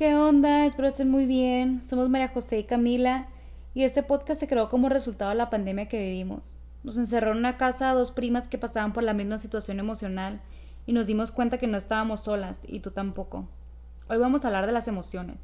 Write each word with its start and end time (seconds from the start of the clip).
¿Qué 0.00 0.14
onda? 0.14 0.64
Espero 0.64 0.88
estén 0.88 1.10
muy 1.10 1.26
bien. 1.26 1.84
Somos 1.84 2.08
María 2.08 2.28
José 2.28 2.58
y 2.58 2.64
Camila 2.64 3.28
y 3.74 3.82
este 3.82 4.02
podcast 4.02 4.40
se 4.40 4.48
creó 4.48 4.70
como 4.70 4.88
resultado 4.88 5.28
de 5.28 5.36
la 5.36 5.50
pandemia 5.50 5.88
que 5.88 6.00
vivimos. 6.00 6.56
Nos 6.82 6.96
encerró 6.96 7.32
en 7.32 7.36
una 7.36 7.58
casa 7.58 7.90
a 7.90 7.94
dos 7.94 8.10
primas 8.10 8.48
que 8.48 8.56
pasaban 8.56 8.94
por 8.94 9.02
la 9.02 9.12
misma 9.12 9.36
situación 9.36 9.78
emocional 9.78 10.40
y 10.86 10.94
nos 10.94 11.06
dimos 11.06 11.32
cuenta 11.32 11.58
que 11.58 11.66
no 11.66 11.76
estábamos 11.76 12.20
solas 12.20 12.62
y 12.66 12.80
tú 12.80 12.92
tampoco. 12.92 13.46
Hoy 14.08 14.16
vamos 14.16 14.42
a 14.42 14.48
hablar 14.48 14.64
de 14.64 14.72
las 14.72 14.88
emociones. 14.88 15.36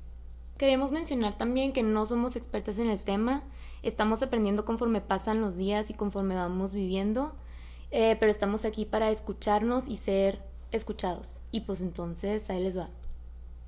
Queremos 0.57 0.91
mencionar 0.91 1.36
también 1.36 1.75
que 1.75 1.82
no 1.82 2.07
somos 2.07 2.34
expertas 2.34 2.79
en 2.79 2.88
el 2.88 3.00
tema, 3.00 3.43
estamos 3.82 4.23
aprendiendo 4.23 4.64
conforme 4.64 5.02
pasan 5.02 5.43
los 5.43 5.59
días 5.59 5.91
y 5.91 5.93
conforme 5.93 6.34
vamos 6.34 6.73
viviendo, 6.73 7.34
eh, 7.91 8.16
pero 8.18 8.32
estamos 8.32 8.64
aquí 8.64 8.86
para 8.86 9.11
escucharnos 9.11 9.86
y 9.86 9.98
ser 9.98 10.41
escuchados. 10.73 11.29
Y 11.50 11.61
pues 11.61 11.82
entonces 11.82 12.48
ahí 12.48 12.62
les 12.62 12.75
va. 12.75 12.88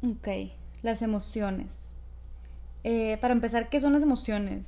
Ok. 0.03 0.58
Las 0.83 1.03
emociones. 1.03 1.91
Eh, 2.85 3.19
para 3.21 3.33
empezar, 3.33 3.69
¿qué 3.69 3.81
son 3.81 3.93
las 3.93 4.03
emociones? 4.03 4.65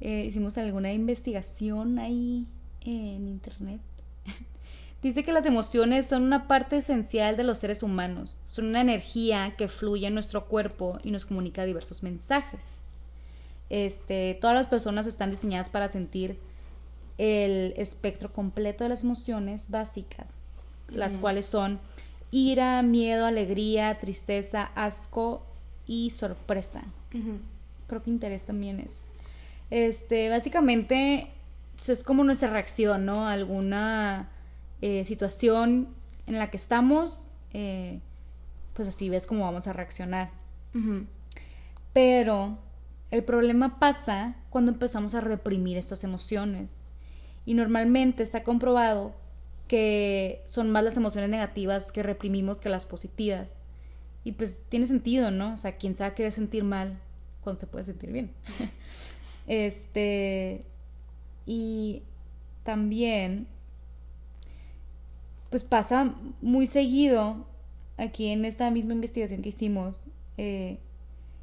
Eh, 0.00 0.24
hicimos 0.26 0.58
alguna 0.58 0.92
investigación 0.92 1.98
ahí 1.98 2.46
en 2.82 3.28
internet. 3.28 3.80
Dice 5.02 5.24
que 5.24 5.32
las 5.32 5.46
emociones 5.46 6.06
son 6.06 6.22
una 6.22 6.46
parte 6.48 6.78
esencial 6.78 7.36
de 7.36 7.44
los 7.44 7.58
seres 7.58 7.82
humanos. 7.82 8.38
Son 8.46 8.66
una 8.66 8.80
energía 8.80 9.54
que 9.56 9.68
fluye 9.68 10.06
en 10.06 10.14
nuestro 10.14 10.46
cuerpo 10.46 10.98
y 11.02 11.10
nos 11.10 11.24
comunica 11.26 11.64
diversos 11.64 12.02
mensajes. 12.02 12.64
Este, 13.68 14.38
todas 14.40 14.56
las 14.56 14.68
personas 14.68 15.06
están 15.06 15.30
diseñadas 15.30 15.70
para 15.70 15.88
sentir 15.88 16.38
el 17.18 17.74
espectro 17.76 18.32
completo 18.32 18.84
de 18.84 18.90
las 18.90 19.02
emociones 19.02 19.70
básicas, 19.70 20.40
las 20.88 21.16
cuales 21.16 21.46
son 21.46 21.80
ira, 22.30 22.82
miedo, 22.82 23.26
alegría, 23.26 23.98
tristeza, 23.98 24.70
asco 24.74 25.44
y 25.86 26.10
sorpresa. 26.10 26.82
Creo 27.86 28.02
que 28.02 28.10
interés 28.10 28.44
también 28.44 28.80
es. 28.80 29.00
Este, 29.70 30.28
básicamente, 30.28 31.30
pues, 31.76 31.88
es 31.88 32.04
como 32.04 32.24
nuestra 32.24 32.50
reacción, 32.50 33.06
¿no? 33.06 33.26
alguna 33.26 34.28
eh, 34.82 35.04
situación 35.04 35.88
en 36.26 36.38
la 36.38 36.50
que 36.50 36.56
estamos, 36.56 37.28
eh, 37.52 38.00
pues 38.74 38.88
así 38.88 39.08
ves 39.08 39.26
cómo 39.26 39.44
vamos 39.44 39.66
a 39.66 39.72
reaccionar. 39.72 40.30
Pero 41.94 42.58
el 43.10 43.24
problema 43.24 43.78
pasa 43.78 44.34
cuando 44.50 44.72
empezamos 44.72 45.14
a 45.14 45.22
reprimir 45.22 45.78
estas 45.78 46.04
emociones. 46.04 46.76
Y 47.46 47.54
normalmente 47.54 48.22
está 48.22 48.42
comprobado 48.42 49.14
que 49.68 50.42
son 50.44 50.70
más 50.70 50.84
las 50.84 50.96
emociones 50.96 51.30
negativas 51.30 51.92
que 51.92 52.02
reprimimos 52.02 52.60
que 52.60 52.68
las 52.68 52.86
positivas. 52.86 53.60
Y 54.24 54.32
pues 54.32 54.60
tiene 54.68 54.86
sentido, 54.86 55.30
¿no? 55.30 55.54
O 55.54 55.56
sea, 55.56 55.76
quién 55.76 55.96
sabe 55.96 56.14
querer 56.14 56.32
sentir 56.32 56.64
mal 56.64 56.98
cuando 57.42 57.60
se 57.60 57.66
puede 57.66 57.84
sentir 57.84 58.12
bien. 58.12 58.32
este. 59.46 60.64
Y 61.46 62.02
también, 62.64 63.46
pues 65.50 65.62
pasa 65.62 66.12
muy 66.42 66.66
seguido 66.66 67.46
aquí 67.96 68.28
en 68.28 68.44
esta 68.44 68.70
misma 68.70 68.94
investigación 68.94 69.42
que 69.42 69.50
hicimos, 69.50 70.00
eh, 70.36 70.78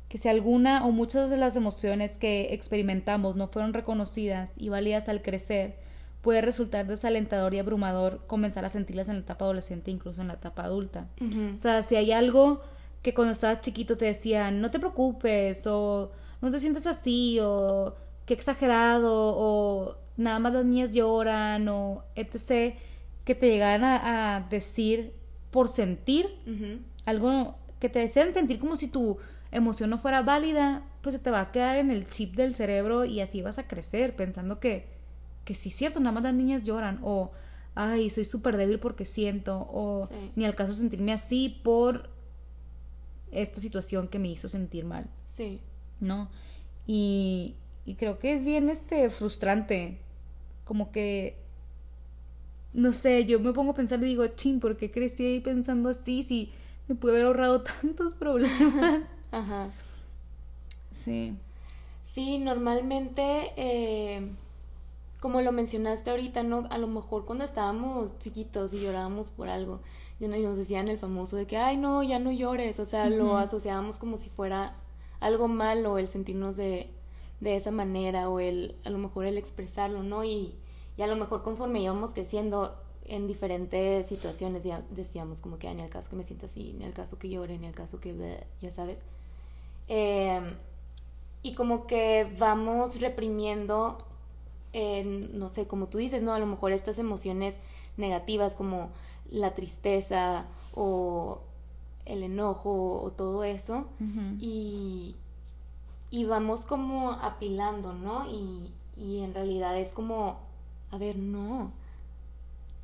que 0.10 0.18
si 0.18 0.28
alguna 0.28 0.86
o 0.86 0.92
muchas 0.92 1.30
de 1.30 1.38
las 1.38 1.56
emociones 1.56 2.12
que 2.12 2.54
experimentamos 2.54 3.36
no 3.36 3.48
fueron 3.48 3.74
reconocidas 3.74 4.52
y 4.58 4.70
válidas 4.70 5.08
al 5.08 5.22
crecer, 5.22 5.76
puede 6.24 6.42
resultar 6.42 6.88
desalentador 6.88 7.54
y 7.54 7.60
abrumador 7.60 8.22
comenzar 8.28 8.64
a 8.64 8.70
sentirlas 8.70 9.10
en 9.10 9.16
la 9.16 9.22
etapa 9.22 9.44
adolescente, 9.44 9.92
incluso 9.92 10.22
en 10.22 10.30
la 10.30 10.36
etapa 10.36 10.64
adulta. 10.64 11.10
O 11.54 11.58
sea, 11.58 11.84
si 11.84 11.98
hay 11.98 12.14
algo 12.14 12.62
que 13.02 13.14
cuando 13.14 13.34
estabas 13.34 13.60
chiquito 13.60 13.98
te 13.98 14.06
decían, 14.06 14.62
no 14.62 14.72
te 14.72 14.80
preocupes, 14.80 15.68
o 15.68 16.12
no 16.42 16.50
te 16.50 16.62
sientes 16.62 16.88
así, 16.88 17.40
o 17.42 17.96
qué 18.26 18.34
exagerado, 18.34 19.12
o 19.36 19.98
nada 20.16 20.40
más 20.40 20.54
las 20.54 20.64
niñas 20.64 20.94
lloran, 20.94 21.68
o 21.68 22.06
etc., 22.16 22.78
que 23.26 23.36
te 23.36 23.50
llegaran 23.50 23.84
a, 23.84 24.48
decir 24.50 25.14
por 25.52 25.68
sentir 25.68 26.28
algo 27.06 27.58
que 27.82 27.90
te 27.90 28.00
desean 28.00 28.34
sentir 28.34 28.60
como 28.60 28.78
si 28.78 28.88
tu 28.88 29.18
emoción 29.52 29.90
no 29.90 29.98
fuera 29.98 30.22
válida, 30.22 30.84
pues 31.02 31.16
se 31.16 31.20
te 31.20 31.32
va 31.32 31.42
a 31.42 31.52
quedar 31.52 31.76
en 31.76 31.92
el 31.92 32.10
chip 32.10 32.36
del 32.36 32.56
cerebro 32.56 33.04
y 33.04 33.20
así 33.20 33.42
vas 33.42 33.60
a 33.60 33.68
crecer 33.68 34.16
pensando 34.16 34.62
que 34.62 34.93
que 35.46 35.56
sí 35.56 35.70
es 35.70 35.76
cierto, 35.76 36.00
nada 36.00 36.12
más 36.14 36.24
las 36.24 36.34
niñas 36.34 36.66
lloran, 36.66 37.00
o 37.04 37.32
ay, 37.76 38.10
soy 38.10 38.26
súper 38.26 38.58
débil 38.58 38.80
porque 38.80 39.06
siento, 39.06 39.68
o 39.72 40.10
ni 40.36 40.46
al 40.46 40.56
caso 40.56 40.74
sentirme 40.74 41.14
así 41.14 41.50
por 41.64 42.10
esta 43.32 43.60
situación 43.60 44.08
que 44.08 44.20
me 44.20 44.30
hizo 44.30 44.48
sentir 44.48 44.86
mal. 44.86 45.08
Sí. 45.28 45.60
¿No? 46.00 46.30
Y, 46.86 47.56
y 47.86 47.96
creo 47.96 48.20
que 48.20 48.34
es 48.34 48.46
bien 48.46 48.70
este 48.70 49.10
frustrante, 49.10 50.00
como 50.66 50.92
que 50.92 51.44
no 52.74 52.92
sé, 52.92 53.26
yo 53.26 53.40
me 53.40 53.54
pongo 53.54 53.72
a 53.72 53.76
pensar 53.76 54.02
y 54.02 54.08
digo, 54.08 54.26
chin, 54.28 54.60
¿por 54.60 54.78
qué 54.78 54.92
crecí 54.92 55.26
ahí 55.26 55.40
pensando 55.40 55.90
así 55.90 56.24
si 56.24 56.52
me 56.88 56.96
pude 56.96 57.14
haber 57.14 57.26
ahorrado 57.26 57.62
tantos 57.82 58.14
problemas? 58.14 59.04
Ajá. 59.32 59.72
Sí. 60.92 61.36
Sí, 62.14 62.40
normalmente 62.40 63.52
eh, 63.58 64.28
como 65.24 65.40
lo 65.40 65.54
mencionaste 65.54 66.12
ahorita, 66.12 66.44
¿no? 66.44 66.68
A 66.70 66.78
lo 66.78 66.86
mejor 66.86 67.24
cuando 67.24 67.46
estábamos 67.46 68.20
chiquitos 68.20 68.74
y 68.74 68.82
llorábamos 68.82 69.30
por 69.30 69.48
algo, 69.48 69.80
y 70.20 70.28
nos 70.28 70.58
decían 70.58 70.90
el 70.90 71.00
famoso 71.00 71.38
de 71.38 71.48
que, 71.48 71.56
ay, 71.56 71.78
no, 71.78 72.04
ya 72.04 72.20
no 72.20 72.30
llores, 72.30 72.78
o 72.82 72.86
sea, 72.86 73.10
lo 73.10 73.38
asociábamos 73.38 74.00
como 74.00 74.18
si 74.18 74.28
fuera 74.30 74.76
algo 75.22 75.48
malo 75.48 75.98
el 75.98 76.10
sentirnos 76.10 76.58
de, 76.58 76.90
de 77.40 77.56
esa 77.56 77.72
manera 77.72 78.28
o 78.28 78.42
el, 78.42 78.76
a 78.84 78.90
lo 78.90 78.98
mejor 78.98 79.26
el 79.26 79.38
expresarlo, 79.38 80.04
¿no? 80.04 80.26
Y, 80.26 80.58
y 80.98 81.02
a 81.02 81.08
lo 81.08 81.16
mejor 81.16 81.42
conforme 81.42 81.80
íbamos 81.80 82.14
creciendo 82.14 82.78
en 83.06 83.26
diferentes 83.26 84.06
situaciones, 84.10 84.66
ya 84.66 84.84
decíamos 84.90 85.40
como 85.40 85.58
que, 85.58 85.70
ay, 85.70 85.76
ni 85.76 85.84
el 85.84 85.90
caso 85.90 86.10
que 86.10 86.18
me 86.18 86.26
sienta 86.26 86.48
así, 86.48 86.76
ni 86.78 86.84
el 86.84 86.94
caso 86.94 87.18
que 87.18 87.30
llore, 87.30 87.58
ni 87.60 87.68
el 87.68 87.76
caso 87.76 88.02
que, 88.02 88.44
ya 88.60 88.72
sabes. 88.72 88.98
Eh, 89.88 90.42
y 91.44 91.56
como 91.56 91.88
que 91.88 92.28
vamos 92.38 93.00
reprimiendo 93.00 94.00
no 94.74 95.50
sé, 95.50 95.68
como 95.68 95.88
tú 95.88 95.98
dices, 96.00 96.22
¿no? 96.22 96.34
A 96.34 96.40
lo 96.40 96.46
mejor 96.46 96.72
estas 96.72 96.98
emociones 96.98 97.56
negativas 97.98 98.56
como 98.56 98.90
la 99.30 99.54
tristeza 99.54 100.46
o 100.74 101.42
el 102.06 102.24
enojo 102.24 103.02
o 103.02 103.12
todo 103.12 103.44
eso 103.44 103.86
y, 104.40 105.16
y 106.12 106.26
vamos 106.26 106.66
como 106.66 107.12
apilando, 107.12 107.94
¿no? 107.94 108.30
Y, 108.30 108.72
y 108.98 109.22
en 109.22 109.34
realidad 109.34 109.78
es 109.78 109.90
como, 109.90 110.40
a 110.92 110.98
ver, 110.98 111.18
no. 111.18 111.72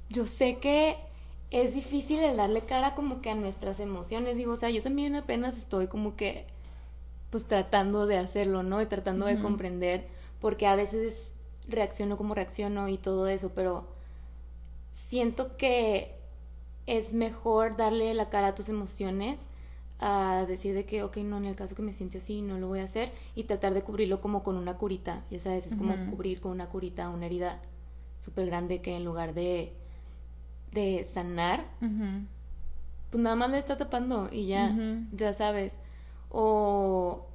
Yo 0.10 0.26
sé 0.26 0.58
que 0.58 0.98
es 1.52 1.74
difícil 1.74 2.20
el 2.20 2.38
darle 2.38 2.62
cara 2.62 2.96
como 2.96 3.22
que 3.22 3.32
a 3.32 3.36
nuestras 3.36 3.80
emociones, 3.80 4.38
digo, 4.38 4.54
o 4.54 4.58
sea, 4.58 4.70
yo 4.70 4.84
también 4.84 5.16
apenas 5.16 5.58
estoy 5.58 5.88
como 5.88 6.16
que 6.16 6.46
pues 7.30 7.46
tratando 7.46 8.08
de 8.08 8.18
hacerlo, 8.18 8.64
¿no? 8.64 8.82
Y 8.82 8.86
tratando 8.88 9.26
de 9.26 9.40
comprender, 9.40 10.08
porque 10.42 10.66
a 10.66 10.76
veces 10.76 11.29
reacciono 11.70 12.18
como 12.18 12.36
reacciono 12.36 12.88
y 12.90 12.98
todo 12.98 13.28
eso, 13.28 13.52
pero 13.56 13.88
siento 14.94 15.58
que 15.58 16.16
es 16.88 17.14
mejor 17.14 17.78
darle 17.78 18.14
la 18.14 18.30
cara 18.30 18.48
a 18.48 18.56
tus 18.56 18.70
emociones 18.70 19.40
a 20.00 20.46
decir 20.48 20.74
de 20.74 20.86
que, 20.86 21.04
ok, 21.04 21.18
no, 21.18 21.38
en 21.38 21.46
el 21.46 21.56
caso 21.56 21.76
que 21.76 21.82
me 21.82 21.94
siente 21.94 22.20
así, 22.20 22.42
no 22.42 22.58
lo 22.58 22.68
voy 22.68 22.80
a 22.80 22.86
hacer 22.86 23.12
y 23.36 23.44
tratar 23.44 23.74
de 23.74 23.84
cubrirlo 23.84 24.22
como 24.22 24.44
con 24.44 24.56
una 24.56 24.76
curita, 24.78 25.24
ya 25.30 25.40
sabes, 25.40 25.68
es 25.68 25.76
como 25.76 25.94
cubrir 26.10 26.40
con 26.40 26.52
una 26.52 26.70
curita 26.70 27.10
una 27.10 27.26
herida 27.26 27.60
súper 28.22 28.46
grande 28.46 28.82
que 28.82 28.96
en 28.96 29.04
lugar 29.04 29.34
de, 29.34 29.74
de 30.72 31.04
sanar, 31.04 31.66
pues 33.12 33.22
nada 33.24 33.36
más 33.36 33.50
le 33.50 33.60
está 33.60 33.78
tapando 33.78 34.30
y 34.32 34.48
ya, 34.48 34.76
ya 35.12 35.34
sabes. 35.34 35.74
O 36.32 37.26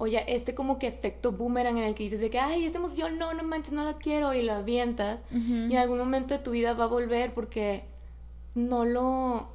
o 0.00 0.06
ya 0.06 0.20
este 0.20 0.54
como 0.54 0.78
que 0.78 0.86
efecto 0.86 1.32
boomerang 1.32 1.76
en 1.76 1.84
el 1.84 1.94
que 1.94 2.04
dices 2.04 2.20
de 2.20 2.30
que, 2.30 2.38
ay, 2.38 2.64
esta 2.64 2.78
emoción, 2.78 3.18
no, 3.18 3.34
no 3.34 3.42
manches, 3.42 3.72
no 3.72 3.84
la 3.84 3.94
quiero, 3.94 4.32
y 4.32 4.42
lo 4.42 4.54
avientas, 4.54 5.20
y 5.32 5.72
en 5.72 5.76
algún 5.76 5.98
momento 5.98 6.34
de 6.34 6.40
tu 6.40 6.52
vida 6.52 6.72
va 6.72 6.84
a 6.84 6.86
volver 6.86 7.34
porque 7.34 7.82
no 8.54 8.84
lo, 8.84 9.48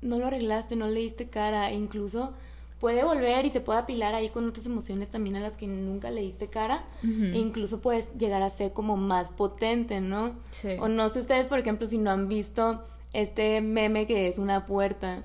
no 0.00 0.18
lo 0.18 0.26
arreglaste, 0.28 0.76
no 0.76 0.86
le 0.86 1.00
diste 1.00 1.28
cara, 1.28 1.70
e 1.70 1.74
incluso 1.74 2.32
puede 2.78 3.02
volver 3.02 3.44
y 3.44 3.50
se 3.50 3.60
puede 3.60 3.80
apilar 3.80 4.14
ahí 4.14 4.28
con 4.28 4.48
otras 4.48 4.66
emociones 4.66 5.08
también 5.08 5.34
a 5.34 5.40
las 5.40 5.56
que 5.56 5.66
nunca 5.66 6.12
le 6.12 6.20
diste 6.20 6.46
cara, 6.46 6.84
e 7.02 7.36
incluso 7.36 7.80
puedes 7.80 8.08
llegar 8.16 8.42
a 8.42 8.50
ser 8.50 8.72
como 8.72 8.96
más 8.96 9.32
potente, 9.32 10.00
¿no? 10.00 10.36
Sí. 10.52 10.76
O 10.78 10.88
no 10.88 11.08
sé 11.08 11.18
ustedes, 11.18 11.48
por 11.48 11.58
ejemplo, 11.58 11.88
si 11.88 11.98
no 11.98 12.12
han 12.12 12.28
visto 12.28 12.84
este 13.12 13.60
meme 13.62 14.06
que 14.06 14.28
es 14.28 14.38
una 14.38 14.64
puerta, 14.64 15.24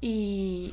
y 0.00 0.72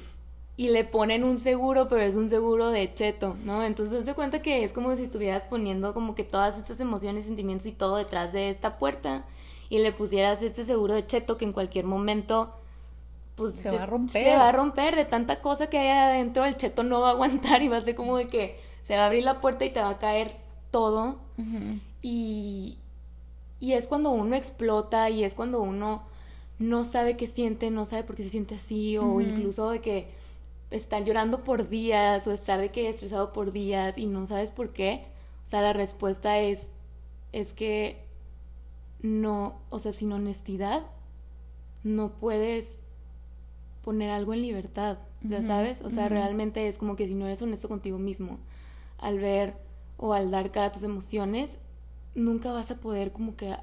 y 0.58 0.70
le 0.70 0.84
ponen 0.84 1.24
un 1.24 1.40
seguro, 1.40 1.88
pero 1.88 2.02
es 2.02 2.16
un 2.16 2.30
seguro 2.30 2.70
de 2.70 2.94
cheto, 2.94 3.36
¿no? 3.44 3.64
Entonces 3.64 4.06
se 4.06 4.14
cuenta 4.14 4.42
que 4.42 4.64
es 4.64 4.74
como 4.74 4.96
si 4.96 5.04
estuvieras 5.04 5.44
poniendo 5.44 5.94
como 5.94 6.14
que 6.14 6.24
todas 6.24 6.58
estas 6.58 6.80
emociones, 6.80 7.26
sentimientos 7.26 7.66
y 7.66 7.72
todo 7.72 7.96
detrás 7.96 8.34
de 8.34 8.50
esta 8.50 8.78
puerta 8.78 9.26
y 9.70 9.80
le 9.80 9.92
pusieras 9.92 10.42
este 10.42 10.66
seguro 10.66 10.94
de 10.94 11.08
cheto 11.08 11.38
que 11.38 11.46
en 11.46 11.54
cualquier 11.54 11.86
momento 11.86 12.54
pues 13.36 13.56
Se 13.56 13.72
va 13.72 13.84
a 13.84 13.86
romper. 13.86 14.24
Se 14.24 14.36
va 14.36 14.50
a 14.50 14.52
romper 14.52 14.96
de 14.96 15.06
tanta 15.06 15.40
cosa 15.40 15.68
que 15.68 15.80
hay 15.80 15.90
adentro, 15.90 16.46
el 16.46 16.58
cheto 16.58 16.84
no 16.84 17.02
va 17.02 17.10
a 17.10 17.12
aguantar 17.14 17.62
y 17.64 17.70
va 17.70 17.78
a 17.78 17.82
ser 17.82 17.96
como 17.96 18.18
de 18.18 18.28
que 18.28 18.60
se 18.84 18.96
va 18.96 19.04
a 19.04 19.06
abrir 19.08 19.24
la 19.24 19.42
puerta 19.42 19.66
y 19.66 19.72
te 19.72 19.80
va 19.80 19.90
a 19.90 20.00
caer 20.00 20.36
todo. 20.70 21.18
Y, 22.04 22.78
y 23.60 23.74
es 23.74 23.88
cuando 23.88 24.12
uno 24.12 24.36
explota 24.36 25.10
y 25.10 25.24
es 25.24 25.34
cuando 25.34 25.62
uno 25.62 26.04
no 26.60 26.86
sabe 26.86 27.18
qué 27.18 27.26
siente, 27.26 27.72
no 27.72 27.86
sabe 27.86 28.04
por 28.04 28.16
qué 28.16 28.24
se 28.24 28.30
siente 28.30 28.56
así, 28.56 28.98
o 28.98 29.22
incluso 29.22 29.72
de 29.72 29.82
que 29.82 30.08
estar 30.72 31.04
llorando 31.04 31.44
por 31.44 31.70
días 31.70 32.26
o 32.28 32.32
estar 32.32 32.60
de 32.60 32.72
que 32.72 32.90
estresado 32.90 33.34
por 33.34 33.52
días 33.52 33.98
y 33.98 34.08
no 34.08 34.26
sabes 34.26 34.50
por 34.50 34.74
qué. 34.74 35.06
O 35.46 35.50
sea, 35.50 35.62
la 35.62 35.74
respuesta 35.74 36.40
es, 36.40 36.68
es 37.34 37.54
que 37.54 38.04
no, 39.02 39.60
o 39.70 39.80
sea, 39.80 39.94
sin 39.94 40.12
honestidad 40.12 40.84
no 41.84 42.14
puedes 42.14 42.80
poner 43.84 44.10
algo 44.10 44.34
en 44.34 44.42
libertad, 44.42 45.00
ya 45.22 45.42
sabes? 45.42 45.82
O 45.82 45.90
sea, 45.90 46.08
realmente 46.08 46.68
es 46.68 46.78
como 46.78 46.96
que 46.96 47.08
si 47.08 47.16
no 47.16 47.26
eres 47.26 47.42
honesto 47.42 47.68
contigo 47.68 47.98
mismo, 47.98 48.38
al 49.00 49.20
ver 49.20 49.56
o 49.98 50.14
al 50.14 50.32
dar 50.32 50.52
cara 50.52 50.68
a 50.68 50.72
tus 50.72 50.84
emociones, 50.84 51.58
nunca 52.14 52.52
vas 52.52 52.70
a 52.72 52.76
poder 52.76 53.12
como 53.12 53.36
que 53.36 53.56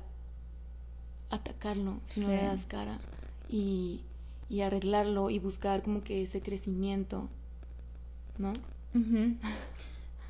atacarlo 1.30 2.00
si 2.04 2.20
no 2.20 2.28
le 2.28 2.42
das 2.42 2.64
cara 2.66 2.98
y, 3.48 4.02
y 4.48 4.62
arreglarlo 4.62 5.30
y 5.30 5.38
buscar 5.38 5.82
como 5.82 6.02
que 6.02 6.22
ese 6.22 6.40
crecimiento, 6.40 7.28
¿no? 8.38 8.52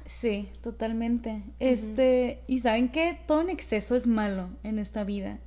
Sí, 0.08 0.48
totalmente. 0.62 1.42
Este, 1.60 2.40
y 2.46 2.60
saben 2.60 2.88
que 2.88 3.20
todo 3.26 3.42
en 3.42 3.50
exceso 3.50 3.94
es 3.94 4.06
malo 4.06 4.48
en 4.62 4.78
esta 4.78 5.04
vida. 5.04 5.38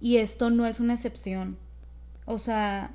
Y 0.00 0.16
esto 0.16 0.50
no 0.50 0.66
es 0.66 0.80
una 0.80 0.94
excepción. 0.94 1.56
O 2.24 2.40
sea, 2.40 2.90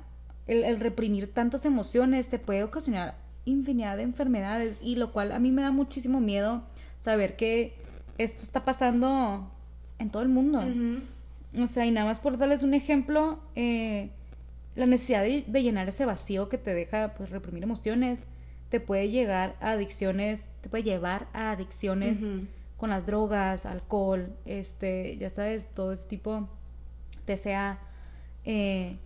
el, 0.46 0.64
el 0.64 0.78
reprimir 0.78 1.32
tantas 1.32 1.64
emociones 1.64 2.28
te 2.28 2.38
puede 2.38 2.62
ocasionar 2.62 3.16
infinidad 3.46 3.96
de 3.96 4.02
enfermedades. 4.02 4.80
Y 4.82 4.96
lo 4.96 5.10
cual 5.12 5.32
a 5.32 5.38
mí 5.38 5.50
me 5.50 5.62
da 5.62 5.70
muchísimo 5.70 6.20
miedo 6.20 6.62
saber 6.98 7.36
que 7.36 7.74
esto 8.18 8.42
está 8.42 8.66
pasando 8.66 9.50
en 9.98 10.10
todo 10.10 10.22
el 10.22 10.28
mundo. 10.28 10.62
O 11.58 11.68
sea, 11.68 11.86
y 11.86 11.90
nada 11.90 12.06
más 12.06 12.20
por 12.20 12.36
darles 12.36 12.62
un 12.62 12.74
ejemplo, 12.74 13.38
eh, 13.54 14.10
la 14.78 14.86
necesidad 14.86 15.22
de, 15.22 15.44
de 15.46 15.62
llenar 15.62 15.88
ese 15.88 16.04
vacío 16.04 16.48
que 16.48 16.56
te 16.56 16.72
deja 16.72 17.14
pues 17.14 17.30
reprimir 17.30 17.64
emociones, 17.64 18.24
te 18.68 18.80
puede 18.80 19.10
llegar 19.10 19.56
a 19.60 19.72
adicciones, 19.72 20.48
te 20.60 20.68
puede 20.68 20.84
llevar 20.84 21.28
a 21.32 21.50
adicciones 21.50 22.20
con 22.76 22.90
las 22.90 23.06
drogas, 23.06 23.66
alcohol, 23.66 24.32
este, 24.44 25.16
ya 25.18 25.30
sabes, 25.30 25.68
todo 25.74 25.92
ese 25.92 26.04
tipo, 26.04 26.48
TCA, 27.24 27.80
eh, 28.44 28.98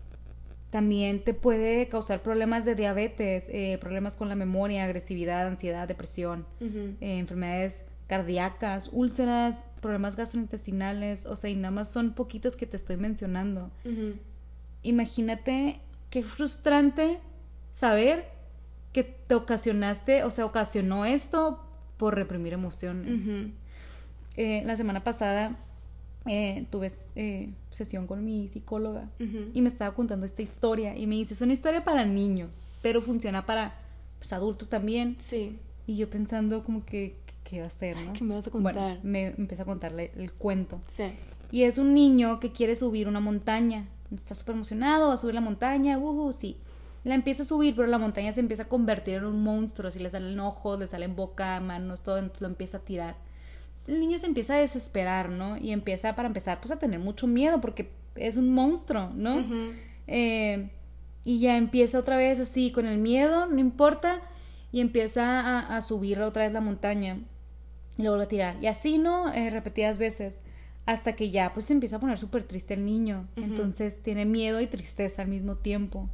también 0.71 1.25
te 1.25 1.33
puede 1.33 1.89
causar 1.89 2.23
problemas 2.23 2.65
de 2.65 2.75
diabetes, 2.75 3.49
eh, 3.49 3.79
problemas 3.81 4.17
con 4.17 4.29
la 4.29 4.35
memoria, 4.35 4.85
agresividad, 4.85 5.47
ansiedad, 5.47 5.89
depresión, 5.89 6.47
eh, 6.61 7.19
enfermedades 7.19 7.85
cardíacas, 8.07 8.91
úlceras, 8.93 9.65
problemas 9.81 10.17
gastrointestinales, 10.17 11.25
o 11.25 11.37
sea, 11.37 11.49
y 11.49 11.57
nada 11.57 11.71
más 11.71 11.91
son 11.91 12.15
poquitos 12.15 12.57
que 12.57 12.67
te 12.67 12.77
estoy 12.77 12.97
mencionando. 12.99 13.71
Imagínate 14.83 15.81
qué 16.11 16.23
frustrante 16.23 17.19
saber 17.73 18.31
que 18.93 19.05
te 19.05 19.35
ocasionaste, 19.35 20.25
o 20.25 20.31
sea, 20.31 20.45
ocasionó 20.45 21.05
esto 21.05 21.61
por 21.97 22.15
reprimir 22.15 22.53
emociones. 22.53 23.53
Eh, 24.37 24.63
la 24.65 24.77
semana 24.77 25.05
pasada 25.05 25.57
eh, 26.27 26.67
tuve 26.71 26.91
eh, 27.17 27.51
sesión 27.71 28.07
con 28.07 28.25
mi 28.25 28.49
psicóloga 28.49 29.09
y 29.55 29.61
me 29.63 29.69
estaba 29.69 29.95
contando 29.95 30.27
esta 30.27 30.43
historia 30.43 30.97
y 30.97 31.07
me 31.07 31.15
dice, 31.17 31.35
es 31.35 31.41
una 31.43 31.53
historia 31.53 31.85
para 31.85 32.05
niños, 32.05 32.67
pero 32.83 33.01
funciona 33.01 33.47
para 33.47 33.75
pues, 34.19 34.33
adultos 34.33 34.69
también. 34.69 35.17
Sí. 35.21 35.59
Y 35.87 35.97
yo 35.97 36.11
pensando 36.11 36.65
como 36.65 36.85
que, 36.85 37.17
¿qué 37.45 37.59
va 37.59 37.65
a 37.65 37.69
hacer, 37.69 37.97
no? 37.99 38.13
¿Qué 38.13 38.25
me 38.25 38.35
vas 38.35 38.47
a 38.47 38.51
Bueno, 38.51 38.79
contar? 38.81 39.05
me 39.05 39.29
empieza 39.29 39.63
a 39.63 39.67
contarle 39.67 40.13
el 40.17 40.33
cuento. 40.33 40.81
Sí. 40.97 41.05
Y 41.51 41.65
es 41.65 41.79
un 41.79 41.95
niño 41.95 42.41
que 42.41 42.53
quiere 42.53 42.77
subir 42.77 43.09
una 43.09 43.21
montaña. 43.21 43.89
Está 44.17 44.35
súper 44.35 44.55
emocionado, 44.55 45.09
va 45.09 45.15
a 45.15 45.17
subir 45.17 45.35
la 45.35 45.41
montaña, 45.41 45.99
uhu, 45.99 46.33
sí. 46.33 46.59
La 47.05 47.15
empieza 47.15 47.43
a 47.43 47.47
subir, 47.47 47.75
pero 47.75 47.89
la 47.89 47.99
montaña 47.99 48.33
se 48.33 48.41
empieza 48.41 48.65
a 48.65 48.69
convertir 48.69 49.15
en 49.15 49.25
un 49.25 49.43
monstruo. 49.43 49.89
Así 49.89 49.99
le 49.99 50.11
salen 50.11 50.39
ojos, 50.39 50.79
le 50.79 50.87
salen 50.87 51.17
boca, 51.17 51.59
manos, 51.61 52.03
todo, 52.03 52.19
entonces 52.19 52.43
lo 52.43 52.49
empieza 52.49 52.79
a 52.79 52.81
tirar. 52.81 53.17
El 53.89 53.99
niño 53.99 54.19
se 54.19 54.27
empieza 54.27 54.55
a 54.55 54.59
desesperar, 54.59 55.29
¿no? 55.31 55.57
Y 55.57 55.73
empieza, 55.73 56.15
para 56.15 56.29
empezar, 56.29 56.61
pues 56.61 56.71
a 56.71 56.79
tener 56.79 57.01
mucho 57.01 57.27
miedo 57.27 57.61
porque 57.61 57.91
es 58.15 58.37
un 58.37 58.53
monstruo, 58.53 59.11
¿no? 59.15 59.45
Eh, 60.07 60.71
y 61.25 61.41
ya 61.41 61.57
empieza 61.57 61.99
otra 61.99 62.17
vez 62.17 62.39
así, 62.39 62.71
con 62.71 62.87
el 62.87 62.99
miedo, 62.99 63.47
no 63.47 63.59
importa, 63.59 64.21
y 64.71 64.81
empieza 64.81 65.41
a, 65.41 65.77
a 65.77 65.81
subir 65.81 66.21
otra 66.21 66.45
vez 66.45 66.53
la 66.53 66.61
montaña. 66.61 67.19
Y 67.99 68.03
lo 68.03 68.11
vuelve 68.11 68.25
a 68.25 68.29
tirar. 68.29 68.57
Y 68.61 68.69
así, 68.69 68.99
¿no? 68.99 69.33
Eh, 69.33 69.51
repetidas 69.51 69.99
veces. 69.99 70.41
Hasta 70.85 71.15
que 71.15 71.31
ya, 71.31 71.53
pues 71.55 71.67
se 71.67 71.73
empieza 71.73 71.97
a 71.97 72.01
poner 72.01 72.19
súper 72.19 72.43
triste 72.43 72.75
el 72.75 72.85
niño. 72.85 73.29
Entonces 73.45 74.03
tiene 74.03 74.25
miedo 74.25 74.61
y 74.61 74.67
tristeza 74.67 75.23
al 75.23 75.29
mismo 75.29 75.57
tiempo. 75.57 76.09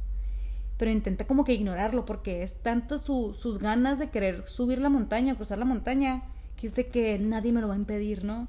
Pero 0.77 0.91
intenta 0.91 1.25
como 1.25 1.43
que 1.43 1.53
ignorarlo 1.53 2.05
porque 2.05 2.43
es 2.43 2.55
tanto 2.61 2.97
su- 2.97 3.33
sus 3.33 3.57
ganas 3.59 3.99
de 3.99 4.09
querer 4.09 4.43
subir 4.47 4.79
la 4.79 4.89
montaña, 4.89 5.35
cruzar 5.35 5.57
la 5.57 5.65
montaña, 5.65 6.23
que 6.55 6.67
es 6.67 6.75
de 6.75 6.87
que 6.87 7.17
nadie 7.19 7.51
me 7.51 7.61
lo 7.61 7.67
va 7.67 7.73
a 7.73 7.77
impedir, 7.77 8.23
¿no? 8.23 8.47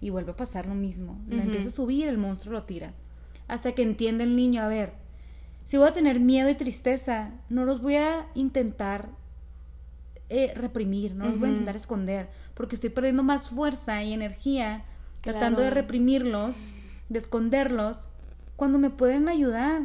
Y 0.00 0.10
vuelve 0.10 0.32
a 0.32 0.36
pasar 0.36 0.66
lo 0.66 0.74
mismo. 0.74 1.18
Empieza 1.44 1.68
a 1.68 1.72
subir, 1.72 2.08
el 2.08 2.18
monstruo 2.18 2.52
lo 2.54 2.64
tira. 2.64 2.92
Hasta 3.46 3.72
que 3.72 3.82
entiende 3.82 4.24
el 4.24 4.36
niño, 4.36 4.60
a 4.62 4.68
ver, 4.68 4.92
si 5.64 5.76
voy 5.76 5.88
a 5.88 5.92
tener 5.92 6.18
miedo 6.20 6.50
y 6.50 6.54
tristeza, 6.54 7.30
no 7.48 7.64
los 7.64 7.80
voy 7.80 7.94
a 7.96 8.26
intentar 8.34 9.08
eh, 10.30 10.52
reprimir, 10.54 11.14
no 11.14 11.24
los 11.26 11.38
voy 11.40 11.48
a 11.48 11.52
intentar 11.52 11.76
esconder, 11.76 12.28
porque 12.54 12.74
estoy 12.74 12.90
perdiendo 12.90 13.22
más 13.22 13.48
fuerza 13.48 14.02
y 14.02 14.12
energía 14.12 14.84
tratando 15.32 15.62
de 15.62 15.68
Claro. 15.68 15.80
reprimirlos, 15.82 16.56
de 17.08 17.18
esconderlos, 17.18 18.06
cuando 18.56 18.78
me 18.78 18.90
pueden 18.90 19.28
ayudar. 19.28 19.82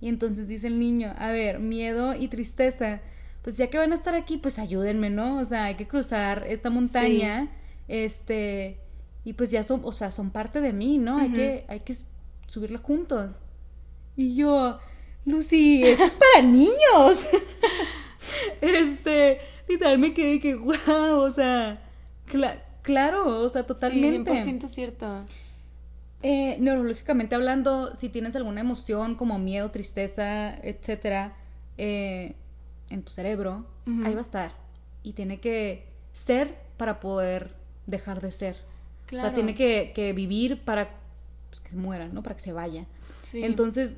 Y 0.00 0.08
entonces 0.08 0.46
dice 0.48 0.66
el 0.68 0.78
niño, 0.78 1.12
a 1.18 1.30
ver, 1.32 1.58
miedo 1.58 2.14
y 2.14 2.28
tristeza, 2.28 3.00
pues 3.42 3.56
ya 3.56 3.68
que 3.68 3.78
van 3.78 3.90
a 3.92 3.94
estar 3.94 4.14
aquí, 4.14 4.38
pues 4.38 4.58
ayúdenme, 4.58 5.10
¿no? 5.10 5.38
O 5.38 5.44
sea, 5.44 5.64
hay 5.64 5.74
que 5.76 5.86
cruzar 5.88 6.44
esta 6.48 6.70
montaña, 6.70 7.48
este, 7.88 8.78
y 9.24 9.32
pues 9.32 9.50
ya 9.50 9.62
son, 9.62 9.80
o 9.84 9.92
sea, 9.92 10.10
son 10.10 10.30
parte 10.30 10.60
de 10.60 10.72
mí, 10.72 10.98
¿no? 10.98 11.18
Hay 11.18 11.30
que, 11.32 11.64
hay 11.68 11.80
que 11.80 11.94
subirla 12.46 12.78
juntos. 12.78 13.36
Y 14.16 14.34
yo, 14.36 14.78
Lucy, 15.24 15.82
eso 15.84 16.04
es 16.04 16.14
para 16.14 16.46
niños. 16.46 17.26
este, 18.60 19.38
literal 19.68 19.98
me 19.98 20.12
quedé 20.14 20.40
que, 20.40 20.54
wow, 20.54 21.18
o 21.20 21.30
sea, 21.30 21.82
cla- 22.30 22.62
claro, 22.86 23.42
o 23.42 23.48
sea, 23.48 23.66
totalmente. 23.66 24.30
Sí, 24.44 24.50
100% 24.50 24.68
cierto. 24.70 25.24
Eh, 26.22 26.56
neurológicamente 26.60 27.34
hablando, 27.34 27.94
si 27.96 28.08
tienes 28.08 28.36
alguna 28.36 28.60
emoción 28.60 29.16
como 29.16 29.38
miedo, 29.40 29.70
tristeza, 29.72 30.54
etcétera, 30.56 31.34
eh, 31.78 32.34
en 32.88 33.02
tu 33.02 33.10
cerebro, 33.12 33.66
ahí 34.04 34.12
va 34.14 34.20
a 34.20 34.22
estar. 34.22 34.52
Y 35.02 35.12
tiene 35.12 35.40
que 35.40 35.86
ser 36.12 36.56
para 36.76 37.00
poder 37.00 37.54
dejar 37.86 38.20
de 38.20 38.30
ser. 38.30 38.54
O 38.54 39.08
sea, 39.10 39.18
Claro. 39.20 39.34
tiene 39.34 39.54
que, 39.54 39.92
que 39.94 40.12
vivir 40.12 40.64
para 40.64 40.90
pues, 41.50 41.60
que 41.60 41.70
se 41.70 41.76
muera, 41.76 42.06
¿no? 42.08 42.22
Para 42.22 42.36
que 42.36 42.42
se 42.42 42.52
vaya. 42.52 42.86
Sí. 43.30 43.44
Entonces, 43.44 43.96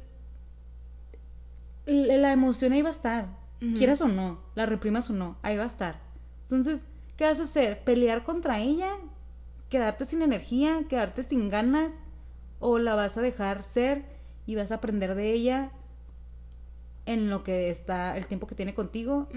la 1.87 2.33
emoción 2.33 2.73
ahí 2.73 2.83
va 2.83 2.88
a 2.88 2.92
estar. 2.92 3.28
Quieras 3.76 4.00
o 4.02 4.09
no, 4.09 4.38
la 4.54 4.66
reprimas 4.66 5.11
o 5.11 5.12
no, 5.12 5.37
ahí 5.42 5.57
va 5.57 5.64
a 5.64 5.66
estar. 5.66 6.00
Entonces, 6.42 6.87
¿qué 7.18 7.25
vas 7.25 7.40
a 7.40 7.42
hacer? 7.42 7.84
¿Pelear 7.84 8.22
contra 8.25 8.60
ella? 8.60 8.92
¿Quedarte 9.68 10.06
sin 10.06 10.22
energía? 10.22 10.84
¿Quedarte 10.88 11.22
sin 11.22 11.50
ganas? 11.50 11.92
¿O 12.60 12.78
la 12.78 12.94
vas 12.94 13.18
a 13.18 13.20
dejar 13.20 13.62
ser 13.62 14.04
y 14.46 14.54
vas 14.54 14.72
a 14.72 14.76
aprender 14.76 15.14
de 15.14 15.32
ella 15.32 15.72
en 17.04 17.28
lo 17.28 17.42
que 17.44 17.68
está, 17.68 18.16
el 18.16 18.26
tiempo 18.26 18.46
que 18.46 18.54
tiene 18.54 18.72
contigo 18.75 19.28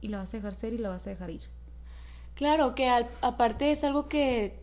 y 0.00 0.08
la 0.08 0.18
vas 0.18 0.34
a 0.34 0.36
dejar 0.36 0.54
ser 0.54 0.74
y 0.74 0.78
la 0.78 0.90
vas 0.90 1.06
a 1.06 1.10
dejar 1.10 1.30
ir? 1.30 1.42
Claro, 2.34 2.74
que 2.74 2.88
al- 2.88 3.08
aparte 3.22 3.72
es 3.72 3.84
algo 3.84 4.08
que 4.08 4.60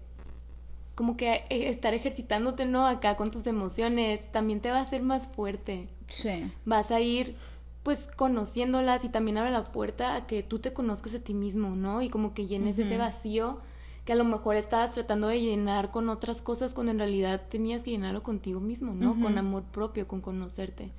como 0.95 1.15
que 1.15 1.45
eh, 1.49 1.69
estar 1.69 1.93
ejercitándote, 1.93 2.65
¿no? 2.65 2.85
Acá 2.85 3.15
con 3.15 3.31
tus 3.31 3.47
emociones, 3.47 4.29
también 4.33 4.59
te 4.59 4.69
va 4.69 4.79
a 4.79 4.81
hacer 4.81 5.01
más 5.01 5.27
fuerte. 5.27 5.88
Sí. 6.09 6.51
Vas 6.65 6.91
a 6.91 6.99
ir 6.99 7.35
pues 7.83 8.07
conociéndolas 8.15 9.03
y 9.03 9.09
también 9.09 9.38
abre 9.38 9.51
la 9.51 9.63
puerta 9.63 10.15
a 10.15 10.27
que 10.27 10.43
tú 10.43 10.59
te 10.59 10.74
conozcas 10.74 11.13
a 11.13 11.19
ti 11.19 11.33
mismo, 11.33 11.75
¿no? 11.75 12.01
Y 12.01 12.09
como 12.09 12.33
que 12.33 12.48
llenes 12.48 12.77
ese 12.77 12.98
vacío 12.98 13.59
que 14.05 14.13
a 14.13 14.15
lo 14.15 14.24
mejor 14.25 14.55
estabas 14.55 14.93
tratando 14.93 15.27
de 15.27 15.41
llenar 15.41 15.91
con 15.91 16.09
otras 16.09 16.41
cosas 16.41 16.74
cuando 16.74 16.91
en 16.91 17.00
realidad 17.00 17.43
tenías 17.50 17.83
que 17.83 17.91
llenarlo 17.91 18.24
contigo 18.24 18.59
mismo, 18.59 18.93
¿no? 18.93 19.19
Con 19.21 19.38
amor 19.38 19.63
propio, 19.63 20.07
con 20.07 20.21
conocerte. 20.21 20.91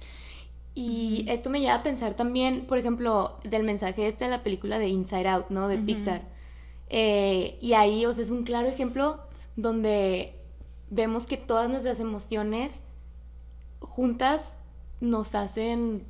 Y 0.74 1.24
esto 1.28 1.50
me 1.50 1.60
lleva 1.60 1.74
a 1.74 1.82
pensar 1.82 2.14
también, 2.14 2.66
por 2.66 2.78
ejemplo, 2.78 3.38
del 3.42 3.64
mensaje 3.64 4.06
este 4.06 4.24
de 4.26 4.30
la 4.30 4.42
película 4.42 4.78
de 4.78 4.88
Inside 4.88 5.28
Out, 5.28 5.50
¿no? 5.50 5.68
De. 5.68 5.78
Pixar. 5.78 6.22
Eh, 6.88 7.58
y 7.60 7.72
ahí, 7.72 8.06
o 8.06 8.14
sea, 8.14 8.24
es 8.24 8.30
un 8.30 8.44
claro 8.44 8.68
ejemplo 8.68 9.20
donde 9.56 10.34
vemos 10.90 11.26
que 11.26 11.36
todas 11.36 11.68
nuestras 11.68 12.00
emociones 12.00 12.80
juntas 13.80 14.56
nos 15.00 15.34
hacen 15.34 16.04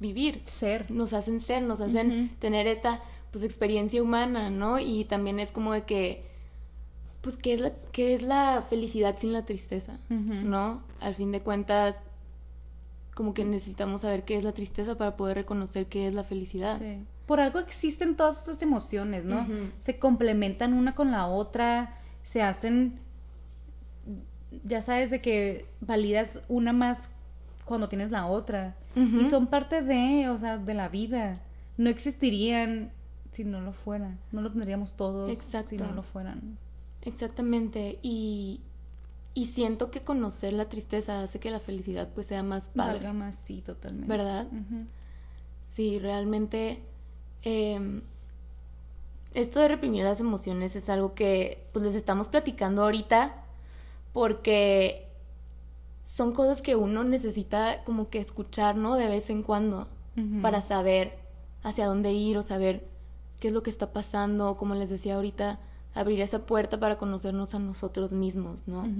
vivir. 0.00 0.42
Ser. 0.44 0.90
Nos 0.90 1.12
hacen 1.12 1.40
ser, 1.40 1.62
nos 1.62 1.80
hacen 1.80 2.30
tener 2.38 2.66
esta 2.66 3.02
pues 3.30 3.44
experiencia 3.44 4.02
humana, 4.02 4.50
¿no? 4.50 4.78
Y 4.78 5.04
también 5.04 5.40
es 5.40 5.52
como 5.52 5.72
de 5.72 5.82
que 5.84 6.24
pues 7.20 7.36
qué 7.36 7.54
es 7.54 7.60
la 7.60 7.72
qué 7.92 8.14
es 8.14 8.22
la 8.22 8.64
felicidad 8.68 9.16
sin 9.18 9.32
la 9.32 9.44
tristeza, 9.44 9.98
¿no? 10.08 10.82
Al 11.00 11.14
fin 11.14 11.32
de 11.32 11.40
cuentas 11.40 12.02
como 13.14 13.32
que 13.32 13.44
necesitamos 13.44 14.02
saber 14.02 14.24
qué 14.24 14.36
es 14.36 14.44
la 14.44 14.52
tristeza 14.52 14.96
para 14.96 15.16
poder 15.16 15.36
reconocer 15.36 15.86
qué 15.86 16.06
es 16.06 16.14
la 16.14 16.22
felicidad. 16.22 16.78
Sí. 16.78 16.98
Por 17.26 17.40
algo 17.40 17.58
existen 17.58 18.14
todas 18.14 18.38
estas 18.38 18.62
emociones, 18.62 19.24
¿no? 19.24 19.46
Se 19.80 19.98
complementan 19.98 20.72
una 20.72 20.94
con 20.94 21.10
la 21.10 21.26
otra, 21.26 21.94
se 22.22 22.42
hacen 22.42 23.00
ya 24.64 24.80
sabes 24.80 25.10
de 25.10 25.20
que 25.20 25.66
validas 25.80 26.38
una 26.48 26.72
más 26.72 27.08
cuando 27.66 27.88
tienes 27.90 28.10
la 28.10 28.26
otra. 28.26 28.76
Y 28.94 29.26
son 29.26 29.48
parte 29.48 29.82
de, 29.82 30.30
o 30.30 30.38
sea, 30.38 30.56
de 30.56 30.72
la 30.72 30.88
vida. 30.88 31.42
No 31.76 31.90
existirían 31.90 32.92
si 33.32 33.44
no 33.44 33.60
lo 33.60 33.72
fueran. 33.72 34.18
No 34.32 34.40
lo 34.40 34.50
tendríamos 34.50 34.96
todos 34.96 35.38
si 35.38 35.76
no 35.76 35.92
lo 35.92 36.02
fueran. 36.02 36.56
Exactamente. 37.02 37.98
Y, 38.00 38.62
y 39.34 39.48
siento 39.48 39.90
que 39.90 40.00
conocer 40.00 40.54
la 40.54 40.70
tristeza 40.70 41.22
hace 41.22 41.38
que 41.38 41.50
la 41.50 41.60
felicidad 41.60 42.08
pues 42.14 42.28
sea 42.28 42.42
más 42.42 42.70
padre. 42.70 42.94
Valga 42.94 43.12
más, 43.12 43.36
sí, 43.44 43.60
totalmente. 43.60 44.08
¿Verdad? 44.08 44.46
Sí, 45.74 45.98
realmente... 45.98 46.82
Em, 47.42 48.00
esto 49.34 49.60
de 49.60 49.68
reprimir 49.68 50.02
las 50.02 50.18
emociones 50.18 50.74
es 50.76 50.88
algo 50.88 51.14
que 51.14 51.68
pues 51.72 51.84
les 51.84 51.94
estamos 51.94 52.28
platicando 52.28 52.82
ahorita 52.82 53.44
porque 54.14 55.05
son 56.16 56.32
cosas 56.32 56.62
que 56.62 56.76
uno 56.76 57.04
necesita 57.04 57.84
como 57.84 58.08
que 58.08 58.20
escuchar, 58.20 58.74
¿no? 58.74 58.94
De 58.94 59.06
vez 59.06 59.28
en 59.28 59.42
cuando, 59.42 59.86
para 60.40 60.62
saber 60.62 61.18
hacia 61.62 61.84
dónde 61.84 62.10
ir 62.14 62.38
o 62.38 62.42
saber 62.42 62.88
qué 63.38 63.48
es 63.48 63.54
lo 63.54 63.62
que 63.62 63.68
está 63.68 63.92
pasando, 63.92 64.56
como 64.56 64.74
les 64.74 64.88
decía 64.88 65.16
ahorita, 65.16 65.58
abrir 65.94 66.22
esa 66.22 66.46
puerta 66.46 66.80
para 66.80 66.96
conocernos 66.96 67.54
a 67.54 67.58
nosotros 67.58 68.12
mismos, 68.12 68.66
¿no? 68.66 68.84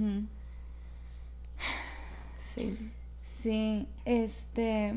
Sí. 2.53 2.77
Sí, 3.23 3.87
este, 4.05 4.93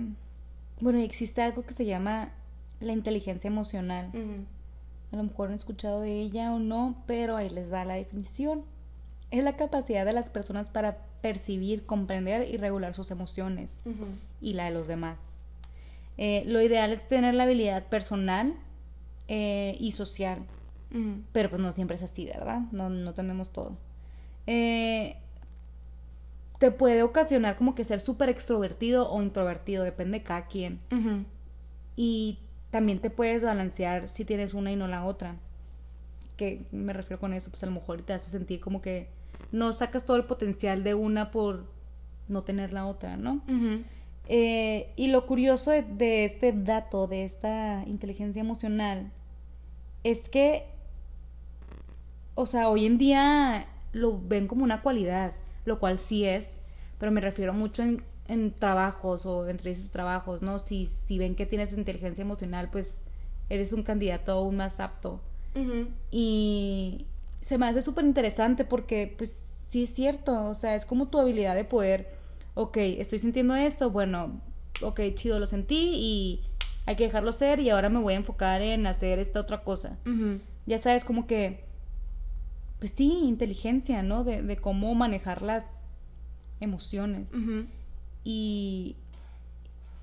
bueno, 0.80 0.98
existe 0.98 1.40
algo 1.40 1.62
que 1.62 1.72
se 1.72 1.86
llama 1.86 2.32
la 2.80 2.92
inteligencia 2.92 3.48
emocional. 3.48 4.10
A 5.10 5.16
lo 5.16 5.22
mejor 5.22 5.48
han 5.48 5.54
escuchado 5.54 6.02
de 6.02 6.20
ella 6.20 6.52
o 6.52 6.58
no, 6.58 6.96
pero 7.06 7.36
ahí 7.36 7.48
les 7.48 7.72
va 7.72 7.86
la 7.86 7.94
definición. 7.94 8.62
Es 9.30 9.42
la 9.42 9.56
capacidad 9.56 10.04
de 10.04 10.12
las 10.12 10.28
personas 10.28 10.68
para 10.68 11.09
percibir, 11.20 11.84
comprender 11.86 12.48
y 12.48 12.56
regular 12.56 12.94
sus 12.94 13.10
emociones 13.10 13.76
y 14.40 14.54
la 14.54 14.66
de 14.66 14.70
los 14.72 14.88
demás. 14.88 15.18
Eh, 16.18 16.42
lo 16.46 16.60
ideal 16.60 16.92
es 16.92 17.06
tener 17.08 17.34
la 17.34 17.44
habilidad 17.44 17.86
personal 17.86 18.54
eh, 19.28 19.76
y 19.78 19.92
social, 19.92 20.38
pero 21.32 21.48
pues 21.50 21.62
no 21.62 21.72
siempre 21.72 21.96
es 21.96 22.02
así, 22.02 22.26
¿verdad? 22.26 22.60
No, 22.72 22.90
no 22.90 23.14
tenemos 23.14 23.50
todo. 23.50 23.76
Eh, 24.46 25.16
te 26.58 26.70
puede 26.70 27.02
ocasionar 27.02 27.56
como 27.56 27.74
que 27.74 27.84
ser 27.84 28.00
súper 28.00 28.28
extrovertido 28.28 29.10
o 29.10 29.22
introvertido, 29.22 29.82
depende 29.82 30.18
de 30.18 30.24
cada 30.24 30.46
quien. 30.46 30.80
Y 31.96 32.38
también 32.70 33.00
te 33.00 33.10
puedes 33.10 33.42
balancear 33.42 34.08
si 34.08 34.24
tienes 34.24 34.52
una 34.52 34.70
y 34.72 34.76
no 34.76 34.86
la 34.86 35.04
otra. 35.04 35.36
¿Qué 36.36 36.66
me 36.70 36.92
refiero 36.92 37.18
con 37.20 37.32
eso? 37.32 37.50
Pues 37.50 37.62
a 37.62 37.66
lo 37.66 37.72
mejor 37.72 38.02
te 38.02 38.12
hace 38.12 38.30
sentir 38.30 38.60
como 38.60 38.82
que 38.82 39.08
no 39.52 39.72
sacas 39.72 40.04
todo 40.04 40.16
el 40.16 40.24
potencial 40.24 40.84
de 40.84 40.94
una 40.94 41.30
por 41.30 41.64
no 42.28 42.42
tener 42.42 42.72
la 42.72 42.86
otra, 42.86 43.16
¿no? 43.16 43.42
Eh, 44.28 44.92
y 44.96 45.08
lo 45.08 45.26
curioso 45.26 45.72
de, 45.72 46.24
este 46.24 46.52
dato, 46.52 47.06
de 47.08 47.24
esta 47.24 47.82
inteligencia 47.86 48.40
emocional, 48.40 49.10
es 50.04 50.28
que, 50.28 50.66
o 52.36 52.46
sea, 52.46 52.68
hoy 52.68 52.86
en 52.86 52.96
día 52.96 53.66
lo 53.92 54.20
ven 54.20 54.46
como 54.46 54.62
una 54.62 54.82
cualidad, 54.82 55.32
lo 55.64 55.80
cual 55.80 55.98
sí 55.98 56.24
es, 56.24 56.56
pero 56.98 57.10
me 57.10 57.20
refiero 57.20 57.52
mucho 57.52 57.82
en, 57.82 58.04
en 58.28 58.52
trabajos 58.52 59.26
o 59.26 59.48
entre 59.48 59.72
esos 59.72 59.90
trabajos, 59.90 60.42
¿no? 60.42 60.60
Si, 60.60 60.86
si 60.86 61.18
ven 61.18 61.34
que 61.34 61.46
tienes 61.46 61.72
inteligencia 61.72 62.22
emocional, 62.22 62.68
pues 62.70 63.00
eres 63.48 63.72
un 63.72 63.82
candidato 63.82 64.32
aún 64.32 64.56
más 64.56 64.78
apto. 64.78 65.20
Y 66.12 67.06
se 67.40 67.58
me 67.58 67.66
hace 67.66 67.82
súper 67.82 68.04
interesante 68.04 68.64
porque 68.64 69.14
pues 69.16 69.48
sí 69.66 69.82
es 69.84 69.92
cierto, 69.92 70.46
o 70.46 70.54
sea, 70.54 70.74
es 70.74 70.84
como 70.84 71.08
tu 71.08 71.18
habilidad 71.18 71.54
de 71.54 71.64
poder, 71.64 72.08
ok, 72.54 72.76
estoy 72.76 73.18
sintiendo 73.18 73.54
esto, 73.54 73.90
bueno, 73.90 74.40
ok, 74.82 75.00
chido, 75.14 75.38
lo 75.38 75.46
sentí 75.46 75.92
y 75.94 76.40
hay 76.86 76.96
que 76.96 77.04
dejarlo 77.04 77.32
ser 77.32 77.60
y 77.60 77.70
ahora 77.70 77.88
me 77.88 78.00
voy 78.00 78.14
a 78.14 78.16
enfocar 78.16 78.62
en 78.62 78.86
hacer 78.86 79.18
esta 79.18 79.40
otra 79.40 79.62
cosa. 79.62 79.96
Ya 80.66 80.78
sabes, 80.78 81.04
como 81.04 81.26
que, 81.26 81.64
pues 82.78 82.92
sí, 82.92 83.12
inteligencia, 83.24 84.02
¿no? 84.02 84.24
De, 84.24 84.42
de 84.42 84.56
cómo 84.56 84.94
manejar 84.94 85.42
las 85.42 85.66
emociones. 86.60 87.30
Y, 88.24 88.96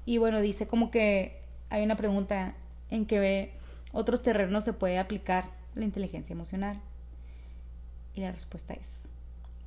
y 0.06 0.18
bueno, 0.18 0.42
dice 0.42 0.68
como 0.68 0.90
que 0.92 1.42
hay 1.70 1.84
una 1.84 1.98
pregunta 1.98 2.56
en 2.90 3.06
que 3.06 3.52
otros 3.92 4.24
terrenos 4.24 4.64
se 4.64 4.74
puede 4.74 4.98
aplicar 4.98 5.50
la 5.76 5.86
inteligencia 5.86 6.34
emocional. 6.34 6.80
Y 8.18 8.22
la 8.22 8.32
respuesta 8.32 8.74
es, 8.74 9.02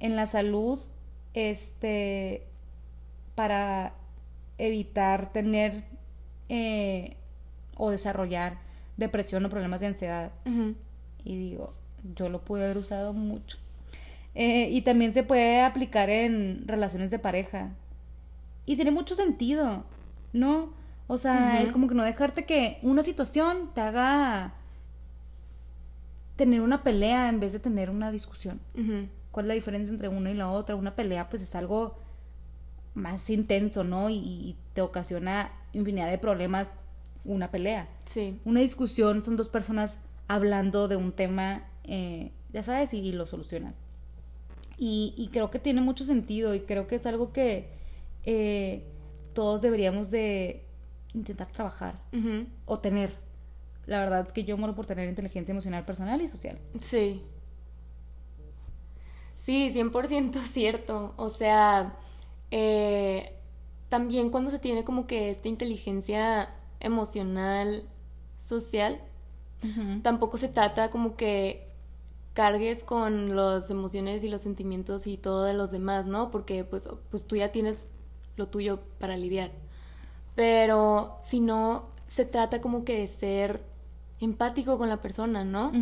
en 0.01 0.17
la 0.17 0.27
salud, 0.27 0.81
este, 1.35 2.49
para 3.37 3.93
evitar 4.59 5.33
tener 5.33 5.85
eh, 6.49 7.17
o 7.77 7.93
desarrollar 7.93 8.59
depresión 8.97 9.47
o 9.47 9.51
problemas 9.51 9.81
de 9.81 9.87
ansiedad. 9.87 10.33
Y 11.25 11.37
digo, 11.37 11.75
yo 12.17 12.29
lo 12.29 12.41
pude 12.41 12.65
haber 12.65 12.79
usado 12.79 13.13
mucho. 13.13 13.57
Eh, 14.35 14.69
y 14.69 14.83
también 14.83 15.13
se 15.13 15.23
puede 15.23 15.61
aplicar 15.61 16.11
en 16.11 16.67
relaciones 16.67 17.13
de 17.13 17.21
pareja. 17.21 17.71
Y 18.67 18.75
tiene 18.75 18.91
mucho 18.91 19.15
sentido, 19.15 19.85
¿no? 20.33 20.73
O 21.07 21.19
sea, 21.19 21.63
es 21.63 21.71
como 21.71 21.87
que 21.87 21.95
no 21.95 22.03
dejarte 22.03 22.47
que 22.47 22.81
una 22.83 23.05
situación 23.05 23.71
te 23.77 23.81
haga 23.81 24.55
tener 26.41 26.63
una 26.63 26.83
pelea 26.83 27.29
en 27.29 27.39
vez 27.39 27.53
de 27.53 27.59
tener 27.59 27.91
una 27.91 28.11
discusión. 28.11 28.63
¿Cuál 29.31 29.45
es 29.45 29.49
la 29.49 29.53
diferencia 29.53 29.93
entre 29.93 30.09
una 30.09 30.31
y 30.31 30.35
la 30.35 30.51
otra? 30.51 30.75
Una 30.75 30.97
pelea 30.97 31.29
pues 31.29 31.43
es 31.43 31.55
algo 31.55 31.99
más 32.95 33.29
intenso, 33.29 33.85
¿no? 33.85 34.09
Y, 34.09 34.57
te 34.73 34.81
ocasiona 34.81 35.53
infinidad 35.75 36.09
de 36.09 36.17
problemas 36.17 36.67
una 37.27 37.51
pelea. 37.51 37.91
Sí. 38.07 38.41
Una 38.47 38.61
discusión 38.61 39.21
son 39.21 39.37
dos 39.37 39.51
personas 39.51 39.99
hablando 40.29 40.89
de 40.89 40.97
un 40.97 41.13
tema, 41.13 41.69
eh, 41.85 42.33
ya 42.55 42.63
sabes, 42.63 42.95
y, 42.95 43.13
lo 43.13 43.27
solucionas. 43.27 43.75
Y, 44.79 45.29
creo 45.35 45.51
que 45.51 45.59
tiene 45.59 45.83
mucho 45.83 46.07
sentido 46.07 46.55
y 46.55 46.61
creo 46.61 46.87
que 46.87 46.95
es 46.95 47.05
algo 47.05 47.35
que 47.35 47.69
eh, 48.25 48.83
todos 49.35 49.61
deberíamos 49.61 50.11
de 50.11 50.65
intentar 51.13 51.53
trabajar 51.53 52.01
o 52.65 52.79
tener 52.79 53.11
la 53.91 53.99
verdad 53.99 54.29
que 54.29 54.45
yo 54.45 54.57
muero 54.57 54.77
por 54.77 54.87
tener 54.87 55.09
inteligencia 55.09 55.51
emocional 55.51 55.85
personal 55.85 56.23
y 56.23 56.29
social. 56.29 56.61
Sí. 56.81 57.25
Sí, 59.35 59.73
100% 59.75 60.41
cierto. 60.53 61.13
O 61.17 61.31
sea, 61.31 61.97
eh, 62.53 63.35
también 63.89 64.31
cuando 64.31 64.53
se 64.53 64.61
tiene 64.61 64.85
como 64.85 65.09
que 65.09 65.31
esta 65.31 65.49
inteligencia 65.49 66.51
emocional 66.79 67.83
social, 68.39 69.01
tampoco 70.03 70.39
se 70.39 70.47
trata 70.47 70.91
como 70.91 71.17
que 71.17 71.67
cargues 72.33 72.85
con 72.85 73.35
las 73.35 73.71
emociones 73.71 74.23
y 74.23 74.29
los 74.29 74.41
sentimientos 74.43 75.09
y 75.09 75.17
todo 75.17 75.43
de 75.43 75.55
los 75.55 75.73
demás, 75.73 76.07
¿no? 76.07 76.31
Porque 76.31 76.63
pues, 76.63 76.89
pues 77.11 77.27
tú 77.27 77.35
ya 77.35 77.51
tienes 77.51 77.89
lo 78.37 78.47
tuyo 78.47 78.79
para 79.01 79.17
lidiar. 79.17 79.51
Pero 80.37 81.19
si 81.25 81.41
no, 81.41 81.89
se 82.07 82.25
trata 82.25 82.61
como 82.61 82.85
que 82.85 82.99
de 83.01 83.09
ser 83.09 83.70
empático 84.21 84.79
con 84.79 84.89
la 84.89 85.01
persona, 85.01 85.45
¿no? 85.45 85.73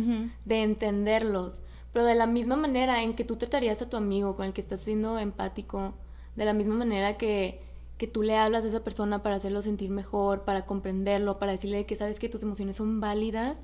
De 0.45 0.63
entenderlos. 0.63 1.59
Pero 1.91 2.05
de 2.05 2.15
la 2.15 2.27
misma 2.27 2.55
manera 2.55 3.03
en 3.03 3.15
que 3.15 3.23
tú 3.23 3.35
tratarías 3.35 3.81
a 3.81 3.89
tu 3.89 3.97
amigo 3.97 4.35
con 4.35 4.45
el 4.45 4.53
que 4.53 4.61
estás 4.61 4.81
siendo 4.81 5.17
empático, 5.17 5.93
de 6.35 6.45
la 6.45 6.53
misma 6.53 6.75
manera 6.75 7.17
que, 7.17 7.61
que 7.97 8.07
tú 8.07 8.21
le 8.21 8.37
hablas 8.37 8.63
a 8.63 8.67
esa 8.67 8.83
persona 8.83 9.23
para 9.23 9.35
hacerlo 9.35 9.61
sentir 9.61 9.89
mejor, 9.89 10.45
para 10.45 10.65
comprenderlo, 10.65 11.39
para 11.39 11.51
decirle 11.51 11.85
que 11.85 11.95
sabes 11.95 12.19
que 12.19 12.29
tus 12.29 12.43
emociones 12.43 12.77
son 12.77 13.01
válidas, 13.01 13.57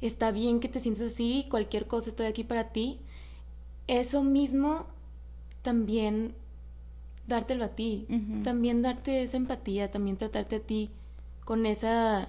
está 0.00 0.30
bien 0.30 0.60
que 0.60 0.68
te 0.68 0.80
sientas 0.80 1.12
así, 1.12 1.46
cualquier 1.50 1.86
cosa 1.86 2.10
estoy 2.10 2.26
aquí 2.26 2.44
para 2.44 2.68
ti. 2.70 3.00
Eso 3.88 4.22
mismo 4.22 4.86
también 5.62 6.34
dártelo 7.26 7.64
a 7.64 7.68
ti, 7.68 8.06
también 8.44 8.82
darte 8.82 9.22
esa 9.22 9.38
empatía, 9.38 9.90
también 9.90 10.18
tratarte 10.18 10.56
a 10.56 10.60
ti 10.60 10.90
con 11.44 11.64
esa 11.66 12.28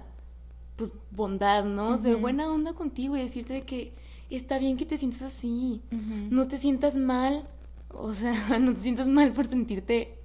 pues 0.76 0.92
bondad, 1.10 1.64
¿no? 1.64 2.00
Ser 2.00 2.16
buena 2.16 2.50
onda 2.50 2.74
contigo 2.74 3.16
y 3.16 3.20
decirte 3.20 3.62
que 3.62 3.92
está 4.30 4.58
bien 4.58 4.76
que 4.76 4.86
te 4.86 4.98
sientas 4.98 5.22
así, 5.22 5.80
no 6.30 6.46
te 6.48 6.58
sientas 6.58 6.96
mal, 6.96 7.48
o 7.90 8.12
sea, 8.12 8.32
no 8.60 8.74
te 8.74 8.80
sientas 8.80 9.08
mal 9.08 9.32
por 9.32 9.46
sentirte 9.46 10.18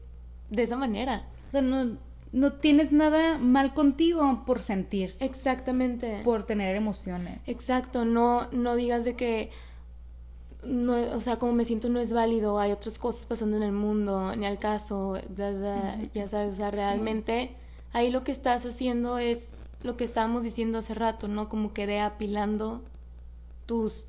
de 0.50 0.64
esa 0.64 0.76
manera. 0.76 1.28
O 1.48 1.52
sea, 1.52 1.62
no, 1.62 1.98
no 2.32 2.54
tienes 2.54 2.92
nada 2.92 3.38
mal 3.38 3.74
contigo 3.74 4.44
por 4.46 4.62
sentir. 4.62 5.16
Exactamente. 5.20 6.22
Por 6.24 6.44
tener 6.44 6.76
emociones. 6.76 7.40
Exacto, 7.46 8.06
no, 8.06 8.48
no 8.52 8.76
digas 8.76 9.06
de 9.06 9.16
que 9.16 9.52
no, 10.64 10.94
o 10.94 11.20
sea, 11.20 11.38
como 11.38 11.54
me 11.54 11.66
siento 11.66 11.90
no 11.90 12.00
es 12.00 12.14
válido, 12.14 12.60
hay 12.60 12.72
otras 12.72 13.00
cosas 13.00 13.26
pasando 13.26 13.58
en 13.58 13.64
el 13.64 13.72
mundo, 13.72 14.36
ni 14.36 14.46
al 14.46 14.60
caso, 14.60 15.18
bla, 15.30 15.52
bla, 15.52 16.00
ya 16.14 16.30
sabes, 16.30 16.54
o 16.54 16.56
sea, 16.58 16.72
realmente 16.72 17.56
ahí 17.94 18.12
lo 18.12 18.24
que 18.24 18.32
estás 18.32 18.66
haciendo 18.66 19.18
es 19.18 19.48
lo 19.84 19.98
que 19.98 20.04
estábamos 20.04 20.44
diciendo 20.44 20.80
hace 20.80 20.94
rato, 20.94 21.28
¿no? 21.28 21.50
Como 21.50 21.74
que 21.74 21.88
de 21.88 22.00
apilando 22.00 22.82
tus 23.66 24.06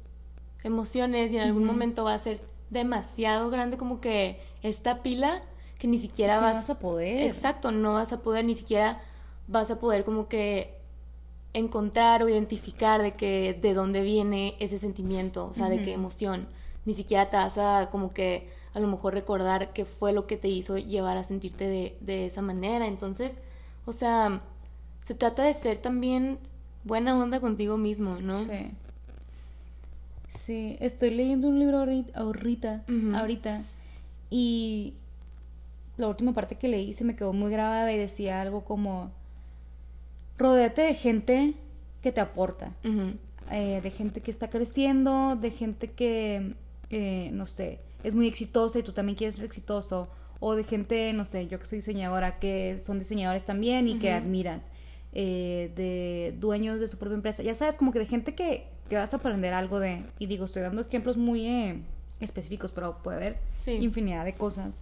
emociones 0.62 1.32
y 1.32 1.36
en 1.36 1.42
algún 1.42 1.64
momento 1.64 2.04
va 2.04 2.14
a 2.14 2.18
ser 2.18 2.40
demasiado 2.70 3.50
grande 3.50 3.76
como 3.76 4.00
que 4.00 4.40
esta 4.62 5.02
pila 5.02 5.42
que 5.78 5.88
ni 5.88 5.98
siquiera 5.98 6.40
vas, 6.40 6.54
vas 6.54 6.70
a 6.70 6.78
poder. 6.78 7.26
Exacto, 7.26 7.72
no 7.72 7.94
vas 7.94 8.12
a 8.12 8.20
poder, 8.20 8.44
ni 8.44 8.54
siquiera 8.54 9.00
vas 9.48 9.70
a 9.70 9.78
poder 9.78 10.04
como 10.04 10.28
que 10.28 10.78
encontrar 11.54 12.22
o 12.22 12.28
identificar 12.28 13.02
de 13.02 13.12
que 13.12 13.58
de 13.60 13.74
dónde 13.74 14.02
viene 14.02 14.56
ese 14.58 14.78
sentimiento, 14.78 15.46
o 15.46 15.54
sea, 15.54 15.68
de 15.68 15.82
qué 15.82 15.92
emoción. 15.92 16.46
Ni 16.84 16.94
siquiera 16.94 17.28
te 17.30 17.36
vas 17.36 17.58
a 17.58 17.88
como 17.90 18.12
que 18.14 18.48
a 18.74 18.80
lo 18.80 18.88
mejor 18.88 19.12
recordar 19.14 19.72
qué 19.72 19.84
fue 19.84 20.12
lo 20.12 20.26
que 20.26 20.36
te 20.36 20.48
hizo 20.48 20.78
llevar 20.78 21.18
a 21.18 21.24
sentirte 21.24 21.66
de, 21.66 21.96
de 22.00 22.26
esa 22.26 22.40
manera. 22.40 22.86
Entonces, 22.86 23.32
o 23.84 23.92
sea, 23.92 24.40
se 25.04 25.14
trata 25.14 25.44
de 25.44 25.54
ser 25.54 25.78
también 25.78 26.38
buena 26.84 27.16
onda 27.16 27.40
contigo 27.40 27.76
mismo, 27.76 28.16
¿no? 28.20 28.34
Sí. 28.34 28.70
Sí, 30.28 30.76
estoy 30.80 31.10
leyendo 31.10 31.48
un 31.48 31.58
libro 31.58 31.78
ahorita, 31.78 32.84
ahorita, 33.14 33.64
y 34.30 34.94
la 35.98 36.08
última 36.08 36.32
parte 36.32 36.56
que 36.56 36.68
leí 36.68 36.94
se 36.94 37.04
me 37.04 37.14
quedó 37.14 37.34
muy 37.34 37.50
grabada 37.50 37.92
y 37.92 37.98
decía 37.98 38.40
algo 38.40 38.64
como, 38.64 39.10
rodéate 40.38 40.82
de 40.82 40.94
gente 40.94 41.54
que 42.02 42.12
te 42.12 42.20
aporta, 42.20 42.72
eh, 43.50 43.80
de 43.82 43.90
gente 43.90 44.22
que 44.22 44.30
está 44.30 44.48
creciendo, 44.48 45.36
de 45.36 45.50
gente 45.50 45.90
que, 45.90 46.54
eh, 46.88 47.30
no 47.34 47.44
sé, 47.44 47.80
es 48.02 48.14
muy 48.14 48.26
exitosa 48.26 48.78
y 48.78 48.82
tú 48.82 48.92
también 48.92 49.16
quieres 49.16 49.36
ser 49.36 49.44
exitoso, 49.44 50.08
o 50.40 50.54
de 50.54 50.64
gente, 50.64 51.12
no 51.12 51.24
sé, 51.24 51.46
yo 51.46 51.58
que 51.58 51.66
soy 51.66 51.78
diseñadora, 51.78 52.38
que 52.38 52.76
son 52.78 52.98
diseñadores 52.98 53.44
también 53.44 53.86
y 53.86 53.98
que 53.98 54.12
admiras, 54.12 54.70
eh, 55.12 55.72
de 55.76 56.34
dueños 56.38 56.80
de 56.80 56.86
su 56.86 56.98
propia 56.98 57.16
empresa, 57.16 57.42
ya 57.42 57.54
sabes, 57.54 57.76
como 57.76 57.92
que 57.92 57.98
de 57.98 58.06
gente 58.06 58.34
que, 58.34 58.66
que 58.88 58.96
vas 58.96 59.12
a 59.12 59.18
aprender 59.18 59.54
algo 59.54 59.78
de, 59.78 60.04
y 60.18 60.26
digo, 60.26 60.46
estoy 60.46 60.62
dando 60.62 60.82
ejemplos 60.82 61.16
muy 61.16 61.84
específicos, 62.20 62.72
pero 62.72 63.02
puede 63.02 63.16
haber 63.16 63.38
infinidad 63.66 64.24
de 64.24 64.34
cosas. 64.34 64.76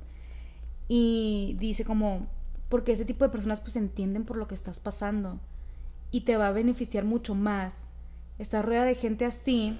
Y 0.88 1.56
dice 1.58 1.84
como, 1.84 2.26
porque 2.68 2.92
ese 2.92 3.04
tipo 3.04 3.24
de 3.24 3.30
personas 3.30 3.60
pues 3.60 3.76
entienden 3.76 4.24
por 4.24 4.36
lo 4.36 4.48
que 4.48 4.54
estás 4.54 4.80
pasando 4.80 5.40
y 6.10 6.22
te 6.22 6.36
va 6.36 6.48
a 6.48 6.52
beneficiar 6.52 7.04
mucho 7.04 7.34
más 7.34 7.74
estar 8.38 8.64
rodeada 8.64 8.86
de 8.86 8.94
gente 8.94 9.24
así, 9.24 9.78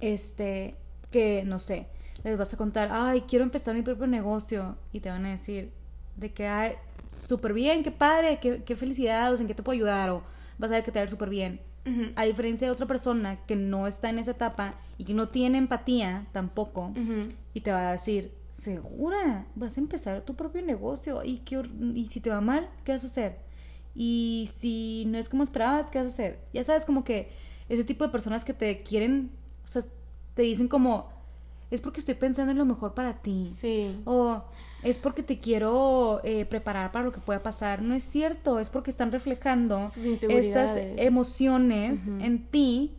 este, 0.00 0.76
que 1.10 1.44
no 1.44 1.58
sé, 1.58 1.86
les 2.22 2.36
vas 2.36 2.52
a 2.52 2.56
contar, 2.56 2.90
ay, 2.92 3.22
quiero 3.22 3.44
empezar 3.44 3.74
mi 3.74 3.82
propio 3.82 4.06
negocio 4.06 4.76
y 4.92 5.00
te 5.00 5.08
van 5.08 5.26
a 5.26 5.30
decir 5.30 5.72
de 6.16 6.32
que, 6.32 6.46
ay, 6.46 6.72
súper 7.08 7.52
bien, 7.52 7.82
qué 7.82 7.90
padre, 7.90 8.38
qué, 8.40 8.62
qué 8.64 8.76
felicidad, 8.76 9.32
o 9.32 9.36
en 9.38 9.46
qué 9.46 9.54
te 9.54 9.62
puedo 9.62 9.76
ayudar, 9.76 10.10
o 10.10 10.22
vas 10.58 10.70
a 10.70 10.74
ver 10.74 10.82
que 10.82 10.92
te 10.92 10.98
va 10.98 11.02
a 11.02 11.04
ir 11.04 11.10
súper 11.10 11.30
bien. 11.30 11.60
A 12.16 12.24
diferencia 12.24 12.66
de 12.66 12.72
otra 12.72 12.86
persona 12.86 13.46
que 13.46 13.54
no 13.54 13.86
está 13.86 14.10
en 14.10 14.18
esa 14.18 14.32
etapa 14.32 14.74
y 14.98 15.04
que 15.04 15.14
no 15.14 15.28
tiene 15.28 15.56
empatía 15.58 16.26
tampoco, 16.32 16.92
y 17.54 17.60
te 17.60 17.70
va 17.70 17.90
a 17.90 17.92
decir, 17.92 18.32
segura, 18.50 19.46
vas 19.54 19.76
a 19.76 19.80
empezar 19.80 20.22
tu 20.22 20.34
propio 20.34 20.62
negocio 20.62 21.22
y, 21.22 21.38
qué, 21.38 21.62
y 21.94 22.06
si 22.06 22.20
te 22.20 22.30
va 22.30 22.40
mal, 22.40 22.68
¿qué 22.82 22.90
vas 22.90 23.04
a 23.04 23.06
hacer? 23.06 23.36
Y 23.94 24.50
si 24.58 25.04
no 25.06 25.16
es 25.16 25.28
como 25.28 25.44
esperabas, 25.44 25.90
¿qué 25.90 25.98
vas 25.98 26.08
a 26.08 26.10
hacer? 26.10 26.40
Ya 26.52 26.64
sabes, 26.64 26.84
como 26.84 27.04
que 27.04 27.30
ese 27.68 27.84
tipo 27.84 28.04
de 28.04 28.10
personas 28.10 28.44
que 28.44 28.52
te 28.52 28.82
quieren, 28.82 29.30
o 29.62 29.68
sea, 29.68 29.82
te 30.34 30.42
dicen 30.42 30.66
como, 30.66 31.08
es 31.70 31.80
porque 31.80 32.00
estoy 32.00 32.14
pensando 32.14 32.52
en 32.52 32.58
lo 32.58 32.64
mejor 32.64 32.94
para 32.94 33.20
ti. 33.22 33.52
Sí. 33.60 34.00
O 34.04 34.44
es 34.82 34.98
porque 34.98 35.22
te 35.22 35.38
quiero 35.38 36.20
eh, 36.22 36.44
preparar 36.44 36.92
para 36.92 37.04
lo 37.04 37.12
que 37.12 37.20
pueda 37.20 37.42
pasar. 37.42 37.82
No 37.82 37.94
es 37.94 38.04
cierto, 38.04 38.58
es 38.60 38.70
porque 38.70 38.90
están 38.90 39.10
reflejando 39.10 39.88
estas 39.96 40.72
emociones 40.96 42.00
en 42.06 42.46
ti 42.46 42.94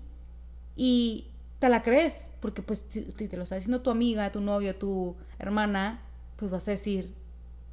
y 0.76 1.28
te 1.60 1.70
la 1.70 1.84
crees. 1.84 2.30
Porque 2.42 2.62
pues 2.62 2.86
si 2.90 3.04
te 3.04 3.38
lo 3.38 3.44
está 3.44 3.56
diciendo 3.56 3.82
tu 3.82 3.90
amiga, 3.90 4.32
tu 4.32 4.42
novio, 4.42 4.76
tu 4.76 5.16
hermana, 5.40 6.02
pues 6.36 6.52
vas 6.52 6.68
a 6.68 6.72
decir, 6.72 7.14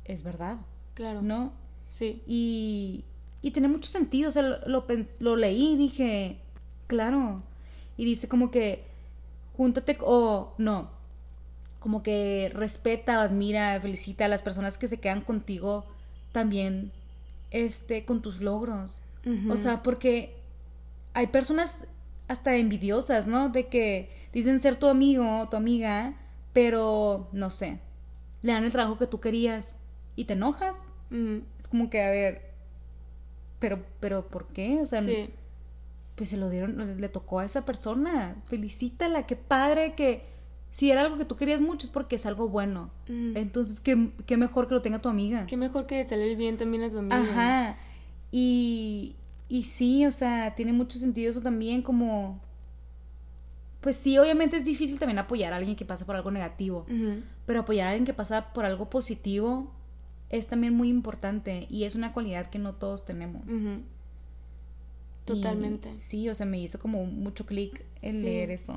es 0.05 0.23
verdad. 0.23 0.59
Claro. 0.95 1.23
¿No? 1.23 1.53
Sí. 1.91 2.23
Y, 2.27 3.05
y 3.43 3.51
tiene 3.51 3.69
mucho 3.69 3.91
sentido, 3.91 4.29
o 4.29 4.33
sea, 4.33 4.43
lo, 4.43 4.87
lo, 5.21 5.37
leí 5.37 5.73
y 5.73 5.77
dije, 5.77 6.39
claro. 6.87 7.43
Y 7.97 8.05
dice 8.05 8.29
como 8.29 8.51
que, 8.51 8.85
júntate, 9.57 9.97
o 10.01 10.55
no, 10.59 10.90
como 11.79 12.03
que 12.03 12.51
respeta, 12.55 13.21
admira, 13.21 13.81
felicita 13.81 14.25
a 14.25 14.29
las 14.29 14.43
personas 14.43 14.79
que 14.79 14.88
se 14.88 14.99
quedan 14.99 15.21
contigo 15.21 15.85
también, 16.33 16.93
este, 17.51 18.05
con 18.05 18.23
tus 18.23 18.40
logros. 18.40 19.03
O 19.49 19.57
sea, 19.57 19.83
porque 19.83 20.37
hay 21.14 21.29
personas 21.29 21.87
hasta 22.29 22.57
envidiosas, 22.57 23.27
¿no? 23.27 23.49
De 23.49 23.69
que 23.69 24.11
dicen 24.33 24.61
ser 24.61 24.77
tu 24.77 24.87
amigo, 24.88 25.49
tu 25.51 25.57
amiga, 25.57 26.14
pero 26.53 27.29
no 27.33 27.51
sé, 27.51 27.79
le 28.43 28.53
dan 28.53 28.64
el 28.64 28.73
trabajo 28.73 28.99
que 28.99 29.07
tú 29.07 29.21
querías 29.21 29.77
y 30.17 30.25
te 30.25 30.35
enojas. 30.35 30.77
Es 31.61 31.69
como 31.69 31.88
que, 31.90 32.03
a 32.03 32.11
ver, 32.11 32.51
pero, 33.61 33.83
pero, 34.01 34.27
¿por 34.27 34.47
qué? 34.49 34.81
O 34.81 34.87
sea, 34.87 35.03
pues 36.14 36.29
se 36.29 36.37
lo 36.37 36.48
dieron, 36.48 37.00
le 37.00 37.09
tocó 37.09 37.40
a 37.40 37.44
esa 37.44 37.64
persona. 37.64 38.37
Felicítala, 38.46 39.27
qué 39.27 39.37
padre 39.37 39.94
que 39.94 40.27
si 40.70 40.90
era 40.90 41.03
algo 41.03 41.16
que 41.16 41.24
tú 41.24 41.37
querías 41.37 41.61
mucho 41.61 41.87
es 41.87 41.92
porque 41.92 42.16
es 42.16 42.27
algo 42.27 42.48
bueno. 42.48 42.90
Entonces, 43.09 43.81
¿qué, 43.81 44.11
qué 44.27 44.37
mejor 44.37 44.66
que 44.68 44.74
lo 44.74 44.83
tenga 44.83 45.00
tu 45.00 45.09
amiga. 45.09 45.46
Qué 45.46 45.57
mejor 45.57 45.87
que 45.87 46.03
sale 46.05 46.31
el 46.31 46.37
bien 46.37 46.57
también 46.57 46.83
a 46.83 46.90
tu 46.90 46.98
amiga. 46.98 47.20
Ajá. 47.20 47.77
Y, 48.33 49.14
y 49.48 49.62
sí, 49.62 50.05
o 50.07 50.11
sea, 50.11 50.55
tiene 50.57 50.72
mucho 50.72 50.98
sentido 50.98 51.31
eso 51.31 51.40
también 51.40 51.83
como... 51.83 52.40
Pues 53.81 53.96
sí, 53.96 54.18
obviamente 54.18 54.57
es 54.57 54.64
difícil 54.64 54.98
también 54.98 55.18
apoyar 55.18 55.53
a 55.53 55.57
alguien 55.57 55.77
que 55.77 55.85
pasa 55.85 56.07
por 56.07 56.16
algo 56.16 56.31
negativo, 56.31 56.87
pero 57.44 57.61
apoyar 57.61 57.87
a 57.87 57.90
alguien 57.90 58.07
que 58.07 58.14
pasa 58.14 58.53
por 58.55 58.64
algo 58.64 58.88
positivo 58.88 59.70
es 60.31 60.46
también 60.46 60.74
muy 60.74 60.88
importante 60.88 61.66
y 61.68 61.85
es 61.85 61.94
una 61.94 62.12
cualidad 62.12 62.48
que 62.48 62.59
no 62.59 62.74
todos 62.74 63.05
tenemos. 63.05 63.42
Totalmente. 65.25 65.95
sí, 65.99 66.29
o 66.29 66.35
sea, 66.35 66.47
me 66.47 66.59
hizo 66.59 66.79
como 66.79 67.05
mucho 67.07 67.47
clic 67.47 67.85
en 68.03 68.23
leer 68.23 68.51
eso. 68.51 68.77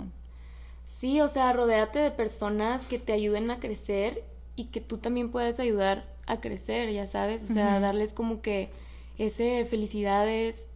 Sí, 0.86 1.20
o 1.22 1.28
sea, 1.28 1.52
rodéate 1.54 2.00
de 2.00 2.12
personas 2.12 2.86
que 2.88 3.00
te 3.00 3.14
ayuden 3.14 3.52
a 3.52 3.60
crecer 3.60 4.24
y 4.56 4.66
que 4.66 4.82
tú 4.82 4.98
también 4.98 5.30
puedes 5.30 5.60
ayudar 5.60 6.16
a 6.26 6.42
crecer, 6.42 6.92
ya 6.92 7.08
sabes, 7.08 7.44
o 7.50 7.54
sea, 7.54 7.80
darles 7.80 8.14
como 8.14 8.42
que 8.42 8.70
ese 9.18 9.66
felicidades 9.66 10.68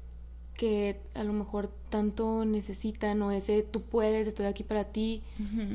que 0.56 1.02
a 1.16 1.24
lo 1.24 1.34
mejor 1.34 1.72
tanto 1.90 2.46
necesitan 2.46 3.22
o 3.22 3.32
ese 3.32 3.64
tú 3.64 3.82
puedes, 3.82 4.28
estoy 4.28 4.46
aquí 4.46 4.64
para 4.64 4.86
ti, 4.86 5.24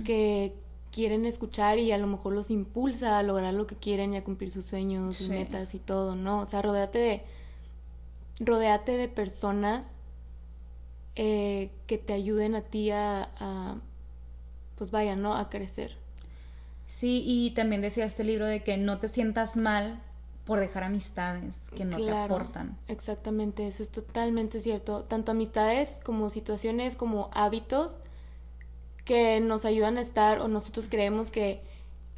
que 0.04 0.54
quieren 0.92 1.26
escuchar 1.26 1.78
y 1.78 1.92
a 1.92 1.98
lo 1.98 2.06
mejor 2.06 2.32
los 2.32 2.50
impulsa 2.50 3.18
a 3.18 3.22
lograr 3.22 3.52
lo 3.52 3.66
que 3.66 3.76
quieren 3.76 4.14
y 4.14 4.16
a 4.16 4.24
cumplir 4.24 4.50
sus 4.50 4.64
sueños, 4.64 5.16
sus 5.16 5.28
metas 5.28 5.74
y 5.74 5.78
todo, 5.78 6.14
¿no? 6.14 6.40
O 6.40 6.46
sea, 6.46 6.62
rodeate 6.62 6.98
de, 6.98 7.22
rodeate 8.40 8.96
de 8.96 9.08
personas 9.08 9.88
eh, 11.14 11.70
que 11.86 11.98
te 11.98 12.12
ayuden 12.12 12.54
a 12.54 12.62
ti 12.62 12.90
a, 12.90 13.80
pues 14.76 14.90
vaya, 14.90 15.16
¿no? 15.16 15.34
A 15.34 15.48
crecer. 15.48 15.96
Sí, 16.86 17.22
y 17.24 17.50
también 17.52 17.80
decía 17.80 18.04
este 18.04 18.24
libro 18.24 18.46
de 18.46 18.62
que 18.62 18.76
no 18.76 18.98
te 18.98 19.08
sientas 19.08 19.56
mal 19.56 20.00
por 20.44 20.60
dejar 20.60 20.84
amistades 20.84 21.56
que 21.76 21.84
no 21.84 21.96
te 21.96 22.10
aportan. 22.10 22.78
Exactamente, 22.86 23.66
eso 23.66 23.82
es 23.82 23.90
totalmente 23.90 24.60
cierto. 24.60 25.02
Tanto 25.02 25.32
amistades 25.32 25.88
como 26.04 26.30
situaciones 26.30 26.94
como 26.94 27.30
hábitos 27.32 27.98
que 29.04 29.40
nos 29.40 29.64
ayudan 29.64 29.98
a 29.98 30.02
estar 30.02 30.40
o 30.40 30.48
nosotros 30.48 30.86
creemos 30.88 31.30
que, 31.30 31.62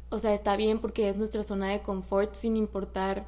o 0.09 0.19
sea, 0.19 0.33
está 0.33 0.55
bien 0.55 0.79
porque 0.79 1.09
es 1.09 1.17
nuestra 1.17 1.43
zona 1.43 1.69
de 1.69 1.81
confort 1.81 2.35
sin 2.35 2.57
importar 2.57 3.25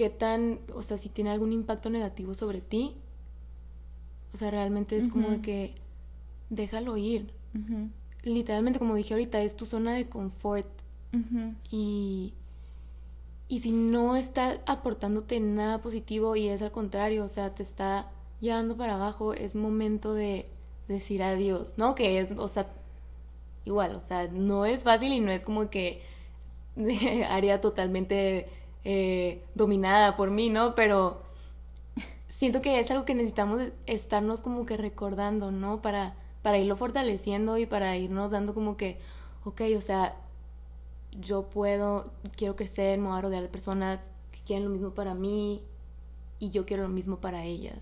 qué 0.00 0.08
tan, 0.08 0.60
o 0.74 0.80
sea, 0.80 0.96
si 0.96 1.10
tiene 1.10 1.28
algún 1.28 1.52
impacto 1.52 1.90
negativo 1.90 2.32
sobre 2.32 2.62
ti. 2.62 2.94
O 4.32 4.38
sea, 4.38 4.50
realmente 4.50 4.96
es 4.96 5.08
como 5.08 5.28
de 5.28 5.42
que 5.42 5.74
déjalo 6.48 6.96
ir. 6.96 7.34
Literalmente, 8.22 8.78
como 8.78 8.94
dije 8.94 9.12
ahorita, 9.12 9.42
es 9.42 9.56
tu 9.56 9.66
zona 9.66 9.92
de 9.92 10.08
confort. 10.08 10.66
Y 11.70 12.32
y 13.46 13.58
si 13.58 13.72
no 13.72 14.16
está 14.16 14.62
aportándote 14.64 15.38
nada 15.38 15.82
positivo 15.82 16.34
y 16.34 16.48
es 16.48 16.62
al 16.62 16.70
contrario, 16.70 17.24
o 17.24 17.28
sea, 17.28 17.54
te 17.54 17.62
está 17.62 18.08
llevando 18.40 18.74
para 18.78 18.94
abajo, 18.94 19.34
es 19.34 19.54
momento 19.54 20.14
de 20.14 20.48
decir 20.88 21.22
adiós, 21.22 21.74
¿no? 21.76 21.94
Que 21.94 22.20
es, 22.20 22.30
o 22.38 22.48
sea, 22.48 22.68
igual, 23.66 23.96
o 23.96 24.00
sea, 24.00 24.28
no 24.28 24.64
es 24.64 24.82
fácil 24.82 25.12
y 25.12 25.20
no 25.20 25.30
es 25.30 25.42
como 25.42 25.68
que 25.68 26.00
haría 27.28 27.60
totalmente 27.60 28.48
eh, 28.84 29.44
dominada 29.54 30.16
por 30.16 30.30
mí, 30.30 30.48
¿no? 30.48 30.74
Pero 30.74 31.22
siento 32.28 32.62
que 32.62 32.80
es 32.80 32.90
algo 32.90 33.04
que 33.04 33.14
necesitamos 33.14 33.60
estarnos 33.86 34.40
como 34.40 34.64
que 34.64 34.76
recordando, 34.76 35.50
¿no? 35.50 35.82
Para, 35.82 36.14
para 36.42 36.58
irlo 36.58 36.76
fortaleciendo 36.76 37.58
y 37.58 37.66
para 37.66 37.96
irnos 37.96 38.30
dando 38.30 38.54
como 38.54 38.76
que, 38.76 38.98
ok, 39.44 39.62
o 39.76 39.80
sea, 39.82 40.16
yo 41.20 41.50
puedo, 41.50 42.12
quiero 42.36 42.56
crecer, 42.56 42.98
me 42.98 43.08
voy 43.08 43.18
a 43.18 43.20
rodear 43.20 43.42
de 43.42 43.48
personas 43.48 44.02
que 44.32 44.40
quieren 44.40 44.64
lo 44.64 44.70
mismo 44.70 44.90
para 44.92 45.14
mí 45.14 45.62
y 46.38 46.50
yo 46.50 46.64
quiero 46.64 46.84
lo 46.84 46.88
mismo 46.88 47.18
para 47.18 47.44
ellas. 47.44 47.78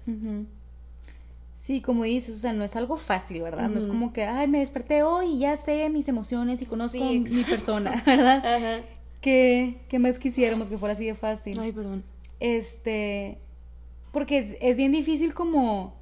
Sí, 1.54 1.80
como 1.80 2.04
dices, 2.04 2.36
o 2.36 2.38
sea, 2.38 2.52
no 2.52 2.64
es 2.64 2.74
algo 2.76 2.96
fácil, 2.96 3.42
¿verdad? 3.42 3.68
No 3.68 3.78
es 3.78 3.86
como 3.86 4.12
que, 4.12 4.24
ay, 4.24 4.48
me 4.48 4.58
desperté 4.58 5.02
hoy 5.02 5.34
y 5.34 5.38
ya 5.40 5.56
sé 5.56 5.88
mis 5.90 6.08
emociones 6.08 6.62
y 6.62 6.66
conozco 6.66 6.98
mi 6.98 7.44
persona, 7.44 8.02
¿verdad? 8.06 8.44
Ajá. 8.44 8.84
¿Qué, 9.20 9.80
¿Qué 9.88 9.98
más 9.98 10.18
quisiéramos 10.18 10.68
que 10.68 10.78
fuera 10.78 10.92
así 10.92 11.06
de 11.06 11.14
fácil? 11.14 11.58
Ay, 11.58 11.72
perdón. 11.72 12.04
Este, 12.40 13.38
porque 14.12 14.38
es, 14.38 14.56
es 14.60 14.76
bien 14.76 14.92
difícil 14.92 15.34
como 15.34 15.94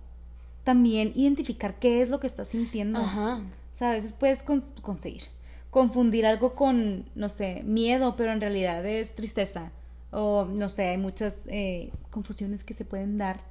también 0.65 1.13
identificar 1.15 1.79
qué 1.79 2.01
es 2.01 2.09
lo 2.09 2.21
que 2.21 2.27
estás 2.27 2.49
sintiendo. 2.49 2.99
Ajá. 2.99 3.37
O 3.37 3.79
sea, 3.79 3.91
a 3.91 3.93
veces 3.93 4.13
puedes 4.13 4.43
conseguir 4.43 5.23
confundir 5.71 6.25
algo 6.25 6.55
con, 6.55 7.05
no 7.15 7.29
sé, 7.29 7.63
miedo, 7.65 8.17
pero 8.17 8.33
en 8.33 8.41
realidad 8.41 8.85
es 8.87 9.15
tristeza. 9.15 9.73
O, 10.11 10.47
no 10.47 10.69
sé, 10.69 10.89
hay 10.89 10.99
muchas 10.99 11.47
eh, 11.51 11.93
confusiones 12.11 12.65
que 12.65 12.73
se 12.73 12.85
pueden 12.85 13.19
dar. 13.19 13.43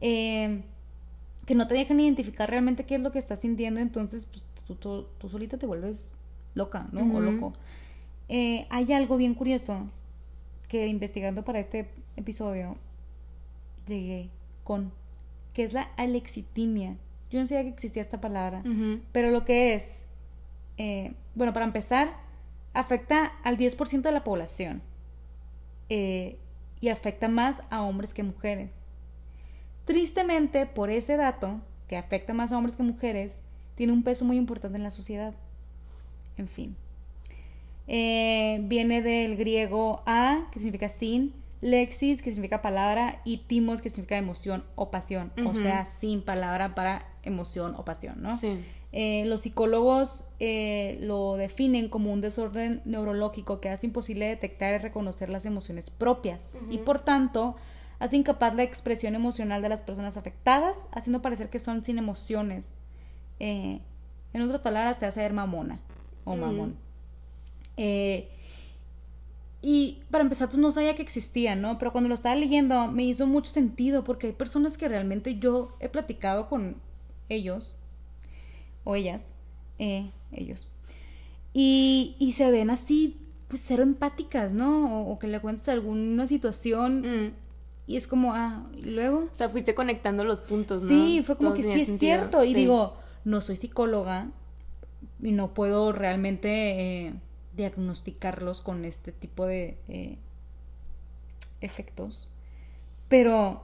Eh, 0.00 0.62
que 1.44 1.54
no 1.54 1.68
te 1.68 1.74
dejan 1.74 2.00
identificar 2.00 2.48
realmente 2.48 2.86
qué 2.86 2.94
es 2.94 3.00
lo 3.00 3.12
que 3.12 3.18
estás 3.18 3.40
sintiendo, 3.40 3.80
entonces 3.80 4.26
pues, 4.26 4.44
tú, 4.66 5.04
tú, 5.18 5.28
solita 5.28 5.58
te 5.58 5.66
vuelves 5.66 6.16
loca, 6.54 6.88
¿no? 6.92 7.02
O 7.14 7.20
loco. 7.20 7.52
Eh, 8.32 8.68
hay 8.70 8.92
algo 8.92 9.16
bien 9.16 9.34
curioso 9.34 9.88
que 10.68 10.86
investigando 10.86 11.44
para 11.44 11.58
este 11.58 11.90
episodio 12.14 12.76
llegué 13.88 14.30
con, 14.62 14.92
que 15.52 15.64
es 15.64 15.72
la 15.72 15.90
alexitimia. 15.96 16.96
Yo 17.28 17.40
no 17.40 17.46
sabía 17.46 17.64
que 17.64 17.70
existía 17.70 18.00
esta 18.00 18.20
palabra, 18.20 18.62
pero 19.10 19.32
lo 19.32 19.44
que 19.44 19.74
es, 19.74 20.04
eh, 20.78 21.12
bueno, 21.34 21.52
para 21.52 21.64
empezar, 21.66 22.14
afecta 22.72 23.32
al 23.42 23.58
10% 23.58 24.02
de 24.02 24.12
la 24.12 24.22
población 24.22 24.80
eh, 25.88 26.38
y 26.80 26.90
afecta 26.90 27.26
más 27.26 27.62
a 27.68 27.82
hombres 27.82 28.14
que 28.14 28.22
mujeres. 28.22 28.72
Tristemente, 29.86 30.66
por 30.66 30.90
ese 30.90 31.16
dato, 31.16 31.60
que 31.88 31.96
afecta 31.96 32.32
más 32.32 32.52
a 32.52 32.58
hombres 32.58 32.76
que 32.76 32.84
mujeres, 32.84 33.40
tiene 33.74 33.92
un 33.92 34.04
peso 34.04 34.24
muy 34.24 34.36
importante 34.36 34.76
en 34.76 34.84
la 34.84 34.92
sociedad. 34.92 35.34
En 36.36 36.46
fin. 36.46 36.76
Eh, 37.92 38.60
viene 38.62 39.02
del 39.02 39.36
griego 39.36 40.04
a, 40.06 40.46
que 40.52 40.60
significa 40.60 40.88
sin, 40.88 41.34
lexis, 41.60 42.22
que 42.22 42.30
significa 42.30 42.62
palabra, 42.62 43.20
y 43.24 43.38
timos, 43.38 43.82
que 43.82 43.90
significa 43.90 44.16
emoción 44.16 44.62
o 44.76 44.92
pasión. 44.92 45.32
O 45.44 45.56
sea, 45.56 45.84
sin 45.84 46.22
palabra 46.22 46.76
para 46.76 47.08
emoción 47.24 47.74
o 47.76 47.84
pasión, 47.84 48.22
¿no? 48.22 48.36
Sí. 48.38 48.64
Eh, 48.92 49.24
los 49.26 49.40
psicólogos 49.40 50.24
eh, 50.38 50.98
lo 51.00 51.34
definen 51.34 51.88
como 51.88 52.12
un 52.12 52.20
desorden 52.20 52.80
neurológico 52.84 53.60
que 53.60 53.70
hace 53.70 53.88
imposible 53.88 54.26
detectar 54.26 54.72
y 54.74 54.78
reconocer 54.78 55.28
las 55.28 55.44
emociones 55.44 55.90
propias 55.90 56.52
y 56.70 56.78
por 56.78 56.98
tanto 56.98 57.54
hace 58.00 58.16
incapaz 58.16 58.52
la 58.56 58.64
expresión 58.64 59.14
emocional 59.14 59.62
de 59.62 59.68
las 59.68 59.82
personas 59.82 60.16
afectadas, 60.16 60.76
haciendo 60.92 61.22
parecer 61.22 61.50
que 61.50 61.58
son 61.58 61.84
sin 61.84 61.98
emociones. 61.98 62.70
en 63.40 63.82
otras 64.40 64.60
palabras, 64.60 64.98
te 64.98 65.06
hace 65.06 65.20
ver 65.20 65.32
mamona 65.32 65.80
o 66.24 66.36
mamón. 66.36 66.89
Eh, 67.76 68.28
y 69.62 69.98
para 70.10 70.22
empezar, 70.22 70.48
pues 70.48 70.58
no 70.58 70.70
sabía 70.70 70.94
que 70.94 71.02
existía, 71.02 71.54
¿no? 71.54 71.78
Pero 71.78 71.92
cuando 71.92 72.08
lo 72.08 72.14
estaba 72.14 72.34
leyendo 72.34 72.88
me 72.88 73.04
hizo 73.04 73.26
mucho 73.26 73.50
sentido 73.50 74.04
porque 74.04 74.28
hay 74.28 74.32
personas 74.32 74.78
que 74.78 74.88
realmente 74.88 75.38
yo 75.38 75.76
he 75.80 75.88
platicado 75.88 76.48
con 76.48 76.76
ellos 77.28 77.76
o 78.84 78.96
ellas, 78.96 79.34
eh, 79.78 80.10
ellos, 80.32 80.66
y, 81.52 82.16
y, 82.18 82.32
se 82.32 82.50
ven 82.50 82.70
así, 82.70 83.18
pues 83.48 83.62
cero 83.66 83.82
empáticas, 83.82 84.54
¿no? 84.54 85.02
O, 85.02 85.18
que 85.18 85.26
le 85.26 85.40
cuentes 85.40 85.68
alguna 85.68 86.26
situación 86.26 87.00
mm. 87.00 87.32
y 87.88 87.96
es 87.96 88.06
como, 88.06 88.32
ah, 88.34 88.64
y 88.76 88.90
luego. 88.90 89.28
O 89.30 89.34
sea, 89.34 89.48
fuiste 89.48 89.74
conectando 89.74 90.24
los 90.24 90.40
puntos, 90.40 90.82
¿no? 90.82 90.88
Sí, 90.88 91.22
fue 91.24 91.36
como 91.36 91.54
que 91.54 91.64
sí 91.64 91.80
es 91.80 91.98
cierto. 91.98 92.44
Y 92.44 92.54
digo, 92.54 92.96
no 93.24 93.40
soy 93.40 93.56
psicóloga 93.56 94.30
y 95.20 95.32
no 95.32 95.52
puedo 95.52 95.92
realmente. 95.92 97.08
Eh, 97.08 97.14
diagnosticarlos 97.56 98.60
con 98.60 98.84
este 98.84 99.12
tipo 99.12 99.46
de 99.46 99.78
eh, 99.88 100.16
efectos. 101.60 102.30
Pero, 103.08 103.62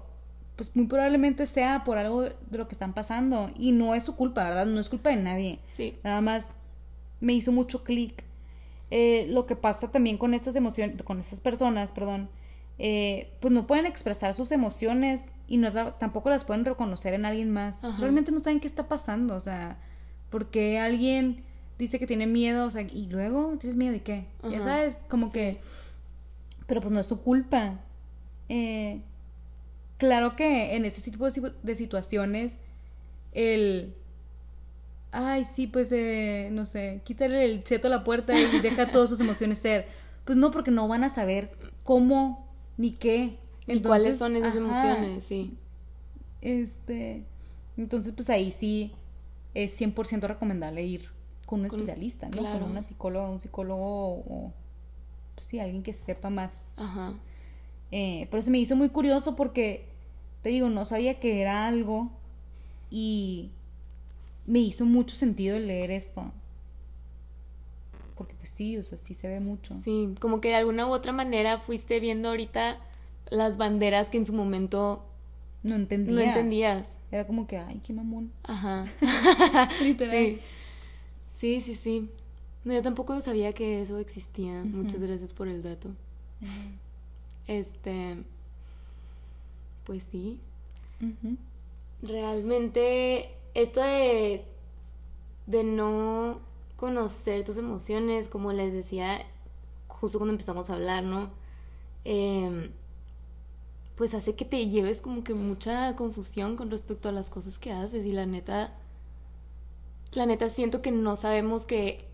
pues 0.56 0.74
muy 0.74 0.86
probablemente 0.86 1.46
sea 1.46 1.84
por 1.84 1.98
algo 1.98 2.22
de 2.22 2.58
lo 2.58 2.68
que 2.68 2.74
están 2.74 2.94
pasando. 2.94 3.50
Y 3.56 3.72
no 3.72 3.94
es 3.94 4.02
su 4.02 4.16
culpa, 4.16 4.44
¿verdad? 4.44 4.66
No 4.66 4.80
es 4.80 4.88
culpa 4.88 5.10
de 5.10 5.16
nadie. 5.16 5.58
Sí. 5.76 5.96
Nada 6.02 6.20
más 6.20 6.54
me 7.20 7.32
hizo 7.32 7.52
mucho 7.52 7.84
clic. 7.84 8.24
Eh, 8.90 9.26
lo 9.28 9.46
que 9.46 9.56
pasa 9.56 9.90
también 9.90 10.18
con 10.18 10.34
estas 10.34 10.54
emociones, 10.54 11.02
con 11.02 11.18
estas 11.18 11.40
personas, 11.40 11.92
perdón, 11.92 12.28
eh, 12.78 13.32
pues 13.40 13.52
no 13.52 13.66
pueden 13.66 13.86
expresar 13.86 14.34
sus 14.34 14.52
emociones 14.52 15.32
y 15.48 15.56
no 15.56 15.72
tampoco 15.94 16.30
las 16.30 16.44
pueden 16.44 16.64
reconocer 16.64 17.14
en 17.14 17.24
alguien 17.24 17.50
más. 17.50 17.80
Realmente 17.98 18.32
no 18.32 18.40
saben 18.40 18.60
qué 18.60 18.66
está 18.66 18.86
pasando, 18.86 19.34
o 19.34 19.40
sea, 19.40 19.78
porque 20.30 20.78
alguien 20.78 21.42
dice 21.78 21.98
que 21.98 22.06
tiene 22.06 22.26
miedo, 22.26 22.66
o 22.66 22.70
sea, 22.70 22.82
y 22.82 23.06
luego, 23.06 23.56
¿tienes 23.58 23.76
miedo 23.76 23.92
de 23.92 24.02
qué? 24.02 24.26
Ya 24.50 24.62
sabes, 24.62 24.98
como 25.08 25.32
que... 25.32 25.58
Pero 26.66 26.80
pues 26.80 26.92
no 26.92 27.00
es 27.00 27.06
su 27.06 27.20
culpa. 27.20 27.80
Eh, 28.48 29.00
claro 29.98 30.34
que 30.36 30.74
en 30.74 30.84
ese 30.84 31.10
tipo 31.10 31.28
de 31.30 31.74
situaciones, 31.74 32.58
el... 33.32 33.94
Ay, 35.12 35.44
sí, 35.44 35.66
pues, 35.66 35.92
eh, 35.92 36.48
no 36.52 36.66
sé, 36.66 37.00
quítale 37.04 37.44
el 37.44 37.62
cheto 37.62 37.86
a 37.86 37.90
la 37.90 38.04
puerta 38.04 38.38
y 38.38 38.60
deja 38.60 38.86
todas 38.90 39.08
sus 39.08 39.20
emociones 39.20 39.58
ser. 39.58 39.86
Pues 40.24 40.36
no, 40.36 40.50
porque 40.50 40.70
no 40.70 40.88
van 40.88 41.04
a 41.04 41.08
saber 41.08 41.50
cómo 41.84 42.48
ni 42.76 42.92
qué. 42.92 43.38
¿Y 43.66 43.80
cuáles 43.80 44.18
son 44.18 44.36
esas 44.36 44.56
emociones? 44.56 45.24
Sí. 45.24 45.54
Este... 46.40 47.24
Entonces, 47.76 48.12
pues 48.14 48.30
ahí 48.30 48.52
sí 48.52 48.92
es 49.52 49.78
100% 49.78 50.26
recomendable 50.26 50.82
ir 50.82 51.15
con 51.46 51.60
un 51.60 51.66
especialista, 51.66 52.28
¿no? 52.28 52.42
Con 52.42 52.64
una 52.64 52.82
psicóloga, 52.82 53.28
un 53.30 53.40
psicólogo 53.40 54.16
o, 54.18 54.52
pues 55.34 55.46
sí, 55.46 55.58
alguien 55.60 55.82
que 55.82 55.94
sepa 55.94 56.28
más. 56.28 56.64
Ajá. 56.76 57.14
Eh, 57.92 58.26
pero 58.30 58.42
se 58.42 58.50
me 58.50 58.58
hizo 58.58 58.76
muy 58.76 58.88
curioso 58.88 59.36
porque, 59.36 59.86
te 60.42 60.50
digo, 60.50 60.68
no 60.68 60.84
sabía 60.84 61.20
que 61.20 61.40
era 61.40 61.66
algo 61.66 62.10
y 62.90 63.50
me 64.44 64.58
hizo 64.58 64.84
mucho 64.84 65.14
sentido 65.14 65.58
leer 65.58 65.90
esto. 65.90 66.32
Porque 68.16 68.34
pues 68.34 68.50
sí, 68.50 68.76
o 68.76 68.82
sea, 68.82 68.98
sí 68.98 69.14
se 69.14 69.28
ve 69.28 69.40
mucho. 69.40 69.74
Sí, 69.84 70.14
como 70.20 70.40
que 70.40 70.48
de 70.48 70.56
alguna 70.56 70.86
u 70.86 70.90
otra 70.90 71.12
manera 71.12 71.58
fuiste 71.58 72.00
viendo 72.00 72.30
ahorita 72.30 72.78
las 73.30 73.56
banderas 73.56 74.08
que 74.08 74.18
en 74.18 74.26
su 74.26 74.32
momento 74.32 75.04
no 75.62 75.74
entendía. 75.74 76.14
No 76.14 76.20
entendías. 76.20 76.98
Era 77.10 77.26
como 77.26 77.46
que, 77.46 77.58
ay, 77.58 77.80
qué 77.84 77.92
mamón. 77.92 78.32
Ajá. 78.44 78.86
Literal. 79.82 80.12
Sí. 80.12 80.40
Sí, 81.36 81.60
sí, 81.60 81.76
sí. 81.76 82.10
No, 82.64 82.72
yo 82.72 82.82
tampoco 82.82 83.20
sabía 83.20 83.52
que 83.52 83.82
eso 83.82 83.98
existía. 83.98 84.64
Muchas 84.64 85.00
gracias 85.00 85.32
por 85.32 85.48
el 85.48 85.62
dato. 85.62 85.90
Este. 87.46 88.16
Pues 89.84 90.02
sí. 90.10 90.40
Realmente, 92.02 93.30
esto 93.54 93.80
de. 93.80 94.44
de 95.46 95.64
no 95.64 96.40
conocer 96.76 97.44
tus 97.44 97.56
emociones, 97.56 98.28
como 98.28 98.52
les 98.52 98.72
decía 98.72 99.24
justo 99.88 100.18
cuando 100.18 100.32
empezamos 100.32 100.68
a 100.68 100.74
hablar, 100.74 101.04
¿no? 101.04 101.30
Em, 102.04 102.70
pues 103.96 104.14
hace 104.14 104.34
que 104.34 104.44
te 104.44 104.68
lleves 104.68 105.00
como 105.00 105.24
que 105.24 105.34
mucha 105.34 105.96
confusión 105.96 106.56
con 106.56 106.70
respecto 106.70 107.08
a 107.08 107.12
las 107.12 107.28
cosas 107.30 107.58
que 107.58 107.72
haces 107.72 108.04
y 108.04 108.10
la 108.10 108.26
neta 108.26 108.74
la 110.12 110.26
neta 110.26 110.50
siento 110.50 110.82
que 110.82 110.92
no 110.92 111.16
sabemos 111.16 111.66
que 111.66 112.06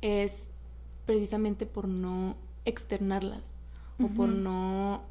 es 0.00 0.48
precisamente 1.06 1.66
por 1.66 1.88
no 1.88 2.36
externarlas 2.64 3.42
o 4.02 4.08
por 4.08 4.28
no 4.28 5.02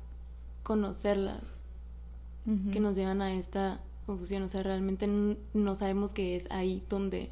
conocerlas 0.64 1.42
que 2.72 2.80
nos 2.80 2.96
llevan 2.96 3.22
a 3.22 3.34
esta 3.34 3.80
confusión. 4.08 4.42
O 4.44 4.50
sea, 4.50 4.64
realmente 4.64 5.08
no 5.54 5.76
sabemos 5.76 6.14
que 6.14 6.36
es 6.36 6.48
ahí 6.50 6.84
donde 6.90 7.30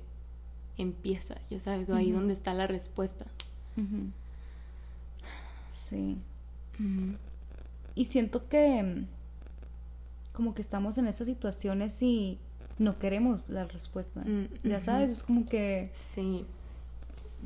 empieza, 0.77 1.35
ya 1.49 1.59
sabes, 1.59 1.89
o 1.89 1.95
ahí 1.95 2.11
donde 2.11 2.33
está 2.33 2.53
la 2.53 2.67
respuesta. 2.67 3.25
Sí. 5.71 6.17
Y 7.95 8.05
siento 8.05 8.47
que 8.47 8.83
mm, 8.83 9.05
como 10.33 10.53
que 10.53 10.61
estamos 10.61 10.99
en 10.99 11.07
esas 11.07 11.25
situaciones 11.25 12.01
y 12.03 12.37
no 12.79 12.99
queremos 12.99 13.49
la 13.49 13.65
respuesta. 13.65 14.21
Mm, 14.21 14.67
ya 14.67 14.81
sabes, 14.81 15.11
es 15.11 15.23
como 15.23 15.45
que... 15.45 15.89
Sí. 15.91 16.45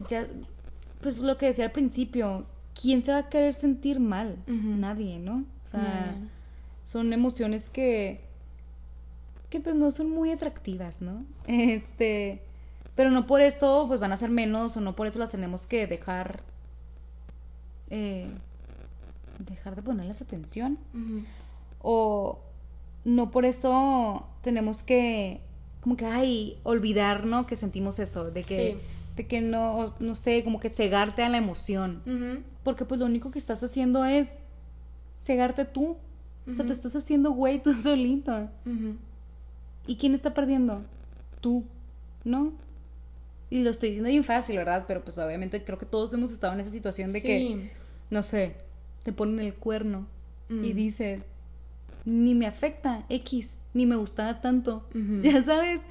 Ya, 0.10 0.28
pues 1.02 1.18
lo 1.18 1.38
que 1.38 1.48
decía 1.48 1.66
al 1.66 1.72
principio, 1.72 2.46
¿quién 2.80 3.02
se 3.02 3.12
va 3.12 3.20
a 3.20 3.30
querer 3.30 3.54
sentir 3.54 4.00
mal? 4.00 4.38
Nadie, 4.48 5.20
¿no? 5.20 5.46
O 5.66 5.68
sea, 5.68 6.16
son 6.84 7.14
emociones 7.14 7.70
que, 7.70 8.22
que 9.50 9.60
pues 9.60 9.76
no 9.76 9.92
son 9.92 10.10
muy 10.10 10.32
atractivas, 10.32 11.02
¿no? 11.02 11.26
Este, 11.48 12.42
pero 12.96 13.12
no 13.12 13.26
por 13.26 13.42
eso 13.42 13.86
pues 13.88 14.00
van 14.00 14.12
a 14.12 14.18
ser 14.18 14.30
menos 14.30 14.78
o 14.78 14.82
no 14.82 14.96
por 14.96 15.08
eso 15.08 15.20
las 15.20 15.32
tenemos 15.32 15.66
que 15.66 15.88
dejar, 15.88 16.42
eh, 17.90 18.30
dejar 19.40 19.76
de 19.76 19.84
ponerles 19.84 20.22
atención. 20.22 20.78
O 21.82 22.40
no 23.06 23.32
por 23.32 23.46
eso 23.46 24.28
tenemos 24.42 24.84
que, 24.84 25.42
como 25.82 25.98
que, 25.98 26.06
ay, 26.06 26.58
olvidar, 26.64 27.26
¿no? 27.26 27.46
Que 27.46 27.56
sentimos 27.56 28.00
eso, 28.00 28.32
de 28.32 28.44
que... 28.44 28.78
De 29.16 29.28
que 29.28 29.42
no, 29.42 29.94
no 30.00 30.16
sé, 30.16 30.42
como 30.42 30.62
que 30.62 30.70
cegarte 30.70 31.22
a 31.22 31.28
la 31.28 31.38
emoción. 31.38 32.02
Porque 32.64 32.86
pues 32.86 32.98
lo 32.98 33.06
único 33.06 33.30
que 33.30 33.40
estás 33.40 33.62
haciendo 33.62 34.06
es 34.06 34.38
cegarte 35.20 35.66
tú. 35.66 35.98
O 36.50 36.56
sea, 36.56 36.66
te 36.66 36.72
estás 36.72 36.96
haciendo 36.96 37.32
güey 37.32 37.62
tú 37.62 37.74
solito. 37.82 38.50
¿Y 39.86 39.98
quién 39.98 40.14
está 40.16 40.34
perdiendo? 40.34 40.82
Tú, 41.42 41.66
¿no? 42.24 42.54
Y 43.50 43.60
lo 43.64 43.72
estoy 43.72 43.90
diciendo 43.90 44.10
bien 44.10 44.24
fácil, 44.24 44.56
¿verdad? 44.56 44.86
Pero 44.88 45.04
pues 45.04 45.18
obviamente 45.18 45.62
creo 45.64 45.78
que 45.78 45.86
todos 45.86 46.14
hemos 46.14 46.32
estado 46.32 46.54
en 46.54 46.62
esa 46.62 46.72
situación 46.72 47.12
de 47.12 47.22
que, 47.22 47.70
no 48.10 48.24
sé, 48.24 48.56
te 49.04 49.12
ponen 49.12 49.46
el 49.46 49.54
cuerno 49.56 50.08
y 50.50 50.72
dices, 50.72 51.22
ni 52.06 52.36
me 52.36 52.48
afecta 52.48 53.04
X, 53.10 53.58
ni 53.74 53.86
me 53.86 53.96
gustaba 53.96 54.42
tanto. 54.42 54.88
Ya 55.24 55.42
sabes, 55.44 55.82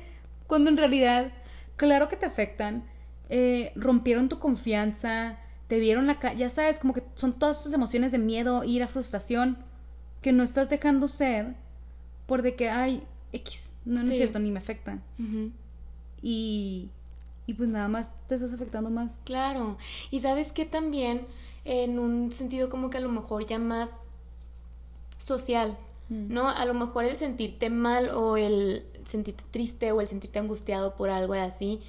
cuando 0.46 0.70
en 0.70 0.76
realidad, 0.76 1.32
claro 1.76 2.08
que 2.08 2.16
te 2.16 2.26
afectan, 2.26 2.84
eh, 3.28 3.72
rompieron 3.76 4.28
tu 4.28 4.38
confianza, 4.38 5.38
te 5.68 5.78
vieron 5.78 6.06
la 6.06 6.18
cara, 6.18 6.34
ya 6.34 6.50
sabes, 6.50 6.78
como 6.80 6.94
que 6.94 7.04
son 7.14 7.38
todas 7.38 7.60
esas 7.60 7.72
emociones 7.72 8.10
de 8.10 8.18
miedo, 8.18 8.64
ira, 8.64 8.88
frustración, 8.88 9.58
que 10.20 10.32
no 10.32 10.42
estás 10.42 10.68
dejando 10.68 11.08
ser 11.08 11.54
por 12.26 12.42
de 12.42 12.56
que, 12.56 12.68
ay, 12.68 13.04
X, 13.32 13.70
no, 13.84 14.02
no 14.02 14.10
es 14.10 14.16
cierto, 14.16 14.38
ni 14.38 14.50
me 14.50 14.58
afecta. 14.58 14.98
Y, 16.22 16.90
y 17.46 17.54
pues 17.54 17.68
nada 17.68 17.88
más 17.88 18.12
te 18.26 18.34
estás 18.34 18.52
afectando 18.52 18.90
más. 18.90 19.22
Claro, 19.24 19.78
y 20.10 20.20
sabes 20.20 20.52
que 20.52 20.66
también, 20.66 21.26
en 21.64 21.98
un 21.98 22.32
sentido 22.32 22.68
como 22.68 22.90
que 22.90 22.98
a 22.98 23.00
lo 23.00 23.10
mejor 23.10 23.46
ya 23.46 23.58
más 23.58 23.88
social, 25.18 25.78
mm. 26.10 26.32
¿no? 26.32 26.48
A 26.48 26.64
lo 26.66 26.74
mejor 26.74 27.06
el 27.06 27.16
sentirte 27.16 27.70
mal 27.70 28.10
o 28.10 28.36
el 28.36 28.84
sentirte 29.08 29.44
triste 29.50 29.92
o 29.92 30.02
el 30.02 30.08
sentirte 30.08 30.38
angustiado 30.38 30.94
por 30.94 31.08
algo 31.08 31.32
así, 31.32 31.80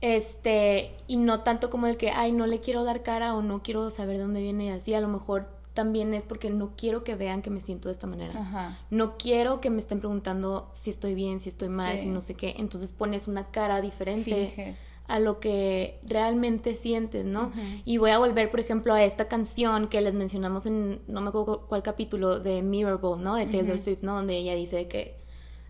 este, 0.00 0.92
y 1.06 1.16
no 1.16 1.40
tanto 1.40 1.68
como 1.68 1.86
el 1.86 1.98
que, 1.98 2.10
ay, 2.10 2.32
no 2.32 2.46
le 2.46 2.60
quiero 2.60 2.84
dar 2.84 3.02
cara 3.02 3.34
o 3.34 3.42
no 3.42 3.62
quiero 3.62 3.90
saber 3.90 4.16
de 4.16 4.22
dónde 4.22 4.40
viene 4.40 4.66
y 4.66 4.68
así, 4.70 4.94
a 4.94 5.00
lo 5.00 5.08
mejor 5.08 5.48
también 5.74 6.14
es 6.14 6.24
porque 6.24 6.50
no 6.50 6.72
quiero 6.76 7.04
que 7.04 7.14
vean 7.14 7.42
que 7.42 7.50
me 7.50 7.60
siento 7.60 7.88
de 7.88 7.94
esta 7.94 8.06
manera. 8.06 8.76
No 8.90 9.16
quiero 9.16 9.60
que 9.60 9.70
me 9.70 9.80
estén 9.80 10.00
preguntando 10.00 10.70
si 10.72 10.90
estoy 10.90 11.14
bien, 11.14 11.40
si 11.40 11.48
estoy 11.48 11.68
mal, 11.68 12.00
si 12.00 12.08
no 12.08 12.20
sé 12.22 12.34
qué. 12.34 12.54
Entonces 12.58 12.92
pones 12.92 13.28
una 13.28 13.46
cara 13.50 13.80
diferente 13.80 14.76
a 15.10 15.18
lo 15.18 15.40
que 15.40 15.98
realmente 16.06 16.74
sientes, 16.74 17.24
¿no? 17.24 17.52
Y 17.84 17.98
voy 17.98 18.10
a 18.10 18.18
volver, 18.18 18.50
por 18.50 18.60
ejemplo, 18.60 18.94
a 18.94 19.04
esta 19.04 19.28
canción 19.28 19.88
que 19.88 20.00
les 20.00 20.14
mencionamos 20.14 20.66
en, 20.66 21.00
no 21.08 21.20
me 21.20 21.28
acuerdo 21.28 21.66
cuál 21.68 21.82
capítulo, 21.82 22.38
de 22.38 22.62
Mirrorball, 22.62 23.22
¿no? 23.22 23.34
De 23.34 23.46
Taylor 23.46 23.78
Swift, 23.78 24.02
¿no? 24.02 24.16
Donde 24.16 24.36
ella 24.36 24.54
dice 24.54 24.86
que 24.88 25.20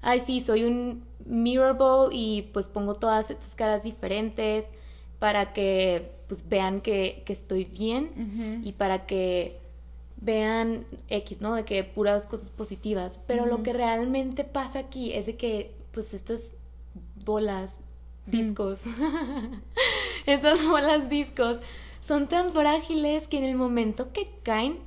ay, 0.03 0.21
sí, 0.21 0.41
soy 0.41 0.65
un 0.65 1.03
mirrorball 1.27 2.11
y 2.13 2.43
pues 2.53 2.69
pongo 2.69 2.95
todas 2.95 3.31
estas 3.31 3.55
caras 3.55 3.83
diferentes 3.83 4.65
para 5.19 5.53
que 5.53 6.13
pues 6.29 6.49
vean 6.49 6.81
que, 6.81 7.25
estoy 7.27 7.65
bien 7.65 8.63
y 8.65 8.73
para 8.73 9.07
que 9.07 9.59
vean 10.21 10.87
X, 11.09 11.41
¿no? 11.41 11.55
De 11.55 11.65
que 11.65 11.83
puras 11.85 12.27
cosas 12.27 12.51
positivas. 12.51 13.19
Pero 13.27 13.47
lo 13.47 13.63
que 13.63 13.73
realmente 13.73 14.45
pasa 14.45 14.79
aquí 14.79 15.13
es 15.13 15.27
de 15.27 15.37
que 15.37 15.75
pues 15.93 16.15
estas 16.15 16.53
bolas, 17.25 17.73
discos, 18.31 18.81
estas 20.27 20.65
bolas 20.67 21.09
discos 21.09 21.59
son 22.01 22.29
tan 22.29 22.53
frágiles 22.53 23.27
que 23.29 23.39
en 23.39 23.45
el 23.45 23.55
momento 23.55 24.13
que 24.13 24.31
caen 24.43 24.79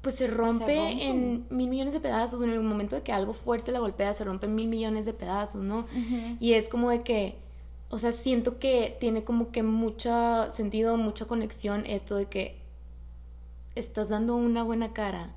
pues 0.00 0.14
se 0.14 0.26
rompe 0.26 1.08
en 1.08 1.46
mil 1.50 1.68
millones 1.68 1.92
de 1.92 2.00
pedazos. 2.00 2.42
En 2.42 2.50
el 2.50 2.60
momento 2.60 2.96
de 2.96 3.02
que 3.02 3.12
algo 3.12 3.32
fuerte 3.32 3.72
la 3.72 3.80
golpea, 3.80 4.14
se 4.14 4.24
rompe 4.24 4.46
en 4.46 4.54
mil 4.54 4.68
millones 4.68 5.04
de 5.04 5.12
pedazos, 5.12 5.62
¿no? 5.62 5.86
Y 6.40 6.52
es 6.52 6.68
como 6.68 6.90
de 6.90 7.02
que, 7.02 7.36
o 7.90 7.98
sea, 7.98 8.12
siento 8.12 8.58
que 8.58 8.96
tiene 9.00 9.24
como 9.24 9.50
que 9.50 9.62
mucho 9.62 10.50
sentido, 10.52 10.96
mucha 10.96 11.26
conexión 11.26 11.84
esto 11.84 12.16
de 12.16 12.26
que 12.26 12.58
estás 13.74 14.08
dando 14.08 14.36
una 14.36 14.62
buena 14.62 14.92
cara 14.92 15.34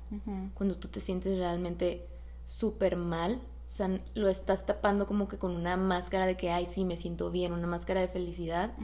cuando 0.54 0.76
tú 0.76 0.88
te 0.88 1.00
sientes 1.00 1.36
realmente 1.36 2.06
súper 2.46 2.96
mal. 2.96 3.40
O 3.72 3.74
sea, 3.74 3.88
lo 4.14 4.28
estás 4.28 4.66
tapando 4.66 5.06
como 5.06 5.28
que 5.28 5.38
con 5.38 5.52
una 5.56 5.78
máscara 5.78 6.26
de 6.26 6.36
que, 6.36 6.50
ay, 6.50 6.66
sí, 6.66 6.84
me 6.84 6.98
siento 6.98 7.30
bien, 7.30 7.52
una 7.52 7.66
máscara 7.66 8.02
de 8.02 8.08
felicidad. 8.08 8.74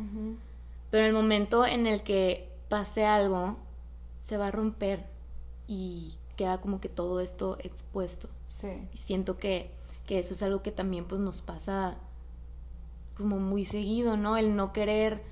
Pero 0.90 1.02
en 1.04 1.08
el 1.08 1.12
momento 1.12 1.66
en 1.66 1.86
el 1.86 2.02
que 2.02 2.48
pase 2.70 3.04
algo, 3.04 3.58
se 4.18 4.38
va 4.38 4.46
a 4.46 4.50
romper 4.50 5.04
y 5.66 6.14
queda 6.36 6.62
como 6.62 6.80
que 6.80 6.88
todo 6.88 7.20
esto 7.20 7.58
expuesto. 7.60 8.30
Sí. 8.46 8.88
Y 8.94 8.96
siento 8.96 9.36
que, 9.36 9.70
que 10.06 10.20
eso 10.20 10.32
es 10.32 10.42
algo 10.42 10.62
que 10.62 10.72
también 10.72 11.04
pues 11.04 11.20
nos 11.20 11.42
pasa 11.42 11.98
como 13.14 13.38
muy 13.38 13.66
seguido, 13.66 14.16
¿no? 14.16 14.38
El 14.38 14.56
no 14.56 14.72
querer 14.72 15.22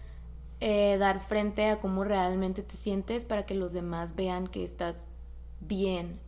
eh, 0.61 0.99
dar 0.99 1.21
frente 1.21 1.71
a 1.71 1.81
cómo 1.81 2.05
realmente 2.05 2.63
te 2.63 2.77
sientes 2.77 3.25
para 3.25 3.47
que 3.47 3.55
los 3.55 3.73
demás 3.73 4.15
vean 4.15 4.49
que 4.49 4.65
estás 4.65 4.97
bien, 5.61 6.21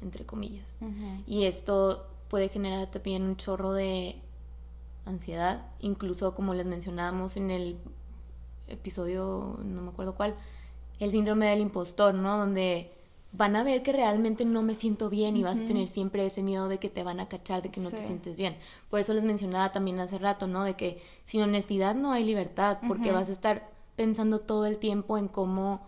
entre 0.00 0.24
comillas. 0.24 0.66
Y 1.26 1.46
esto 1.46 2.07
puede 2.28 2.48
generar 2.48 2.90
también 2.90 3.22
un 3.22 3.36
chorro 3.36 3.72
de 3.72 4.16
ansiedad, 5.04 5.66
incluso 5.80 6.34
como 6.34 6.54
les 6.54 6.66
mencionábamos 6.66 7.36
en 7.36 7.50
el 7.50 7.78
episodio, 8.66 9.58
no 9.64 9.82
me 9.82 9.90
acuerdo 9.90 10.14
cuál, 10.14 10.34
el 11.00 11.10
síndrome 11.10 11.46
del 11.46 11.60
impostor, 11.60 12.14
¿no? 12.14 12.38
Donde 12.38 12.92
van 13.32 13.56
a 13.56 13.62
ver 13.62 13.82
que 13.82 13.92
realmente 13.92 14.44
no 14.44 14.62
me 14.62 14.74
siento 14.74 15.10
bien 15.10 15.36
y 15.36 15.42
vas 15.42 15.58
a 15.58 15.66
tener 15.66 15.88
siempre 15.88 16.24
ese 16.26 16.42
miedo 16.42 16.68
de 16.68 16.78
que 16.78 16.88
te 16.88 17.02
van 17.02 17.20
a 17.20 17.28
cachar, 17.28 17.62
de 17.62 17.70
que 17.70 17.80
no 17.80 17.90
te 17.90 18.02
sientes 18.06 18.36
bien. 18.36 18.56
Por 18.90 19.00
eso 19.00 19.12
les 19.12 19.24
mencionaba 19.24 19.70
también 19.70 20.00
hace 20.00 20.18
rato, 20.18 20.46
¿no? 20.46 20.64
De 20.64 20.74
que 20.74 21.02
sin 21.24 21.42
honestidad 21.42 21.94
no 21.94 22.12
hay 22.12 22.24
libertad, 22.24 22.78
porque 22.86 23.12
vas 23.12 23.28
a 23.28 23.32
estar 23.32 23.70
pensando 23.96 24.40
todo 24.40 24.66
el 24.66 24.78
tiempo 24.78 25.18
en 25.18 25.28
cómo, 25.28 25.86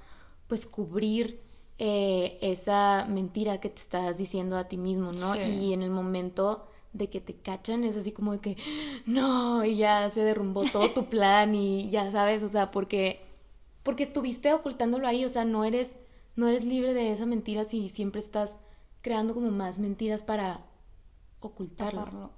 pues, 0.48 0.66
cubrir 0.66 1.40
eh, 1.80 2.38
esa 2.42 3.06
mentira 3.08 3.58
que 3.58 3.70
te 3.70 3.80
estás 3.80 4.18
diciendo 4.18 4.56
a 4.56 4.68
ti 4.68 4.76
mismo, 4.76 5.12
¿no? 5.12 5.34
Y 5.34 5.72
en 5.72 5.82
el 5.82 5.90
momento 5.90 6.68
de 6.92 7.08
que 7.08 7.20
te 7.20 7.34
cachan 7.34 7.84
es 7.84 7.96
así 7.96 8.12
como 8.12 8.32
de 8.32 8.40
que, 8.40 8.56
no, 9.06 9.64
y 9.64 9.76
ya 9.76 10.10
se 10.10 10.20
derrumbó 10.20 10.64
todo 10.70 10.90
tu 10.90 11.06
plan 11.06 11.54
y 11.54 11.88
ya 11.88 12.12
sabes, 12.12 12.42
o 12.42 12.48
sea, 12.48 12.70
porque, 12.70 13.20
porque 13.82 14.02
estuviste 14.02 14.52
ocultándolo 14.52 15.08
ahí, 15.08 15.24
o 15.24 15.30
sea, 15.30 15.44
no 15.44 15.64
eres 15.64 15.92
no 16.36 16.48
eres 16.48 16.64
libre 16.64 16.94
de 16.94 17.12
esa 17.12 17.26
mentira 17.26 17.64
si 17.64 17.88
siempre 17.88 18.20
estás 18.20 18.56
creando 19.02 19.34
como 19.34 19.50
más 19.50 19.78
mentiras 19.78 20.22
para 20.22 20.60
ocultarlo. 21.40 22.30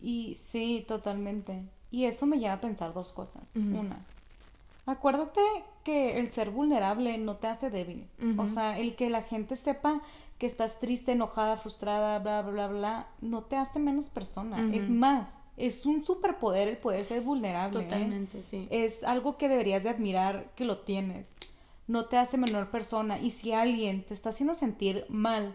Y 0.00 0.34
sí, 0.34 0.84
totalmente. 0.86 1.64
Y 1.90 2.04
eso 2.04 2.26
me 2.26 2.38
lleva 2.38 2.54
a 2.54 2.60
pensar 2.60 2.92
dos 2.92 3.12
cosas. 3.12 3.54
Una, 3.56 4.04
acuérdate 4.86 5.40
que 5.84 6.18
el 6.18 6.30
ser 6.30 6.50
vulnerable 6.50 7.18
no 7.18 7.36
te 7.36 7.48
hace 7.48 7.70
débil. 7.70 8.06
O 8.36 8.46
sea, 8.46 8.78
el 8.78 8.94
que 8.94 9.10
la 9.10 9.22
gente 9.22 9.56
sepa 9.56 10.00
que 10.38 10.46
estás 10.46 10.80
triste, 10.80 11.12
enojada, 11.12 11.56
frustrada, 11.56 12.18
bla, 12.18 12.42
bla, 12.42 12.50
bla, 12.50 12.66
bla, 12.68 13.08
no 13.20 13.44
te 13.44 13.56
hace 13.56 13.78
menos 13.78 14.10
persona. 14.10 14.74
Es 14.74 14.88
más, 14.88 15.28
es 15.56 15.86
un 15.86 16.04
superpoder 16.04 16.68
el 16.68 16.76
poder 16.76 17.04
ser 17.04 17.22
vulnerable. 17.22 17.80
¿eh? 17.80 17.84
Totalmente, 17.84 18.42
sí. 18.42 18.68
Es 18.70 19.04
algo 19.04 19.36
que 19.36 19.48
deberías 19.48 19.82
de 19.82 19.90
admirar 19.90 20.50
que 20.54 20.64
lo 20.64 20.78
tienes 20.78 21.34
no 21.86 22.06
te 22.06 22.16
hace 22.16 22.38
menor 22.38 22.70
persona. 22.70 23.20
Y 23.20 23.30
si 23.30 23.52
alguien 23.52 24.04
te 24.04 24.14
está 24.14 24.30
haciendo 24.30 24.54
sentir 24.54 25.04
mal 25.08 25.54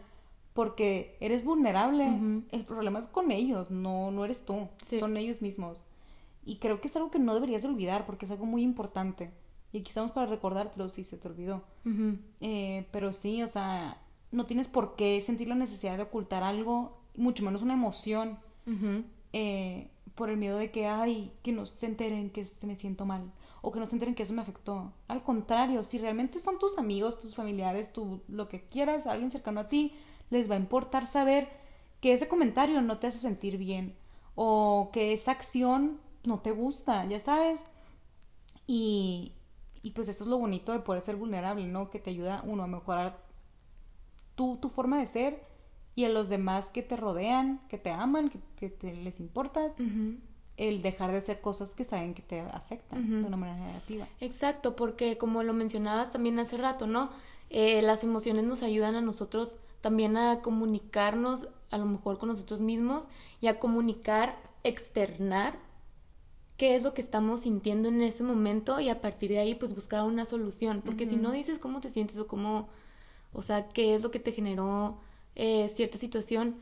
porque 0.53 1.17
eres 1.19 1.43
vulnerable, 1.43 2.07
el 2.51 2.65
problema 2.65 2.99
es 2.99 3.07
con 3.07 3.31
ellos, 3.31 3.69
no, 3.69 4.09
no 4.11 4.25
eres 4.25 4.43
tú, 4.43 4.67
son 4.99 5.17
ellos 5.17 5.41
mismos. 5.41 5.85
Y 6.47 6.59
creo 6.59 6.79
que 6.79 6.87
es 6.87 6.95
algo 6.95 7.11
que 7.11 7.19
no 7.19 7.33
deberías 7.33 7.65
olvidar 7.65 8.05
porque 8.05 8.25
es 8.25 8.31
algo 8.31 8.45
muy 8.45 8.63
importante. 8.63 9.31
Y 9.73 9.79
aquí 9.79 9.89
estamos 9.89 10.11
para 10.11 10.27
recordártelo 10.27 10.87
si 10.87 11.03
se 11.03 11.17
te 11.17 11.27
olvidó. 11.27 11.61
Eh, 12.39 12.87
pero 12.93 13.11
sí, 13.11 13.43
o 13.43 13.47
sea, 13.47 14.01
no 14.31 14.45
tienes 14.45 14.69
por 14.69 14.95
qué 14.95 15.21
sentir 15.21 15.49
la 15.49 15.55
necesidad 15.55 15.97
de 15.97 16.03
ocultar 16.03 16.43
algo, 16.43 16.99
mucho 17.17 17.43
menos 17.43 17.61
una 17.61 17.73
emoción, 17.73 18.39
eh, 19.33 19.89
por 20.15 20.29
el 20.29 20.37
miedo 20.37 20.57
de 20.57 20.71
que, 20.71 20.87
ay, 20.87 21.33
que 21.43 21.51
no 21.51 21.65
se 21.65 21.85
enteren 21.85 22.29
que 22.29 22.45
se 22.45 22.65
me 22.65 22.77
siento 22.77 23.05
mal 23.05 23.29
o 23.61 23.73
que 23.73 23.81
no 23.81 23.85
se 23.85 23.95
enteren 23.95 24.15
que 24.15 24.23
eso 24.23 24.33
me 24.33 24.41
afectó. 24.41 24.93
Al 25.09 25.23
contrario, 25.23 25.83
si 25.83 25.97
realmente 25.97 26.39
son 26.39 26.59
tus 26.59 26.77
amigos, 26.77 27.19
tus 27.19 27.35
familiares, 27.35 27.91
tu, 27.91 28.21
lo 28.29 28.47
que 28.47 28.61
quieras, 28.61 29.05
alguien 29.05 29.31
cercano 29.31 29.59
a 29.59 29.67
ti, 29.67 29.91
les 30.29 30.49
va 30.49 30.55
a 30.55 30.59
importar 30.59 31.07
saber 31.07 31.49
que 31.99 32.13
ese 32.13 32.29
comentario 32.29 32.81
no 32.81 32.99
te 32.99 33.07
hace 33.07 33.17
sentir 33.17 33.57
bien 33.57 33.95
o 34.35 34.91
que 34.93 35.11
esa 35.11 35.31
acción 35.31 35.99
no 36.27 36.39
te 36.39 36.51
gusta, 36.51 37.05
ya 37.05 37.19
sabes. 37.19 37.63
Y, 38.67 39.33
y 39.81 39.91
pues 39.91 40.09
eso 40.09 40.23
es 40.23 40.29
lo 40.29 40.37
bonito 40.37 40.73
de 40.73 40.79
poder 40.79 41.01
ser 41.01 41.15
vulnerable, 41.15 41.65
¿no? 41.65 41.89
Que 41.89 41.99
te 41.99 42.09
ayuda 42.09 42.43
uno 42.45 42.63
a 42.63 42.67
mejorar 42.67 43.17
tu, 44.35 44.57
tu 44.57 44.69
forma 44.69 44.99
de 44.99 45.07
ser 45.07 45.43
y 45.95 46.05
a 46.05 46.09
los 46.09 46.29
demás 46.29 46.69
que 46.69 46.83
te 46.83 46.95
rodean, 46.95 47.59
que 47.69 47.79
te 47.79 47.89
aman, 47.89 48.29
que, 48.55 48.69
te 48.69 48.93
les 48.93 49.19
importas, 49.19 49.73
el 50.55 50.81
dejar 50.83 51.11
de 51.11 51.17
hacer 51.17 51.41
cosas 51.41 51.73
que 51.73 51.83
saben 51.83 52.13
que 52.13 52.21
te 52.21 52.41
afectan 52.41 53.21
de 53.21 53.27
una 53.27 53.37
manera 53.37 53.65
negativa. 53.65 54.07
Exacto, 54.19 54.75
porque 54.75 55.17
como 55.17 55.41
lo 55.41 55.53
mencionabas 55.53 56.11
también 56.11 56.37
hace 56.37 56.57
rato, 56.57 56.85
¿no? 56.85 57.09
Eh, 57.49 57.81
las 57.81 58.03
emociones 58.03 58.43
nos 58.43 58.61
ayudan 58.61 58.95
a 58.95 59.01
nosotros 59.01 59.55
también 59.81 60.17
a 60.17 60.41
comunicarnos 60.41 61.47
a 61.71 61.77
lo 61.77 61.85
mejor 61.85 62.19
con 62.19 62.29
nosotros 62.29 62.59
mismos 62.59 63.07
y 63.41 63.47
a 63.47 63.57
comunicar, 63.57 64.37
externar 64.63 65.57
qué 66.57 66.75
es 66.75 66.83
lo 66.83 66.93
que 66.93 67.01
estamos 67.01 67.41
sintiendo 67.41 67.87
en 67.87 68.01
ese 68.01 68.23
momento 68.23 68.79
y 68.79 68.89
a 68.89 68.99
partir 68.99 69.29
de 69.29 69.39
ahí 69.39 69.55
pues 69.55 69.75
buscar 69.75 70.03
una 70.03 70.25
solución, 70.25 70.81
porque 70.83 71.05
si 71.05 71.15
no 71.15 71.31
dices 71.31 71.59
cómo 71.59 71.81
te 71.81 71.91
sientes 71.91 72.17
o 72.17 72.27
cómo, 72.27 72.67
o 73.31 73.43
sea, 73.43 73.69
qué 73.69 73.93
es 73.93 74.01
lo 74.01 74.09
que 74.09 74.19
te 74.19 74.31
generó 74.31 74.97
eh, 75.35 75.69
cierta 75.75 75.99
situación, 75.99 76.55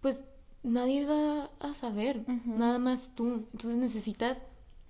pues 0.00 0.22
nadie 0.62 1.06
va 1.06 1.50
a 1.58 1.74
saber, 1.74 2.24
nada 2.46 2.78
más 2.78 3.12
tú. 3.16 3.46
Entonces 3.52 3.76
necesitas 3.76 4.38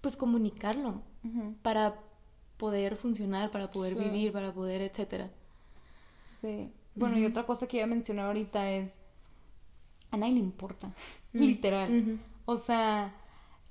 pues 0.03 0.17
comunicarlo 0.17 1.01
para 1.63 1.99
poder 2.59 2.97
funcionar, 2.97 3.51
para 3.51 3.71
poder 3.71 3.95
vivir, 3.95 4.33
para 4.33 4.53
poder, 4.53 4.83
etcétera. 4.83 5.31
Sí. 6.27 6.71
Bueno, 6.95 7.19
y 7.19 7.25
otra 7.25 7.47
cosa 7.47 7.67
que 7.67 7.79
iba 7.79 7.85
a 7.85 7.89
mencionar 7.89 8.27
ahorita 8.27 8.71
es 8.71 8.99
a 10.11 10.19
nadie 10.19 10.35
le 10.35 10.41
importa, 10.41 10.93
literal. 11.33 12.19
O 12.45 12.59
sea, 12.59 13.15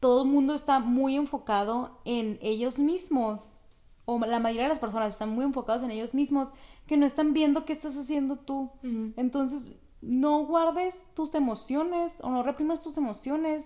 todo 0.01 0.23
el 0.23 0.29
mundo 0.29 0.53
está 0.53 0.79
muy 0.79 1.15
enfocado 1.15 2.01
en 2.03 2.37
ellos 2.41 2.79
mismos, 2.79 3.57
o 4.05 4.19
la 4.19 4.39
mayoría 4.39 4.63
de 4.63 4.69
las 4.69 4.79
personas 4.79 5.13
están 5.13 5.29
muy 5.29 5.45
enfocados 5.45 5.83
en 5.83 5.91
ellos 5.91 6.13
mismos, 6.13 6.49
que 6.87 6.97
no 6.97 7.05
están 7.05 7.31
viendo 7.31 7.63
qué 7.63 7.71
estás 7.71 7.95
haciendo 7.95 8.35
tú. 8.35 8.71
Entonces, 9.15 9.71
no 10.01 10.43
guardes 10.45 11.05
tus 11.13 11.35
emociones 11.35 12.13
o 12.21 12.31
no 12.31 12.41
reprimas 12.41 12.81
tus 12.81 12.97
emociones 12.97 13.63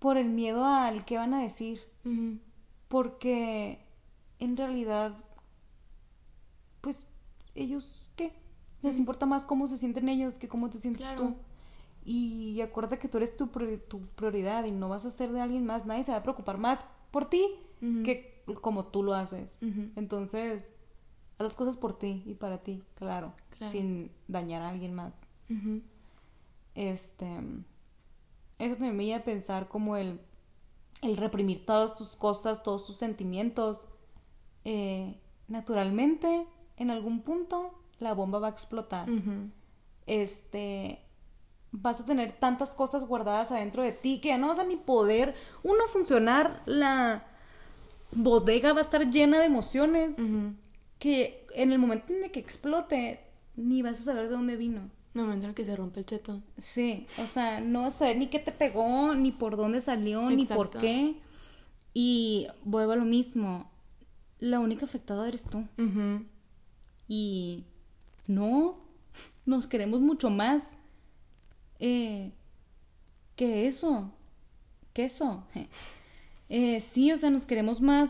por 0.00 0.18
el 0.18 0.28
miedo 0.28 0.64
al 0.66 1.04
que 1.04 1.16
van 1.16 1.32
a 1.32 1.42
decir. 1.42 1.80
Porque 2.88 3.78
en 4.40 4.56
realidad, 4.56 5.16
pues, 6.80 7.06
ellos, 7.54 8.10
¿qué? 8.16 8.32
Les 8.82 8.98
importa 8.98 9.26
más 9.26 9.44
cómo 9.44 9.68
se 9.68 9.78
sienten 9.78 10.08
ellos 10.08 10.38
que 10.38 10.48
cómo 10.48 10.70
te 10.70 10.78
sientes 10.78 11.06
tú. 11.14 11.34
Y 12.08 12.60
acuérdate 12.60 12.98
que 13.00 13.08
tú 13.08 13.16
eres 13.16 13.36
tu, 13.36 13.48
tu, 13.88 14.00
prioridad 14.14 14.64
y 14.64 14.70
no 14.70 14.88
vas 14.88 15.04
a 15.04 15.10
ser 15.10 15.32
de 15.32 15.40
alguien 15.40 15.66
más. 15.66 15.86
Nadie 15.86 16.04
se 16.04 16.12
va 16.12 16.18
a 16.18 16.22
preocupar 16.22 16.56
más 16.56 16.78
por 17.10 17.28
ti 17.28 17.44
que 18.04 18.44
como 18.60 18.86
tú 18.86 19.02
lo 19.02 19.12
haces. 19.12 19.58
Entonces, 19.96 20.68
haz 21.36 21.44
las 21.44 21.56
cosas 21.56 21.76
por 21.76 21.98
ti 21.98 22.22
y 22.24 22.34
para 22.34 22.58
ti, 22.58 22.84
claro, 22.94 23.32
sin 23.72 24.12
dañar 24.28 24.62
a 24.62 24.68
alguien 24.68 24.94
más. 24.94 25.14
Este. 26.76 27.26
Eso 28.60 28.74
también 28.74 28.96
me 28.96 29.04
iba 29.04 29.16
a 29.16 29.24
pensar 29.24 29.66
como 29.68 29.96
el, 29.96 30.20
el 31.02 31.16
reprimir 31.16 31.66
todas 31.66 31.96
tus 31.96 32.14
cosas, 32.14 32.62
todos 32.62 32.86
tus 32.86 32.96
sentimientos. 32.96 33.88
Eh, 34.64 35.18
naturalmente, 35.48 36.46
en 36.76 36.90
algún 36.92 37.22
punto, 37.22 37.74
la 37.98 38.14
bomba 38.14 38.38
va 38.38 38.46
a 38.46 38.50
explotar. 38.50 39.08
Este 40.06 41.05
vas 41.82 42.00
a 42.00 42.06
tener 42.06 42.32
tantas 42.32 42.74
cosas 42.74 43.06
guardadas 43.06 43.52
adentro 43.52 43.82
de 43.82 43.92
ti 43.92 44.20
que 44.20 44.28
ya 44.28 44.38
no 44.38 44.48
vas 44.48 44.58
a 44.58 44.64
ni 44.64 44.76
poder 44.76 45.34
uno 45.62 45.86
funcionar, 45.88 46.62
la 46.66 47.24
bodega 48.12 48.72
va 48.72 48.78
a 48.78 48.82
estar 48.82 49.10
llena 49.10 49.38
de 49.38 49.46
emociones 49.46 50.14
que 50.98 51.46
en 51.54 51.72
el 51.72 51.78
momento 51.78 52.12
en 52.12 52.24
el 52.24 52.30
que 52.30 52.40
explote 52.40 53.20
ni 53.56 53.82
vas 53.82 54.00
a 54.00 54.04
saber 54.04 54.28
de 54.28 54.34
dónde 54.34 54.56
vino. 54.56 54.90
No, 55.14 55.32
en 55.32 55.42
el 55.42 55.54
que 55.54 55.64
se 55.64 55.74
rompe 55.74 56.00
el 56.00 56.06
cheto. 56.06 56.42
Sí, 56.58 57.06
o 57.18 57.26
sea, 57.26 57.60
no 57.60 57.82
vas 57.82 57.94
a 57.94 57.98
saber 58.00 58.18
ni 58.18 58.26
qué 58.26 58.38
te 58.38 58.52
pegó, 58.52 59.14
ni 59.14 59.32
por 59.32 59.56
dónde 59.56 59.80
salió, 59.80 60.28
ni 60.28 60.44
por 60.44 60.68
qué. 60.68 61.16
Y 61.94 62.48
vuelvo 62.64 62.92
a 62.92 62.96
lo 62.96 63.06
mismo, 63.06 63.70
la 64.40 64.60
única 64.60 64.84
afectada 64.84 65.26
eres 65.26 65.48
tú. 65.48 65.64
Y 67.08 67.64
no, 68.26 68.76
nos 69.46 69.66
queremos 69.66 70.00
mucho 70.00 70.28
más 70.28 70.76
eh, 71.78 72.32
que 73.36 73.66
eso, 73.66 74.12
que 74.92 75.04
eso. 75.04 75.44
Eh, 76.48 76.78
sí, 76.78 77.10
o 77.10 77.16
sea, 77.16 77.28
nos 77.30 77.44
queremos 77.44 77.80
más 77.80 78.08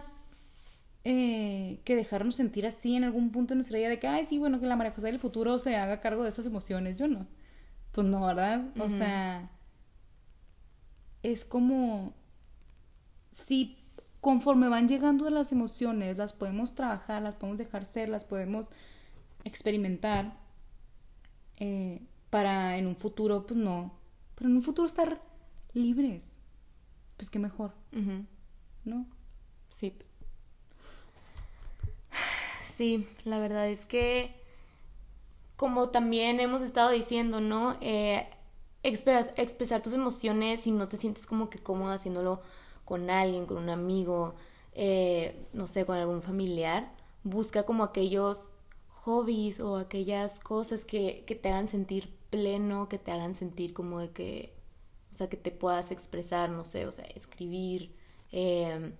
eh, 1.04 1.80
que 1.84 1.96
dejarnos 1.96 2.36
sentir 2.36 2.66
así 2.66 2.94
en 2.94 3.04
algún 3.04 3.30
punto 3.30 3.54
de 3.54 3.56
nuestra 3.56 3.78
vida 3.78 3.88
de 3.88 3.98
que, 3.98 4.08
ay, 4.08 4.26
sí, 4.26 4.38
bueno, 4.38 4.60
que 4.60 4.66
la 4.66 4.76
María 4.76 4.92
José 4.92 5.06
del 5.06 5.18
futuro 5.18 5.58
se 5.58 5.74
haga 5.76 6.02
cargo 6.02 6.22
de 6.22 6.28
esas 6.28 6.44
emociones. 6.44 6.98
Yo 6.98 7.08
no. 7.08 7.26
Pues 7.92 8.06
no, 8.06 8.26
¿verdad? 8.26 8.66
O 8.78 8.90
sea, 8.90 9.50
es 11.22 11.46
como 11.46 12.12
si 13.30 13.78
conforme 14.20 14.68
van 14.68 14.88
llegando 14.88 15.30
las 15.30 15.52
emociones, 15.52 16.16
las 16.16 16.32
podemos 16.32 16.74
trabajar, 16.74 17.22
las 17.22 17.36
podemos 17.36 17.58
dejar 17.58 17.84
ser, 17.84 18.08
las 18.08 18.24
podemos 18.24 18.70
experimentar. 19.44 20.36
Eh, 21.58 22.02
para 22.36 22.76
en 22.76 22.86
un 22.86 22.96
futuro, 22.96 23.46
pues 23.46 23.58
no, 23.58 23.94
pero 24.34 24.50
en 24.50 24.56
un 24.56 24.60
futuro 24.60 24.86
estar 24.86 25.22
libres, 25.72 26.22
pues 27.16 27.30
qué 27.30 27.38
mejor, 27.38 27.72
¿no? 28.84 29.06
Sí. 29.70 29.96
Sí, 32.76 33.08
la 33.24 33.38
verdad 33.38 33.70
es 33.70 33.86
que, 33.86 34.38
como 35.56 35.88
también 35.88 36.40
hemos 36.40 36.60
estado 36.60 36.90
diciendo, 36.90 37.40
¿no? 37.40 37.78
Eh, 37.80 38.28
expresar, 38.82 39.80
tus 39.80 39.94
emociones 39.94 40.60
si 40.60 40.72
no 40.72 40.88
te 40.88 40.98
sientes 40.98 41.24
como 41.24 41.48
que 41.48 41.58
cómoda 41.58 41.94
haciéndolo 41.94 42.42
con 42.84 43.08
alguien, 43.08 43.46
con 43.46 43.56
un 43.56 43.70
amigo, 43.70 44.34
eh, 44.74 45.42
no 45.54 45.68
sé, 45.68 45.86
con 45.86 45.96
algún 45.96 46.20
familiar. 46.20 46.92
Busca 47.24 47.62
como 47.62 47.82
aquellos 47.82 48.50
hobbies 49.04 49.58
o 49.58 49.78
aquellas 49.78 50.38
cosas 50.38 50.84
que, 50.84 51.24
que 51.26 51.34
te 51.34 51.48
hagan 51.48 51.68
sentir 51.68 52.14
pleno, 52.30 52.88
que 52.88 52.98
te 52.98 53.12
hagan 53.12 53.34
sentir 53.34 53.72
como 53.72 54.00
de 54.00 54.10
que, 54.10 54.54
o 55.12 55.14
sea, 55.14 55.28
que 55.28 55.36
te 55.36 55.50
puedas 55.50 55.90
expresar, 55.90 56.50
no 56.50 56.64
sé, 56.64 56.86
o 56.86 56.92
sea, 56.92 57.04
escribir, 57.14 57.94
em, 58.32 58.92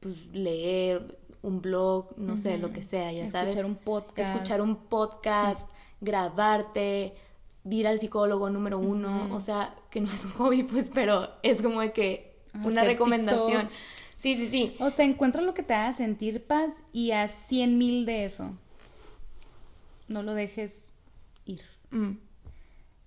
pues 0.00 0.26
leer 0.32 1.18
un 1.42 1.60
blog, 1.60 2.16
no 2.18 2.36
sé, 2.36 2.58
lo 2.58 2.72
que 2.72 2.82
sea, 2.82 3.12
ya 3.12 3.28
sabes. 3.28 3.50
Escuchar 3.50 3.64
un 3.66 3.76
podcast. 3.76 4.34
Escuchar 4.34 4.60
un 4.60 4.76
podcast, 4.76 5.68
grabarte, 6.00 7.14
ir 7.68 7.86
al 7.86 8.00
psicólogo 8.00 8.50
número 8.50 8.78
uno, 8.78 9.28
o 9.34 9.40
sea, 9.40 9.74
que 9.90 10.00
no 10.00 10.10
es 10.10 10.24
un 10.24 10.32
hobby, 10.32 10.62
pues, 10.62 10.90
pero 10.92 11.28
es 11.42 11.62
como 11.62 11.80
de 11.80 11.92
que 11.92 12.36
una 12.64 12.84
recomendación. 12.84 13.68
Sí, 14.16 14.36
sí, 14.36 14.48
sí. 14.48 14.76
O 14.80 14.90
sea, 14.90 15.06
encuentra 15.06 15.40
lo 15.40 15.54
que 15.54 15.62
te 15.62 15.72
haga 15.72 15.92
sentir 15.94 16.44
paz 16.44 16.82
y 16.92 17.12
a 17.12 17.26
cien 17.26 17.78
mil 17.78 18.04
de 18.04 18.26
eso. 18.26 18.54
No 20.08 20.22
lo 20.22 20.34
dejes 20.34 20.88
ir. 21.46 21.62
Mm. 21.90 22.16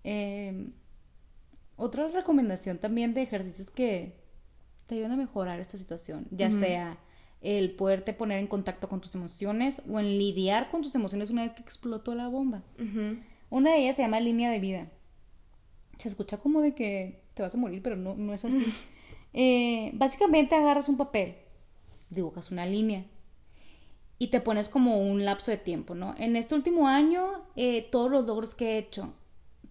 Em, 0.04 0.74
otra 1.76 2.08
recomendación 2.10 2.78
también 2.78 3.14
de 3.14 3.22
ejercicios 3.22 3.70
que 3.70 4.20
te 4.88 4.96
ayudan 4.96 5.14
a 5.14 5.18
mejorar 5.18 5.60
esta 5.60 5.78
situación, 5.78 6.28
ya 6.32 6.52
sea 6.52 6.98
el 7.42 7.72
poderte 7.72 8.14
poner 8.14 8.40
en 8.40 8.48
contacto 8.48 8.88
con 8.88 9.02
tus 9.02 9.16
emociones 9.16 9.82
o 9.90 10.00
en 10.00 10.18
lidiar 10.18 10.70
con 10.72 10.82
tus 10.82 10.96
emociones 10.96 11.30
una 11.30 11.44
vez 11.44 11.54
que 11.54 11.62
explotó 11.62 12.16
la 12.16 12.28
bomba. 12.28 12.64
Una 13.50 13.72
de 13.72 13.80
ellas 13.80 13.96
se 13.96 14.02
llama 14.02 14.20
línea 14.20 14.50
de 14.50 14.60
vida. 14.60 14.88
Se 15.98 16.08
escucha 16.08 16.38
como 16.38 16.62
de 16.62 16.74
que 16.74 17.24
te 17.34 17.44
vas 17.44 17.54
a 17.54 17.58
morir, 17.58 17.82
pero 17.82 17.96
no, 17.96 18.16
no 18.16 18.34
es 18.34 18.46
así. 18.46 18.66
Eh, 19.36 19.90
básicamente 19.96 20.54
agarras 20.54 20.90
un 20.90 20.98
papel, 20.98 21.34
dibujas 22.12 22.52
una 22.52 22.68
línea 22.68 23.08
y 24.20 24.28
te 24.28 24.42
pones 24.42 24.70
como 24.70 25.00
un 25.00 25.26
lapso 25.26 25.50
de 25.50 25.58
tiempo, 25.58 25.96
¿no? 25.96 26.14
En 26.20 26.36
este 26.36 26.54
último 26.54 26.88
año, 26.88 27.42
eh, 27.56 27.88
todos 27.92 28.12
los 28.12 28.28
logros 28.28 28.54
que 28.54 28.74
he 28.74 28.78
hecho, 28.78 29.12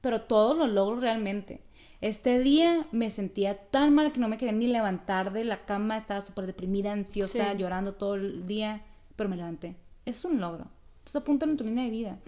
pero 0.03 0.21
todos 0.21 0.59
los 0.59 0.71
logro 0.71 1.01
realmente. 1.01 1.63
Este 2.03 2.41
día 2.41 2.87
me 2.93 3.09
sentía 3.09 3.57
tan 3.71 3.95
mal 3.95 4.13
que 4.13 4.21
no 4.21 4.29
me 4.29 4.37
quería 4.37 4.53
ni 4.53 4.67
levantar 4.67 5.33
de 5.33 5.45
la 5.45 5.65
cama, 5.65 5.97
estaba 5.97 6.21
súper 6.21 6.47
deprimida, 6.47 6.93
ansiosa, 6.93 7.55
llorando 7.55 7.95
todo 7.95 8.17
el 8.17 8.47
día, 8.47 8.83
pero 9.17 9.31
me 9.31 9.37
levanté. 9.37 9.77
Es 10.05 10.25
un 10.25 10.41
logro. 10.41 10.67
Entonces 10.99 11.17
apúntalo 11.17 11.53
en 11.53 11.59
tu 11.59 11.65
línea 11.65 11.85
de 11.85 11.91
vida. 11.91 12.19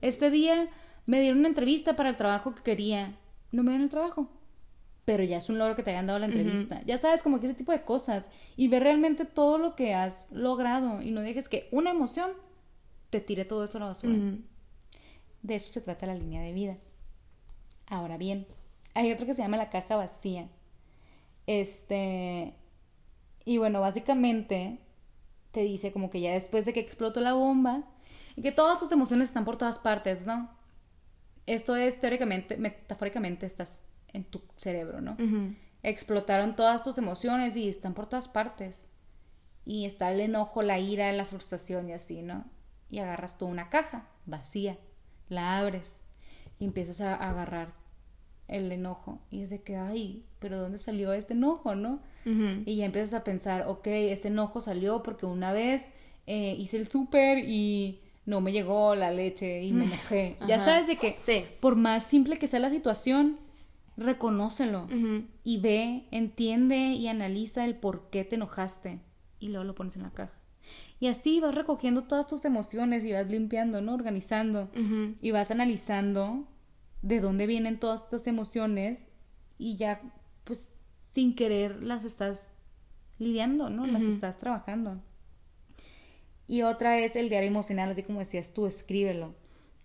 Este 0.00 0.30
día 0.30 0.68
me 1.06 1.20
dieron 1.20 1.40
una 1.40 1.48
entrevista 1.48 1.96
para 1.96 2.08
el 2.08 2.16
trabajo 2.16 2.54
que 2.54 2.62
quería. 2.62 3.16
No 3.50 3.62
me 3.62 3.70
dieron 3.70 3.84
el 3.84 3.90
trabajo. 3.90 4.30
Pero 5.04 5.22
ya 5.22 5.38
es 5.38 5.48
un 5.48 5.58
logro 5.58 5.76
que 5.76 5.82
te 5.84 5.90
hayan 5.90 6.06
dado 6.06 6.18
la 6.18 6.26
entrevista. 6.26 6.82
Ya 6.84 6.98
sabes, 6.98 7.22
como 7.22 7.38
que 7.40 7.46
ese 7.46 7.54
tipo 7.54 7.72
de 7.72 7.82
cosas. 7.82 8.30
Y 8.56 8.66
ver 8.68 8.82
realmente 8.82 9.24
todo 9.24 9.58
lo 9.58 9.76
que 9.76 9.94
has 9.94 10.30
logrado. 10.32 11.02
Y 11.02 11.10
no 11.10 11.20
dejes 11.20 11.48
que 11.48 11.68
una 11.72 11.90
emoción 11.90 12.30
te 13.10 13.20
tire 13.20 13.44
todo 13.44 13.64
esto 13.64 13.78
a 13.78 13.80
la 13.80 13.86
basura. 13.86 14.16
De 15.42 15.54
eso 15.54 15.72
se 15.72 15.80
trata 15.80 16.06
la 16.06 16.14
línea 16.14 16.42
de 16.42 16.52
vida. 16.52 16.76
Ahora 17.88 18.18
bien, 18.18 18.46
hay 18.94 19.12
otro 19.12 19.26
que 19.26 19.34
se 19.34 19.42
llama 19.42 19.56
la 19.56 19.70
caja 19.70 19.96
vacía. 19.96 20.48
Este. 21.46 22.54
Y 23.44 23.58
bueno, 23.58 23.80
básicamente 23.80 24.80
te 25.52 25.60
dice 25.60 25.92
como 25.92 26.10
que 26.10 26.20
ya 26.20 26.32
después 26.32 26.64
de 26.64 26.72
que 26.72 26.80
explotó 26.80 27.20
la 27.20 27.34
bomba 27.34 27.84
y 28.34 28.42
que 28.42 28.52
todas 28.52 28.80
tus 28.80 28.90
emociones 28.92 29.28
están 29.28 29.44
por 29.44 29.56
todas 29.56 29.78
partes, 29.78 30.26
¿no? 30.26 30.50
Esto 31.46 31.76
es 31.76 32.00
teóricamente, 32.00 32.56
metafóricamente 32.56 33.46
estás 33.46 33.78
en 34.08 34.24
tu 34.24 34.42
cerebro, 34.56 35.00
¿no? 35.00 35.16
Explotaron 35.82 36.56
todas 36.56 36.82
tus 36.82 36.98
emociones 36.98 37.56
y 37.56 37.68
están 37.68 37.94
por 37.94 38.06
todas 38.06 38.28
partes. 38.28 38.84
Y 39.64 39.84
está 39.84 40.10
el 40.10 40.20
enojo, 40.20 40.62
la 40.62 40.78
ira, 40.78 41.12
la 41.12 41.24
frustración 41.24 41.88
y 41.88 41.92
así, 41.92 42.22
¿no? 42.22 42.44
Y 42.88 42.98
agarras 42.98 43.38
tú 43.38 43.46
una 43.46 43.70
caja 43.70 44.08
vacía, 44.26 44.76
la 45.28 45.58
abres 45.58 46.00
y 46.58 46.64
empiezas 46.64 47.00
a 47.00 47.14
agarrar 47.14 47.74
el 48.48 48.70
enojo. 48.72 49.20
Y 49.30 49.42
es 49.42 49.50
de 49.50 49.62
que, 49.62 49.76
ay, 49.76 50.24
pero 50.38 50.58
¿dónde 50.58 50.78
salió 50.78 51.12
este 51.12 51.34
enojo, 51.34 51.74
no? 51.74 52.00
Y 52.64 52.76
ya 52.76 52.84
empiezas 52.84 53.14
a 53.14 53.22
pensar, 53.22 53.64
ok, 53.68 53.86
este 53.86 54.28
enojo 54.28 54.60
salió 54.60 55.02
porque 55.02 55.26
una 55.26 55.52
vez 55.52 55.92
eh, 56.26 56.56
hice 56.58 56.76
el 56.76 56.88
súper 56.88 57.38
y 57.38 58.00
no 58.24 58.40
me 58.40 58.50
llegó 58.50 58.96
la 58.96 59.12
leche 59.12 59.62
y 59.62 59.72
me 59.72 59.84
enojé. 59.84 60.36
Ya 60.48 60.58
sabes 60.58 60.88
de 60.88 60.96
que, 60.96 61.18
por 61.60 61.76
más 61.76 62.04
simple 62.04 62.36
que 62.36 62.48
sea 62.48 62.58
la 62.58 62.70
situación, 62.70 63.38
reconócelo 63.96 64.88
y 65.44 65.58
ve, 65.58 66.06
entiende 66.10 66.76
y 66.94 67.06
analiza 67.08 67.64
el 67.64 67.76
por 67.76 68.10
qué 68.10 68.24
te 68.24 68.34
enojaste 68.34 68.98
y 69.38 69.48
luego 69.48 69.64
lo 69.64 69.74
pones 69.74 69.96
en 69.96 70.02
la 70.02 70.10
caja. 70.10 70.36
Y 70.98 71.08
así 71.08 71.40
vas 71.40 71.54
recogiendo 71.54 72.04
todas 72.04 72.26
tus 72.26 72.44
emociones 72.44 73.04
y 73.04 73.12
vas 73.12 73.28
limpiando, 73.28 73.80
¿no? 73.80 73.94
Organizando 73.94 74.70
y 75.20 75.30
vas 75.30 75.50
analizando 75.50 76.46
de 77.02 77.20
dónde 77.20 77.46
vienen 77.46 77.78
todas 77.78 78.02
estas 78.02 78.26
emociones 78.26 79.06
y 79.58 79.76
ya 79.76 80.00
pues 80.44 80.72
sin 81.00 81.34
querer 81.34 81.82
las 81.82 82.04
estás 82.04 82.56
lidiando, 83.18 83.70
¿no? 83.70 83.86
Las 83.86 84.04
estás 84.04 84.38
trabajando. 84.38 85.00
Y 86.48 86.62
otra 86.62 86.98
es 86.98 87.16
el 87.16 87.28
diario 87.28 87.48
emocional, 87.48 87.90
así 87.90 88.02
como 88.02 88.20
decías 88.20 88.52
tú, 88.52 88.66
escríbelo. 88.66 89.34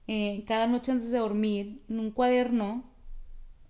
Eh, 0.07 0.43
cada 0.45 0.67
noche 0.67 0.91
antes 0.91 1.09
de 1.09 1.17
dormir, 1.17 1.81
en 1.89 1.99
un 1.99 2.11
cuaderno, 2.11 2.83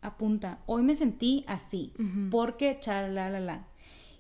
apunta, 0.02 0.60
hoy 0.66 0.82
me 0.82 0.96
sentí 0.96 1.46
así, 1.48 1.94
porque 2.32 2.78
charla, 2.80 3.30
la, 3.30 3.40
la. 3.40 3.68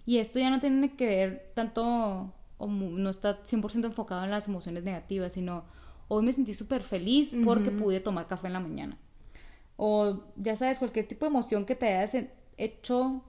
Y 0.05 0.17
esto 0.17 0.39
ya 0.39 0.49
no 0.49 0.59
tiene 0.59 0.95
que 0.95 1.07
ver 1.07 1.51
tanto, 1.55 2.33
o 2.61 2.67
no 2.67 3.09
está 3.09 3.43
100% 3.43 3.85
enfocado 3.85 4.23
en 4.23 4.31
las 4.31 4.47
emociones 4.47 4.83
negativas, 4.83 5.33
sino 5.33 5.65
hoy 6.07 6.23
me 6.23 6.31
sentí 6.31 6.53
súper 6.53 6.83
feliz 6.83 7.33
porque 7.43 7.71
pude 7.71 7.99
tomar 7.99 8.27
café 8.27 8.47
en 8.47 8.53
la 8.53 8.59
mañana. 8.59 8.97
O 9.77 10.23
ya 10.35 10.55
sabes, 10.55 10.77
cualquier 10.77 11.07
tipo 11.07 11.25
de 11.25 11.31
emoción 11.31 11.65
que 11.65 11.75
te 11.75 11.87
hayas 11.87 12.15
hecho 12.57 13.23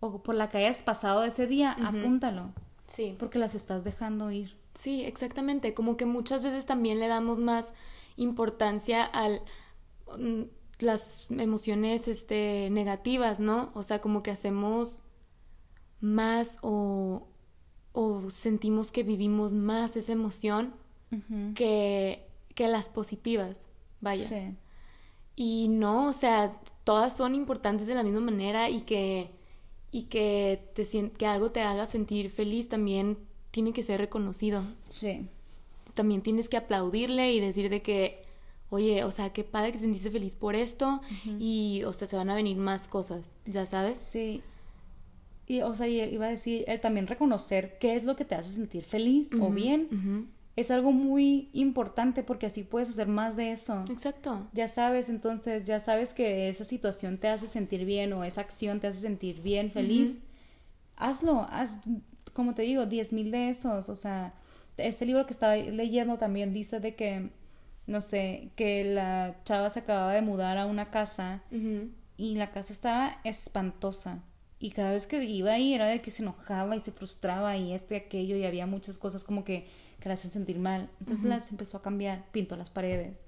o 0.00 0.22
por 0.22 0.34
la 0.34 0.50
que 0.50 0.58
hayas 0.58 0.82
pasado 0.82 1.22
ese 1.24 1.46
día, 1.46 1.72
apúntalo. 1.72 2.52
Sí. 2.88 3.14
Porque 3.18 3.38
las 3.38 3.54
estás 3.54 3.84
dejando 3.84 4.30
ir. 4.30 4.56
Sí, 4.74 5.04
exactamente. 5.04 5.72
Como 5.72 5.96
que 5.96 6.04
muchas 6.04 6.42
veces 6.42 6.66
también 6.66 6.98
le 6.98 7.08
damos 7.08 7.38
más 7.38 7.72
importancia 8.16 9.04
al 9.04 9.42
mm, 10.18 10.42
las 10.80 11.26
emociones 11.30 12.08
este 12.08 12.68
negativas, 12.70 13.38
¿no? 13.38 13.70
O 13.74 13.84
sea, 13.84 14.00
como 14.00 14.22
que 14.22 14.32
hacemos 14.32 14.98
más 16.00 16.58
o, 16.62 17.28
o 17.94 18.28
sentimos 18.28 18.90
que 18.90 19.04
vivimos 19.04 19.52
más 19.52 19.96
esa 19.96 20.12
emoción 20.12 20.74
que, 21.54 22.26
que 22.56 22.66
las 22.66 22.88
positivas, 22.88 23.56
vaya. 24.00 24.28
Sí. 24.28 24.56
Y 25.36 25.68
no, 25.68 26.08
o 26.08 26.12
sea, 26.12 26.60
todas 26.82 27.16
son 27.16 27.36
importantes 27.36 27.86
de 27.86 27.94
la 27.94 28.02
misma 28.02 28.20
manera 28.20 28.68
y 28.68 28.80
que, 28.80 29.30
y 29.92 30.02
que, 30.02 30.68
te, 30.74 31.10
que 31.12 31.26
algo 31.26 31.52
te 31.52 31.62
haga 31.62 31.86
sentir 31.86 32.30
feliz 32.30 32.68
también 32.68 33.16
tiene 33.52 33.72
que 33.72 33.84
ser 33.84 34.00
reconocido. 34.00 34.64
Sí. 34.88 35.28
También 35.94 36.20
tienes 36.20 36.48
que 36.48 36.56
aplaudirle 36.56 37.32
y 37.32 37.38
decir 37.38 37.70
de 37.70 37.80
que, 37.80 38.24
oye, 38.70 39.04
o 39.04 39.12
sea, 39.12 39.32
qué 39.32 39.44
padre 39.44 39.70
que 39.70 39.78
sentiste 39.78 40.10
feliz 40.10 40.34
por 40.34 40.56
esto 40.56 41.00
y, 41.38 41.84
o 41.84 41.92
sea, 41.92 42.08
se 42.08 42.16
van 42.16 42.30
a 42.30 42.34
venir 42.34 42.56
más 42.56 42.88
cosas, 42.88 43.24
¿ya 43.46 43.66
sabes? 43.66 44.00
Sí. 44.00 44.42
Y, 45.46 45.60
o 45.60 45.76
sea, 45.76 45.86
iba 45.86 46.26
a 46.26 46.30
decir, 46.30 46.64
el 46.68 46.80
también 46.80 47.06
reconocer 47.06 47.78
qué 47.78 47.94
es 47.94 48.04
lo 48.04 48.16
que 48.16 48.24
te 48.24 48.34
hace 48.34 48.50
sentir 48.50 48.84
feliz 48.84 49.30
o 49.40 49.50
bien 49.50 50.32
es 50.56 50.70
algo 50.70 50.92
muy 50.92 51.48
importante 51.52 52.22
porque 52.22 52.46
así 52.46 52.62
puedes 52.62 52.88
hacer 52.88 53.08
más 53.08 53.36
de 53.36 53.50
eso. 53.50 53.84
Exacto. 53.90 54.48
Ya 54.52 54.68
sabes, 54.68 55.08
entonces 55.08 55.66
ya 55.66 55.80
sabes 55.80 56.12
que 56.12 56.48
esa 56.48 56.64
situación 56.64 57.18
te 57.18 57.28
hace 57.28 57.46
sentir 57.46 57.84
bien 57.84 58.12
o 58.12 58.22
esa 58.22 58.40
acción 58.40 58.80
te 58.80 58.86
hace 58.86 59.00
sentir 59.00 59.42
bien, 59.42 59.70
feliz. 59.70 60.20
Hazlo, 60.96 61.46
haz, 61.50 61.80
como 62.32 62.54
te 62.54 62.62
digo, 62.62 62.86
diez 62.86 63.12
mil 63.12 63.32
de 63.32 63.48
esos. 63.48 63.88
O 63.88 63.96
sea, 63.96 64.34
este 64.76 65.06
libro 65.06 65.26
que 65.26 65.32
estaba 65.32 65.56
leyendo 65.56 66.18
también 66.18 66.52
dice 66.52 66.78
de 66.78 66.94
que, 66.94 67.30
no 67.88 68.00
sé, 68.00 68.50
que 68.54 68.84
la 68.84 69.36
chava 69.44 69.70
se 69.70 69.80
acababa 69.80 70.12
de 70.12 70.22
mudar 70.22 70.56
a 70.56 70.66
una 70.66 70.90
casa 70.90 71.42
y 72.16 72.36
la 72.36 72.52
casa 72.52 72.72
estaba 72.72 73.20
espantosa. 73.24 74.22
Y 74.64 74.70
cada 74.70 74.92
vez 74.92 75.06
que 75.06 75.22
iba 75.22 75.52
ahí 75.52 75.74
era 75.74 75.86
de 75.86 76.00
que 76.00 76.10
se 76.10 76.22
enojaba 76.22 76.74
y 76.74 76.80
se 76.80 76.90
frustraba 76.90 77.54
y 77.56 77.74
esto 77.74 77.92
y 77.92 77.98
aquello 77.98 78.34
y 78.36 78.46
había 78.46 78.66
muchas 78.66 78.96
cosas 78.96 79.22
como 79.22 79.44
que 79.44 79.66
que 80.00 80.08
la 80.08 80.14
hacen 80.14 80.30
sentir 80.30 80.58
mal. 80.58 80.90
Entonces 81.00 81.26
las 81.26 81.50
empezó 81.50 81.78
a 81.78 81.82
cambiar, 81.82 82.24
pintó 82.30 82.56
las 82.56 82.70
paredes, 82.70 83.20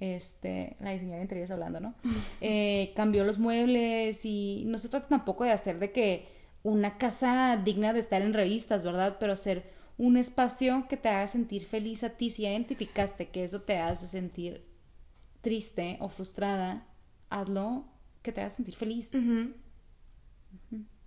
este, 0.00 0.76
la 0.80 0.90
diseñadora 0.90 1.18
de 1.18 1.24
interiores 1.24 1.50
hablando, 1.50 1.80
¿no? 1.80 1.94
Eh, 2.40 2.92
cambió 2.96 3.24
los 3.24 3.38
muebles 3.38 4.24
y 4.24 4.64
no 4.66 4.78
se 4.78 4.88
trata 4.88 5.08
tampoco 5.08 5.44
de 5.44 5.52
hacer 5.52 5.78
de 5.78 5.92
que 5.92 6.26
una 6.62 6.98
casa 6.98 7.60
digna 7.62 7.92
de 7.92 8.00
estar 8.00 8.22
en 8.22 8.32
revistas, 8.32 8.84
¿verdad? 8.84 9.16
Pero 9.20 9.34
hacer 9.34 9.70
un 9.98 10.16
espacio 10.16 10.86
que 10.88 10.96
te 10.96 11.08
haga 11.08 11.26
sentir 11.26 11.64
feliz 11.64 12.04
a 12.04 12.10
ti. 12.10 12.30
Si 12.30 12.42
identificaste 12.46 13.28
que 13.28 13.44
eso 13.44 13.60
te 13.62 13.78
hace 13.78 14.06
sentir 14.06 14.64
triste 15.40 15.98
o 16.00 16.08
frustrada, 16.08 16.86
hazlo 17.28 17.84
que 18.22 18.32
te 18.32 18.40
haga 18.40 18.50
sentir 18.50 18.76
feliz. 18.76 19.10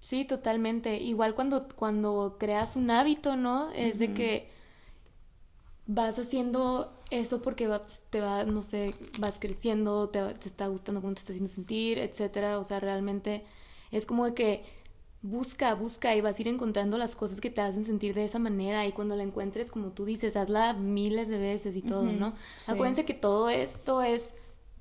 Sí, 0.02 0.26
totalmente. 0.26 0.98
Igual 0.98 1.36
cuando, 1.36 1.68
cuando 1.70 2.38
creas 2.40 2.76
un 2.76 2.90
hábito, 2.92 3.36
¿no? 3.36 3.72
Es 3.72 4.00
de 4.00 4.14
que 4.14 4.50
vas 5.86 6.20
haciendo 6.20 6.94
eso 7.10 7.42
porque 7.42 7.70
te 8.10 8.22
va, 8.22 8.44
no 8.44 8.62
sé, 8.62 8.94
vas 9.20 9.38
creciendo, 9.40 10.10
te, 10.10 10.22
te, 10.36 10.50
está 10.50 10.68
gustando 10.68 11.02
cómo 11.02 11.14
te 11.14 11.20
está 11.20 11.34
haciendo 11.34 11.54
sentir, 11.54 12.00
etcétera. 12.00 12.60
O 12.60 12.64
sea, 12.64 12.80
realmente 12.80 13.46
es 13.92 14.06
como 14.06 14.26
de 14.26 14.34
que 14.34 14.64
busca, 15.22 15.74
busca 15.74 16.16
y 16.16 16.22
vas 16.22 16.38
a 16.38 16.42
ir 16.42 16.48
encontrando 16.48 16.98
las 16.98 17.16
cosas 17.16 17.42
que 17.42 17.50
te 17.50 17.62
hacen 17.62 17.86
sentir 17.86 18.14
de 18.14 18.26
esa 18.26 18.40
manera 18.40 18.86
y 18.86 18.92
cuando 18.92 19.16
la 19.16 19.24
encuentres, 19.24 19.72
como 19.72 19.90
tú 19.90 20.06
dices, 20.06 20.36
hazla 20.36 20.74
miles 20.74 21.28
de 21.28 21.38
veces 21.38 21.76
y 21.76 21.82
todo, 21.82 22.04
¿no? 22.04 22.34
Acuérdense 22.68 23.06
que 23.06 23.14
todo 23.14 23.50
esto 23.50 24.02
es 24.02 24.24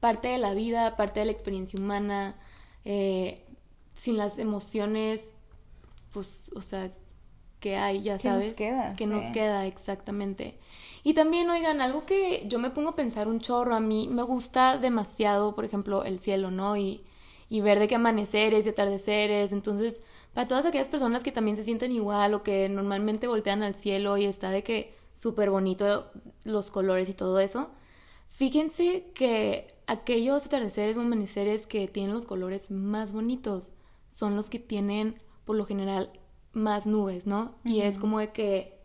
parte 0.00 0.28
de 0.28 0.38
la 0.38 0.54
vida, 0.54 0.96
parte 0.96 1.20
de 1.20 1.26
la 1.26 1.32
experiencia 1.32 1.80
humana. 1.80 2.36
Eh, 2.84 3.45
sin 3.96 4.16
las 4.16 4.38
emociones, 4.38 5.34
pues, 6.12 6.50
o 6.54 6.62
sea, 6.62 6.92
que 7.60 7.76
hay, 7.76 8.02
ya 8.02 8.18
sabes. 8.18 8.54
Que 8.54 8.70
nos 8.70 8.78
queda. 8.78 8.94
Que 8.94 9.06
nos 9.06 9.26
queda, 9.26 9.66
exactamente. 9.66 10.58
Y 11.02 11.14
también, 11.14 11.50
oigan, 11.50 11.80
algo 11.80 12.06
que 12.06 12.44
yo 12.46 12.58
me 12.58 12.70
pongo 12.70 12.90
a 12.90 12.96
pensar 12.96 13.28
un 13.28 13.40
chorro, 13.40 13.74
a 13.74 13.80
mí 13.80 14.08
me 14.08 14.22
gusta 14.22 14.78
demasiado, 14.78 15.54
por 15.54 15.64
ejemplo, 15.64 16.04
el 16.04 16.20
cielo, 16.20 16.50
¿no? 16.50 16.76
Y, 16.76 17.02
y 17.48 17.60
ver 17.60 17.78
de 17.78 17.88
qué 17.88 17.96
amaneceres 17.96 18.66
y 18.66 18.68
atardeceres. 18.68 19.52
Entonces, 19.52 20.00
para 20.34 20.48
todas 20.48 20.66
aquellas 20.66 20.88
personas 20.88 21.22
que 21.22 21.32
también 21.32 21.56
se 21.56 21.64
sienten 21.64 21.92
igual 21.92 22.34
o 22.34 22.42
que 22.42 22.68
normalmente 22.68 23.26
voltean 23.26 23.62
al 23.62 23.74
cielo 23.74 24.16
y 24.16 24.26
está 24.26 24.50
de 24.50 24.62
que 24.62 24.94
súper 25.14 25.50
bonito 25.50 26.10
los 26.44 26.70
colores 26.70 27.08
y 27.08 27.14
todo 27.14 27.40
eso, 27.40 27.70
fíjense 28.28 29.10
que 29.14 29.74
aquellos 29.86 30.44
atardeceres 30.44 30.96
o 30.96 31.00
amaneceres 31.00 31.66
que 31.66 31.88
tienen 31.88 32.12
los 32.14 32.26
colores 32.26 32.70
más 32.70 33.12
bonitos 33.12 33.72
son 34.16 34.34
los 34.34 34.48
que 34.48 34.58
tienen, 34.58 35.20
por 35.44 35.56
lo 35.56 35.66
general, 35.66 36.10
más 36.54 36.86
nubes, 36.86 37.26
¿no? 37.26 37.54
Y 37.64 37.82
es 37.82 37.98
como 37.98 38.18
de 38.18 38.32
que 38.32 38.80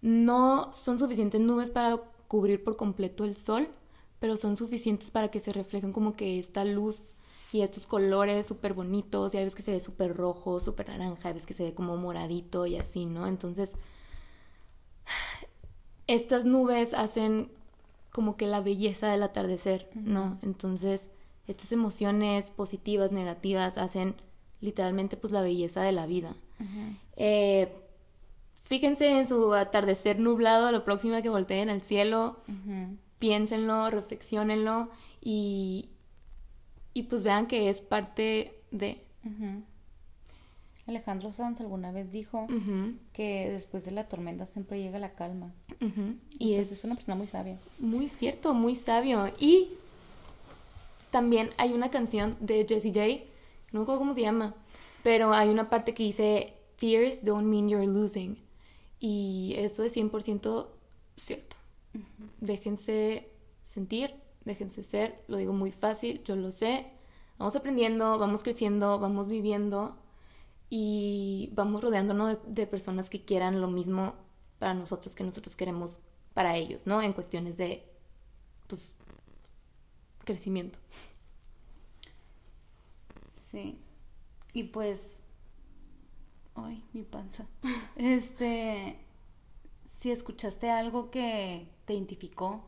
no 0.00 0.72
son 0.72 0.98
suficientes 0.98 1.38
nubes 1.38 1.70
para 1.70 1.98
cubrir 2.28 2.64
por 2.64 2.78
completo 2.78 3.26
el 3.26 3.36
sol, 3.36 3.68
pero 4.20 4.38
son 4.38 4.56
suficientes 4.56 5.10
para 5.10 5.30
que 5.30 5.38
se 5.38 5.52
reflejen 5.52 5.92
como 5.92 6.14
que 6.14 6.38
esta 6.38 6.64
luz 6.64 7.08
y 7.52 7.60
estos 7.60 7.86
colores 7.86 8.46
súper 8.46 8.72
bonitos, 8.72 9.32
ya 9.32 9.44
ves 9.44 9.54
que 9.54 9.60
se 9.60 9.72
ve 9.72 9.80
súper 9.80 10.16
rojo, 10.16 10.60
súper 10.60 10.88
naranja, 10.88 11.28
ya 11.28 11.34
ves 11.34 11.44
que 11.44 11.52
se 11.52 11.64
ve 11.64 11.74
como 11.74 11.98
moradito 11.98 12.64
y 12.64 12.78
así, 12.78 13.04
¿no? 13.04 13.26
Entonces, 13.26 13.70
estas 16.06 16.46
nubes 16.46 16.94
hacen 16.94 17.52
como 18.10 18.38
que 18.38 18.46
la 18.46 18.62
belleza 18.62 19.08
del 19.08 19.24
atardecer, 19.24 19.90
¿no? 19.94 20.38
Entonces, 20.40 21.10
estas 21.48 21.72
emociones 21.72 22.50
positivas, 22.50 23.12
negativas, 23.12 23.78
hacen 23.78 24.14
literalmente 24.60 25.16
pues 25.16 25.32
la 25.32 25.42
belleza 25.42 25.82
de 25.82 25.92
la 25.92 26.06
vida. 26.06 26.34
eh, 27.16 27.72
fíjense 28.54 29.18
en 29.18 29.26
su 29.28 29.52
atardecer 29.54 30.18
nublado, 30.18 30.66
a 30.66 30.72
la 30.72 30.84
próxima 30.84 31.20
que 31.20 31.28
volteen 31.28 31.68
al 31.68 31.82
cielo, 31.82 32.38
piénsenlo, 33.18 33.90
reflexionenlo 33.90 34.88
y, 35.20 35.90
y 36.94 37.02
pues 37.04 37.22
vean 37.22 37.46
que 37.46 37.68
es 37.68 37.80
parte 37.80 38.54
de... 38.70 39.04
Alejandro 40.86 41.30
Sanz 41.30 41.60
alguna 41.60 41.92
vez 41.92 42.10
dijo 42.10 42.46
que 43.12 43.50
después 43.50 43.84
de 43.84 43.92
la 43.92 44.08
tormenta 44.08 44.46
siempre 44.46 44.82
llega 44.82 44.98
la 44.98 45.14
calma. 45.14 45.52
Y 46.38 46.54
es, 46.54 46.72
es 46.72 46.84
una 46.84 46.94
persona 46.94 47.14
muy 47.14 47.26
sabia. 47.26 47.58
Muy 47.78 48.08
cierto, 48.08 48.54
muy 48.54 48.74
sabio. 48.74 49.32
Y 49.38 49.74
también 51.12 51.50
hay 51.58 51.74
una 51.74 51.90
canción 51.90 52.36
de 52.40 52.66
Jessie 52.68 52.92
J, 52.92 53.30
no 53.70 53.80
me 53.80 53.82
acuerdo 53.84 54.00
cómo 54.00 54.14
se 54.14 54.22
llama, 54.22 54.54
pero 55.04 55.32
hay 55.32 55.50
una 55.50 55.70
parte 55.70 55.94
que 55.94 56.02
dice, 56.02 56.54
Fears 56.78 57.22
don't 57.22 57.46
mean 57.46 57.68
you're 57.68 57.86
losing. 57.86 58.36
Y 58.98 59.54
eso 59.58 59.84
es 59.84 59.94
100% 59.94 60.66
cierto. 61.16 61.56
Déjense 62.40 63.28
sentir, 63.64 64.14
déjense 64.44 64.82
ser, 64.84 65.22
lo 65.28 65.36
digo 65.36 65.52
muy 65.52 65.70
fácil, 65.70 66.22
yo 66.24 66.34
lo 66.34 66.50
sé. 66.50 66.86
Vamos 67.38 67.54
aprendiendo, 67.56 68.18
vamos 68.18 68.42
creciendo, 68.42 68.98
vamos 68.98 69.28
viviendo 69.28 69.96
y 70.70 71.50
vamos 71.52 71.82
rodeándonos 71.82 72.38
de, 72.46 72.66
personas 72.66 73.10
que 73.10 73.24
quieran 73.24 73.60
lo 73.60 73.68
mismo 73.68 74.14
para 74.58 74.74
nosotros 74.74 75.14
que 75.14 75.24
nosotros 75.24 75.56
queremos 75.56 75.98
para 76.32 76.56
ellos, 76.56 76.86
¿no? 76.86 77.02
En 77.02 77.12
cuestiones 77.12 77.56
de, 77.56 77.84
pues, 78.68 78.90
crecimiento. 80.24 80.78
Sí. 83.50 83.78
Y 84.52 84.64
pues, 84.64 85.20
ay, 86.54 86.84
mi 86.92 87.02
panza. 87.02 87.46
Este, 87.96 88.98
si 90.00 90.10
escuchaste 90.10 90.70
algo 90.70 91.10
que 91.10 91.68
te 91.84 91.94
identificó 91.94 92.64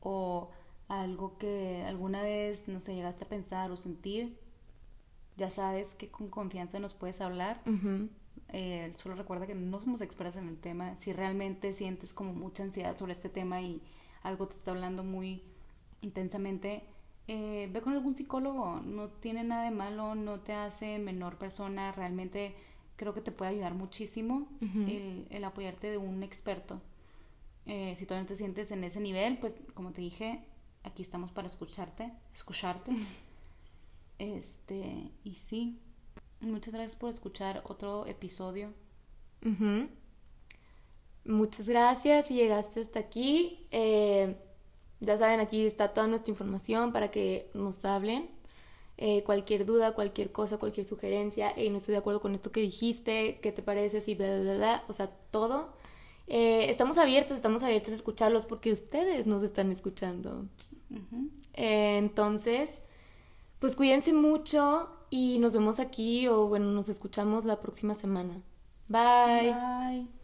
o 0.00 0.50
algo 0.88 1.38
que 1.38 1.84
alguna 1.84 2.22
vez, 2.22 2.68
no 2.68 2.80
sé, 2.80 2.94
llegaste 2.94 3.24
a 3.24 3.28
pensar 3.28 3.70
o 3.70 3.76
sentir, 3.76 4.38
ya 5.36 5.50
sabes 5.50 5.94
que 5.94 6.10
con 6.10 6.28
confianza 6.28 6.78
nos 6.80 6.94
puedes 6.94 7.20
hablar. 7.20 7.62
Eh, 8.48 8.92
solo 8.96 9.14
recuerda 9.14 9.46
que 9.46 9.54
no 9.54 9.80
somos 9.80 10.00
expertas 10.00 10.36
en 10.36 10.48
el 10.48 10.58
tema. 10.58 10.96
Si 10.96 11.12
realmente 11.12 11.72
sientes 11.72 12.12
como 12.12 12.32
mucha 12.32 12.62
ansiedad 12.62 12.96
sobre 12.96 13.12
este 13.12 13.28
tema 13.28 13.62
y 13.62 13.82
algo 14.22 14.48
te 14.48 14.56
está 14.56 14.72
hablando 14.72 15.04
muy 15.04 15.42
intensamente, 16.02 16.84
eh, 17.32 17.68
ve 17.72 17.80
con 17.80 17.92
algún 17.92 18.16
psicólogo. 18.16 18.80
No 18.84 19.08
tiene 19.08 19.44
nada 19.44 19.62
de 19.62 19.70
malo, 19.70 20.16
no 20.16 20.40
te 20.40 20.52
hace 20.52 20.98
menor 20.98 21.38
persona. 21.38 21.92
Realmente 21.92 22.56
creo 22.96 23.14
que 23.14 23.20
te 23.20 23.30
puede 23.30 23.52
ayudar 23.52 23.72
muchísimo 23.72 24.48
el, 24.60 25.44
apoyarte 25.44 25.88
de 25.92 25.96
un 25.96 26.24
experto. 26.24 26.82
Eh, 27.66 27.94
si 27.96 28.04
todavía 28.04 28.26
te 28.26 28.34
sientes 28.34 28.72
en 28.72 28.82
ese 28.82 28.98
nivel, 28.98 29.38
pues 29.38 29.54
como 29.74 29.92
te 29.92 30.00
dije, 30.00 30.44
aquí 30.82 31.02
estamos 31.02 31.30
para 31.30 31.46
escucharte, 31.46 32.12
escucharte. 32.34 32.92
Este, 34.18 35.10
y 35.24 35.36
sí, 35.48 35.80
muchas 36.40 36.74
gracias 36.74 36.94
por 36.94 37.08
escuchar 37.08 37.62
otro 37.64 38.04
episodio. 38.04 38.74
Muchas 41.24 41.66
gracias 41.66 42.26
si 42.26 42.34
llegaste 42.34 42.82
hasta 42.82 42.98
aquí. 42.98 43.66
Eh, 43.70 44.36
ya 45.00 45.18
saben, 45.18 45.40
aquí 45.40 45.66
está 45.66 45.88
toda 45.88 46.06
nuestra 46.06 46.30
información 46.30 46.92
para 46.92 47.10
que 47.10 47.50
nos 47.54 47.84
hablen. 47.84 48.30
Eh, 49.02 49.22
cualquier 49.24 49.64
duda, 49.64 49.94
cualquier 49.94 50.30
cosa, 50.30 50.58
cualquier 50.58 50.84
sugerencia, 50.86 51.58
y 51.58 51.70
no 51.70 51.78
estoy 51.78 51.92
de 51.92 51.98
acuerdo 51.98 52.20
con 52.20 52.34
esto 52.34 52.52
que 52.52 52.60
dijiste, 52.60 53.38
qué 53.40 53.50
te 53.50 53.62
parece, 53.62 54.02
si, 54.02 54.14
bla, 54.14 54.40
bla, 54.40 54.56
bla, 54.56 54.84
o 54.88 54.92
sea, 54.92 55.10
todo. 55.30 55.72
Eh, 56.26 56.70
estamos 56.70 56.98
abiertos, 56.98 57.36
estamos 57.36 57.62
abiertos 57.62 57.92
a 57.92 57.96
escucharlos 57.96 58.44
porque 58.44 58.72
ustedes 58.72 59.26
nos 59.26 59.42
están 59.42 59.72
escuchando. 59.72 60.46
entonces, 61.54 62.68
pues 63.58 63.74
cuídense 63.74 64.12
mucho 64.12 64.90
y 65.08 65.38
nos 65.38 65.54
vemos 65.54 65.80
aquí 65.80 66.28
o 66.28 66.46
bueno, 66.46 66.66
nos 66.66 66.88
escuchamos 66.90 67.44
la 67.46 67.60
próxima 67.60 67.94
semana. 67.94 68.42
Bye. 68.88 69.52
Bye. 69.52 70.19